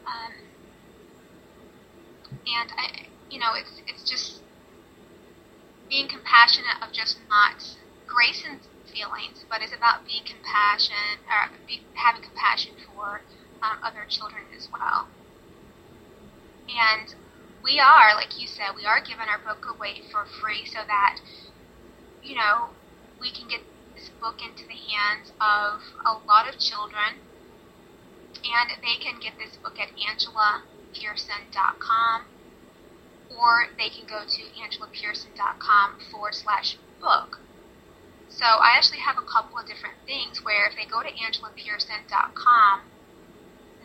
Um, 0.07 0.50
and 2.47 2.73
I, 2.77 3.07
you 3.31 3.39
know, 3.39 3.55
it's 3.55 3.81
it's 3.87 4.09
just 4.09 4.41
being 5.91 6.09
compassionate 6.09 6.81
of 6.81 6.93
just 6.93 7.19
not 7.29 7.77
Grayson's 8.07 8.69
feelings, 8.87 9.45
but 9.49 9.63
it's 9.63 9.73
about 9.75 10.07
being 10.07 10.23
compassionate 10.25 11.19
or 11.27 11.51
be, 11.67 11.83
having 11.95 12.23
compassion 12.23 12.77
for 12.87 13.23
um, 13.63 13.79
other 13.83 14.07
children 14.09 14.45
as 14.57 14.69
well. 14.73 15.09
And 16.71 17.15
we 17.63 17.79
are, 17.81 18.15
like 18.15 18.41
you 18.41 18.47
said, 18.47 18.77
we 18.77 18.87
are 18.87 19.01
giving 19.01 19.29
our 19.29 19.39
book 19.39 19.67
away 19.67 20.03
for 20.11 20.25
free 20.41 20.65
so 20.65 20.79
that, 20.87 21.21
you 22.23 22.37
know, 22.37 22.71
we 23.21 23.31
can 23.31 23.49
get 23.49 23.61
this 23.95 24.09
book 24.21 24.41
into 24.43 24.67
the 24.67 24.79
hands 24.79 25.33
of 25.41 25.83
a 26.07 26.13
lot 26.27 26.49
of 26.49 26.59
children. 26.59 27.21
And 28.41 28.71
they 28.81 28.97
can 29.03 29.21
get 29.21 29.37
this 29.37 29.59
book 29.61 29.79
at 29.79 29.91
angelapearson.com 29.99 32.30
or 33.39 33.67
they 33.79 33.89
can 33.89 34.07
go 34.07 34.23
to 34.27 34.43
angelapearson.com 34.59 35.99
forward 36.11 36.35
slash 36.35 36.77
book. 37.01 37.39
So 38.29 38.47
I 38.47 38.77
actually 38.77 39.01
have 39.01 39.19
a 39.19 39.27
couple 39.27 39.59
of 39.59 39.67
different 39.67 39.97
things 40.07 40.45
where 40.45 40.67
if 40.67 40.77
they 40.77 40.87
go 40.87 41.03
to 41.03 41.11
angelapearson.com, 41.11 42.81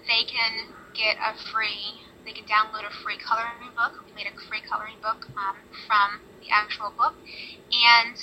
they 0.07 0.23
can 0.23 0.69
get 0.93 1.17
a 1.17 1.33
free, 1.33 2.05
they 2.23 2.31
can 2.31 2.45
download 2.45 2.85
a 2.85 2.93
free 3.03 3.17
coloring 3.17 3.73
book. 3.73 3.99
We 4.05 4.13
made 4.13 4.29
a 4.29 4.35
free 4.47 4.61
coloring 4.61 5.01
book 5.01 5.25
um, 5.35 5.57
from 5.87 6.21
the 6.41 6.53
actual 6.53 6.93
book, 6.95 7.15
and 7.73 8.15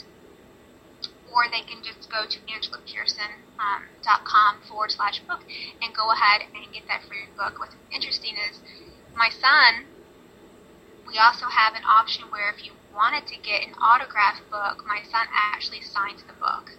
or 1.32 1.48
they 1.50 1.64
can 1.64 1.82
just 1.82 2.10
go 2.10 2.24
to 2.28 2.38
angelapearson.com 2.46 3.42
um, 3.58 4.62
forward 4.68 4.92
slash 4.92 5.20
book 5.26 5.40
and 5.80 5.94
go 5.94 6.12
ahead 6.12 6.42
and 6.54 6.72
get 6.72 6.86
that 6.88 7.02
free 7.08 7.26
book. 7.36 7.58
What's 7.58 7.74
interesting 7.90 8.36
is 8.48 8.60
my 9.16 9.28
son, 9.28 9.86
we 11.06 11.18
also 11.18 11.46
have 11.46 11.74
an 11.74 11.82
option 11.84 12.24
where 12.30 12.50
if 12.50 12.64
you 12.64 12.72
wanted 12.94 13.26
to 13.26 13.36
get 13.36 13.62
an 13.62 13.74
autograph 13.82 14.40
book, 14.50 14.84
my 14.86 15.00
son 15.10 15.26
actually 15.34 15.80
signs 15.80 16.22
the 16.22 16.32
book. 16.34 16.72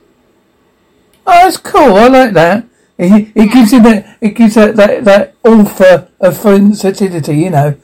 Oh, 1.25 1.31
that's 1.31 1.57
cool. 1.57 1.95
I 1.95 2.07
like 2.07 2.33
that. 2.33 2.65
It, 2.97 3.31
it 3.35 3.51
gives 3.51 3.71
him 3.71 3.83
that, 3.83 4.17
it 4.21 4.29
gives 4.29 4.55
that, 4.55 4.75
that, 4.75 5.03
that 5.05 5.35
author 5.43 6.09
authenticity, 6.21 7.37
you 7.37 7.49
know. 7.49 7.75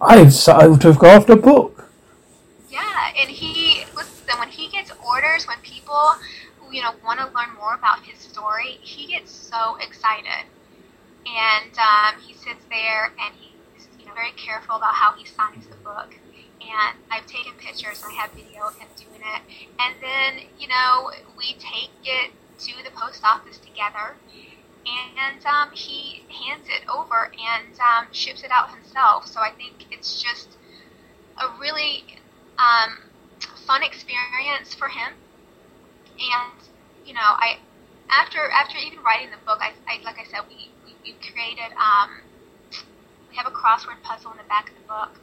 I 0.00 0.22
would 0.22 0.32
have 0.32 0.48
autographed 0.48 1.30
a 1.30 1.36
book. 1.36 1.90
Yeah, 2.70 3.12
and 3.18 3.30
he, 3.30 3.84
listen, 3.96 4.38
when 4.38 4.48
he 4.48 4.68
gets 4.68 4.92
orders, 5.06 5.46
when 5.46 5.58
people, 5.62 6.16
you 6.70 6.82
know, 6.82 6.92
want 7.04 7.20
to 7.20 7.26
learn 7.26 7.54
more 7.56 7.74
about 7.74 8.02
his 8.04 8.18
story, 8.18 8.78
he 8.82 9.06
gets 9.06 9.32
so 9.32 9.76
excited. 9.80 10.46
And 11.26 11.78
um, 11.78 12.20
he 12.20 12.34
sits 12.34 12.64
there 12.68 13.06
and 13.06 13.34
he's, 13.40 13.43
very 14.14 14.32
careful 14.32 14.76
about 14.76 14.94
how 14.94 15.12
he 15.12 15.26
signs 15.26 15.66
the 15.66 15.76
book. 15.76 16.14
And 16.60 16.96
I've 17.10 17.26
taken 17.26 17.52
pictures 17.58 18.02
and 18.02 18.12
I 18.12 18.14
have 18.22 18.32
video 18.32 18.62
of 18.66 18.76
him 18.78 18.88
doing 18.96 19.20
it. 19.20 19.42
And 19.78 19.94
then, 20.00 20.48
you 20.58 20.68
know, 20.68 21.10
we 21.36 21.54
take 21.58 21.90
it 22.04 22.32
to 22.60 22.72
the 22.84 22.90
post 22.90 23.22
office 23.24 23.58
together 23.58 24.16
and 24.86 25.44
um, 25.46 25.70
he 25.72 26.24
hands 26.28 26.66
it 26.68 26.88
over 26.88 27.32
and 27.32 27.78
um, 27.80 28.06
ships 28.12 28.42
it 28.42 28.50
out 28.50 28.70
himself. 28.70 29.26
So 29.26 29.40
I 29.40 29.50
think 29.50 29.86
it's 29.90 30.22
just 30.22 30.56
a 31.40 31.58
really 31.60 32.04
um, 32.58 32.98
fun 33.66 33.82
experience 33.82 34.74
for 34.74 34.88
him. 34.88 35.12
And 36.18 36.52
you 37.04 37.14
know, 37.14 37.20
I 37.20 37.58
after 38.10 38.38
after 38.50 38.78
even 38.78 39.02
writing 39.02 39.30
the 39.30 39.44
book, 39.44 39.58
I, 39.60 39.72
I 39.88 40.02
like 40.04 40.18
I 40.18 40.24
said, 40.24 40.40
we 40.48 40.70
we, 40.84 40.94
we 41.02 41.12
created 41.32 41.72
um, 41.76 42.20
we 43.34 43.38
have 43.38 43.50
a 43.50 43.50
crossword 43.50 44.00
puzzle 44.04 44.30
in 44.30 44.38
the 44.38 44.44
back 44.44 44.70
of 44.70 44.76
the 44.76 44.86
book, 44.86 45.18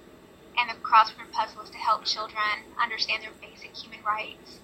and 0.59 0.68
the 0.70 0.76
crossword 0.84 1.32
puzzle 1.32 1.62
is 1.62 1.70
to 1.70 1.78
help 1.78 2.03
children 2.03 2.68
understand 2.76 3.24
their 3.24 3.32
basic 3.39 3.72
human 3.72 4.03
rights. 4.03 4.59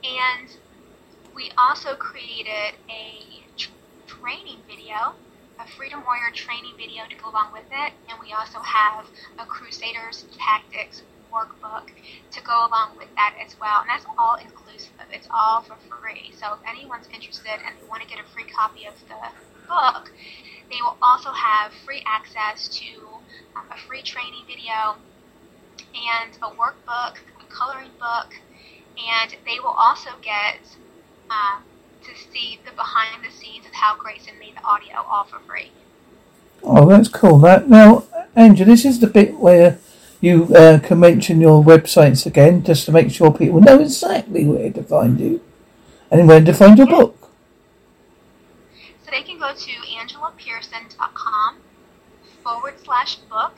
And 0.00 0.48
we 1.34 1.52
also 1.58 1.94
created 1.94 2.80
a 2.88 3.44
training 4.06 4.64
video, 4.66 5.12
a 5.60 5.68
Freedom 5.76 6.02
Warrior 6.06 6.32
training 6.32 6.72
video 6.78 7.04
to 7.04 7.16
go 7.20 7.28
along 7.28 7.52
with 7.52 7.68
it, 7.68 7.92
and 8.08 8.16
we 8.18 8.32
also 8.32 8.60
have 8.60 9.04
a 9.38 9.44
Crusaders 9.44 10.24
Tactics 10.38 11.02
workbook 11.28 11.92
to 12.32 12.40
go 12.40 12.64
along 12.64 12.96
with 12.96 13.12
that 13.16 13.36
as 13.44 13.60
well. 13.60 13.84
And 13.84 13.90
that's 13.90 14.06
all 14.16 14.36
inclusive. 14.40 15.04
It's 15.12 15.28
all 15.28 15.60
for 15.60 15.76
free. 16.00 16.32
So 16.40 16.54
if 16.54 16.60
anyone's 16.64 17.08
interested 17.12 17.60
and 17.60 17.76
they 17.76 17.86
want 17.90 18.00
to 18.00 18.08
get 18.08 18.24
a 18.24 18.28
free 18.32 18.48
copy 18.48 18.86
of 18.86 18.94
the 19.04 19.20
book, 19.68 20.12
they 20.70 20.80
will 20.82 20.96
also 21.00 21.30
have 21.30 21.72
free 21.84 22.02
access 22.06 22.68
to 22.68 22.86
um, 23.56 23.64
a 23.70 23.76
free 23.76 24.02
training 24.02 24.42
video 24.46 24.96
and 25.94 26.36
a 26.42 26.50
workbook, 26.56 27.16
a 27.40 27.44
coloring 27.48 27.90
book, 27.98 28.34
and 28.96 29.36
they 29.46 29.58
will 29.60 29.76
also 29.76 30.10
get 30.22 30.58
um, 31.30 31.62
to 32.02 32.10
see 32.32 32.58
the 32.64 32.72
behind 32.72 33.24
the 33.24 33.30
scenes 33.30 33.66
of 33.66 33.72
how 33.72 33.96
Grayson 33.96 34.38
made 34.38 34.56
the 34.56 34.64
audio 34.64 35.04
all 35.08 35.24
for 35.24 35.38
free. 35.40 35.70
Oh, 36.62 36.86
that's 36.88 37.08
cool. 37.08 37.38
That 37.38 37.68
now, 37.68 38.04
Angela, 38.34 38.66
this 38.70 38.84
is 38.84 38.98
the 39.00 39.06
bit 39.06 39.38
where 39.38 39.78
you 40.20 40.54
uh, 40.54 40.78
can 40.80 41.00
mention 41.00 41.40
your 41.40 41.62
websites 41.62 42.26
again, 42.26 42.62
just 42.62 42.86
to 42.86 42.92
make 42.92 43.10
sure 43.10 43.32
people 43.32 43.60
know 43.60 43.80
exactly 43.80 44.46
where 44.46 44.70
to 44.72 44.82
find 44.82 45.20
you 45.20 45.40
and 46.10 46.26
where 46.26 46.42
to 46.42 46.52
find 46.52 46.78
your 46.78 46.86
book. 46.86 47.25
So 49.06 49.12
they 49.12 49.22
can 49.22 49.38
go 49.38 49.54
to 49.54 49.70
angelapearson.com 49.70 51.58
forward 52.42 52.74
slash 52.82 53.14
book 53.30 53.54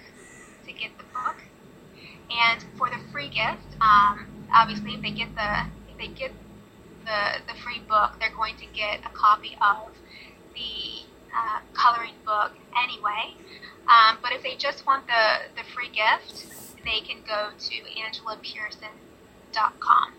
to 0.66 0.72
get 0.72 0.90
the 0.98 1.04
book. 1.04 1.36
And 2.30 2.62
for 2.76 2.90
the 2.90 2.98
free 3.10 3.28
gift, 3.28 3.64
um, 3.80 4.26
obviously, 4.52 4.92
if 4.92 5.00
they 5.00 5.10
get 5.10 5.34
the 5.34 5.64
if 5.90 5.96
they 5.96 6.08
get 6.08 6.32
the 7.06 7.40
the 7.50 7.54
free 7.60 7.80
book, 7.88 8.20
they're 8.20 8.34
going 8.36 8.56
to 8.56 8.66
get 8.74 9.00
a 9.06 9.10
copy 9.14 9.56
of 9.62 9.88
the 10.52 11.06
uh, 11.34 11.60
coloring 11.72 12.16
book 12.26 12.52
anyway. 12.76 13.32
Um, 13.88 14.18
but 14.20 14.32
if 14.32 14.42
they 14.42 14.56
just 14.56 14.84
want 14.86 15.06
the 15.06 15.48
the 15.56 15.62
free 15.74 15.88
gift, 15.88 16.44
they 16.84 17.00
can 17.00 17.22
go 17.26 17.52
to 17.58 17.74
angelapearson.com. 17.96 20.17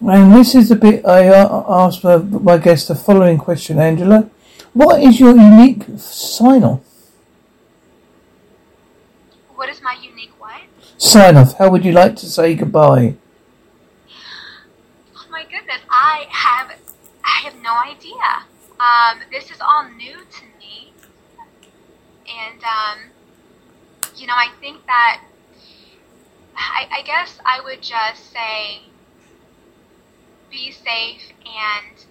And 0.00 0.34
this 0.34 0.54
is 0.54 0.68
the 0.68 0.76
bit 0.76 1.06
I 1.06 1.28
uh, 1.28 1.64
asked 1.68 2.04
my 2.04 2.58
guest 2.58 2.88
the 2.88 2.94
following 2.94 3.38
question, 3.38 3.78
Angela. 3.78 4.28
What 4.74 5.02
is 5.02 5.18
your 5.18 5.34
unique 5.34 5.84
sign 5.96 6.64
off? 6.64 6.80
What 9.54 9.70
is 9.70 9.80
my 9.80 9.96
unique 10.02 10.32
what? 10.38 10.60
Sign 10.98 11.36
off. 11.38 11.56
How 11.56 11.70
would 11.70 11.82
you 11.82 11.92
like 11.92 12.14
to 12.16 12.26
say 12.26 12.54
goodbye? 12.54 13.16
Oh 15.16 15.26
my 15.30 15.44
goodness, 15.44 15.80
I 15.88 16.26
have 16.28 16.78
I 17.24 17.40
have 17.44 17.54
no 17.62 17.74
idea. 17.74 18.44
Um, 18.78 19.22
this 19.32 19.50
is 19.50 19.56
all 19.62 19.88
new 19.88 20.18
to 20.18 20.44
me, 20.60 20.92
and 22.28 22.62
um, 22.62 22.98
you 24.14 24.26
know, 24.26 24.34
I 24.36 24.50
think 24.60 24.84
that 24.84 25.22
I, 26.54 26.86
I 26.98 27.02
guess 27.02 27.38
I 27.46 27.62
would 27.64 27.80
just 27.80 28.30
say 28.30 28.82
be 30.56 30.72
safe 30.72 31.32
and 31.44 32.06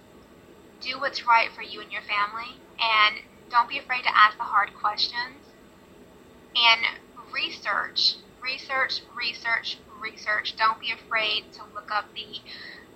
do 0.80 1.00
what's 1.00 1.26
right 1.26 1.50
for 1.56 1.64
you 1.64 1.82
and 1.82 1.92
your 1.92 2.04
family, 2.04 2.62
and 2.80 3.18
don't 3.50 3.68
be 3.68 3.80
afraid 3.80 4.04
to 4.04 4.16
ask 4.16 4.38
the 4.38 4.44
hard 4.44 4.70
questions, 4.80 5.42
and 6.56 6.82
research, 7.34 8.16
research, 8.44 9.02
research, 9.18 9.80
research. 10.00 10.56
Don't 10.58 10.80
be 10.80 10.92
afraid 10.92 11.52
to 11.54 11.62
look 11.74 11.90
up 11.92 12.06
the 12.14 12.40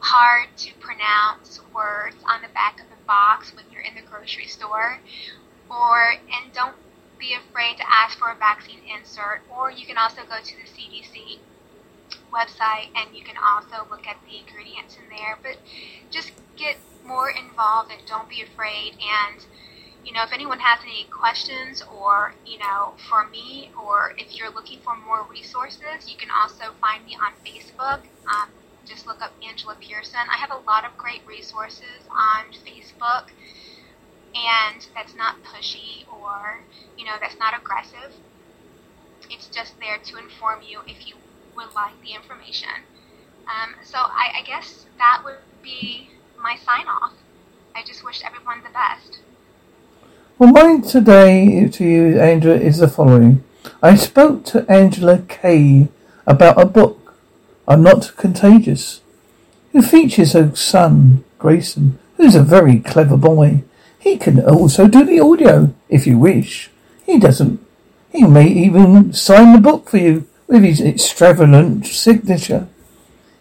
hard 0.01 0.55
to 0.57 0.69
pronounce 0.79 1.59
words 1.73 2.15
on 2.29 2.43
the 2.43 2.53
back 2.53 2.79
of 2.79 2.87
the 2.89 3.03
box 3.07 3.51
when 3.55 3.65
you're 3.71 3.81
in 3.81 3.95
the 3.95 4.07
grocery 4.07 4.45
store, 4.45 4.99
or 5.67 6.11
and 6.11 6.53
don't 6.53 6.75
be 7.17 7.33
afraid 7.33 7.75
to 7.77 7.83
ask 7.89 8.19
for 8.19 8.29
a 8.29 8.35
vaccine 8.35 8.79
insert, 8.95 9.41
or 9.49 9.71
you 9.71 9.87
can 9.87 9.97
also 9.97 10.21
go 10.29 10.37
to 10.43 10.55
the 10.55 10.69
CDC 10.69 11.39
website 12.31 12.89
and 12.95 13.15
you 13.15 13.23
can 13.23 13.35
also 13.37 13.87
look 13.89 14.07
at 14.07 14.17
the 14.27 14.37
ingredients 14.37 14.97
in 14.97 15.09
there. 15.09 15.37
But 15.41 15.57
just 16.09 16.31
get 16.55 16.77
more 17.05 17.29
involved 17.29 17.91
and 17.91 18.01
don't 18.05 18.29
be 18.29 18.41
afraid. 18.41 18.93
And, 18.99 19.45
you 20.05 20.13
know, 20.13 20.23
if 20.23 20.31
anyone 20.33 20.59
has 20.59 20.79
any 20.83 21.05
questions 21.05 21.81
or, 21.81 22.33
you 22.45 22.57
know, 22.59 22.93
for 23.09 23.27
me, 23.27 23.71
or 23.81 24.13
if 24.17 24.35
you're 24.35 24.51
looking 24.51 24.79
for 24.79 24.95
more 24.95 25.25
resources, 25.29 26.07
you 26.07 26.17
can 26.17 26.29
also 26.31 26.73
find 26.81 27.05
me 27.05 27.15
on 27.15 27.33
Facebook. 27.45 28.01
Um, 28.27 28.49
just 28.85 29.05
look 29.05 29.21
up 29.21 29.33
Angela 29.47 29.75
Pearson. 29.79 30.19
I 30.31 30.37
have 30.37 30.51
a 30.51 30.65
lot 30.65 30.85
of 30.85 30.97
great 30.97 31.21
resources 31.27 32.07
on 32.09 32.45
Facebook 32.65 33.29
and 34.35 34.87
that's 34.93 35.15
not 35.15 35.35
pushy 35.43 36.05
or 36.11 36.61
you 36.97 37.05
know 37.05 37.13
that's 37.19 37.37
not 37.39 37.57
aggressive 37.57 38.13
it's 39.29 39.47
just 39.47 39.73
there 39.79 39.97
to 40.03 40.17
inform 40.17 40.59
you 40.61 40.79
if 40.87 41.07
you 41.07 41.15
would 41.59 41.75
like 41.75 41.91
the 42.01 42.13
information. 42.13 42.69
Um, 43.47 43.75
so 43.83 43.97
I, 43.97 44.39
I 44.39 44.43
guess 44.45 44.85
that 44.97 45.21
would 45.25 45.39
be 45.61 46.09
my 46.41 46.55
sign 46.55 46.87
off 46.87 47.11
i 47.75 47.83
just 47.83 48.03
wish 48.05 48.21
everyone 48.23 48.61
the 48.63 48.69
best. 48.69 49.19
Well 50.37 50.51
mine 50.51 50.83
today 50.83 51.67
to 51.67 51.83
you 51.83 52.19
angela 52.19 52.55
is 52.55 52.77
the 52.77 52.87
following. 52.87 53.43
I 53.83 53.95
spoke 53.95 54.45
to 54.45 54.65
angela 54.71 55.19
kay 55.27 55.89
about 56.25 56.61
a 56.61 56.65
book 56.65 57.15
i'm 57.67 57.83
not 57.83 58.15
contagious 58.15 59.01
who 59.73 59.81
features 59.81 60.33
her 60.33 60.55
son 60.55 61.25
grayson 61.39 61.99
who's 62.15 62.35
a 62.35 62.43
very 62.43 62.79
clever 62.79 63.17
boy. 63.17 63.63
He 63.99 64.17
can 64.17 64.39
also 64.39 64.87
do 64.87 65.03
the 65.03 65.19
audio, 65.19 65.73
if 65.89 66.07
you 66.07 66.17
wish. 66.17 66.69
He 67.05 67.19
doesn't. 67.19 67.59
He 68.11 68.23
may 68.23 68.47
even 68.47 69.11
sign 69.11 69.53
the 69.53 69.59
book 69.59 69.89
for 69.89 69.97
you 69.97 70.25
with 70.49 70.63
his 70.63 70.81
extravagant 70.81 71.85
signature. 71.85 72.67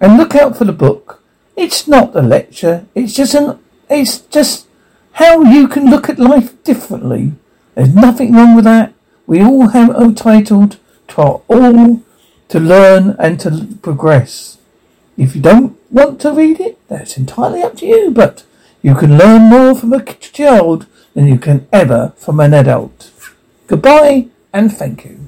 and 0.00 0.16
look 0.16 0.34
out 0.34 0.56
for 0.56 0.64
the 0.64 0.72
book. 0.72 1.22
It's 1.56 1.86
not 1.88 2.16
a 2.16 2.22
lecture. 2.22 2.86
It's 2.94 3.14
just 3.14 3.34
an. 3.34 3.58
It's 3.90 4.18
just 4.18 4.66
how 5.12 5.42
you 5.42 5.66
can 5.66 5.90
look 5.90 6.08
at 6.08 6.18
life 6.18 6.62
differently. 6.62 7.32
There's 7.74 7.94
nothing 7.94 8.32
wrong 8.32 8.54
with 8.54 8.64
that. 8.64 8.92
We 9.28 9.42
all 9.42 9.68
have 9.68 9.90
entitled 9.90 10.78
to 11.08 11.20
our 11.20 11.42
all 11.48 12.02
to 12.48 12.58
learn 12.58 13.14
and 13.18 13.38
to 13.40 13.68
progress. 13.82 14.56
If 15.18 15.36
you 15.36 15.42
don't 15.42 15.76
want 15.90 16.22
to 16.22 16.32
read 16.32 16.60
it, 16.60 16.78
that's 16.88 17.18
entirely 17.18 17.62
up 17.62 17.76
to 17.76 17.86
you. 17.86 18.10
But 18.10 18.44
you 18.80 18.94
can 18.94 19.18
learn 19.18 19.42
more 19.42 19.74
from 19.74 19.92
a 19.92 20.02
child 20.02 20.86
than 21.12 21.26
you 21.26 21.38
can 21.38 21.68
ever 21.70 22.14
from 22.16 22.40
an 22.40 22.54
adult. 22.54 23.10
Goodbye 23.66 24.28
and 24.54 24.72
thank 24.72 25.04
you. 25.04 25.27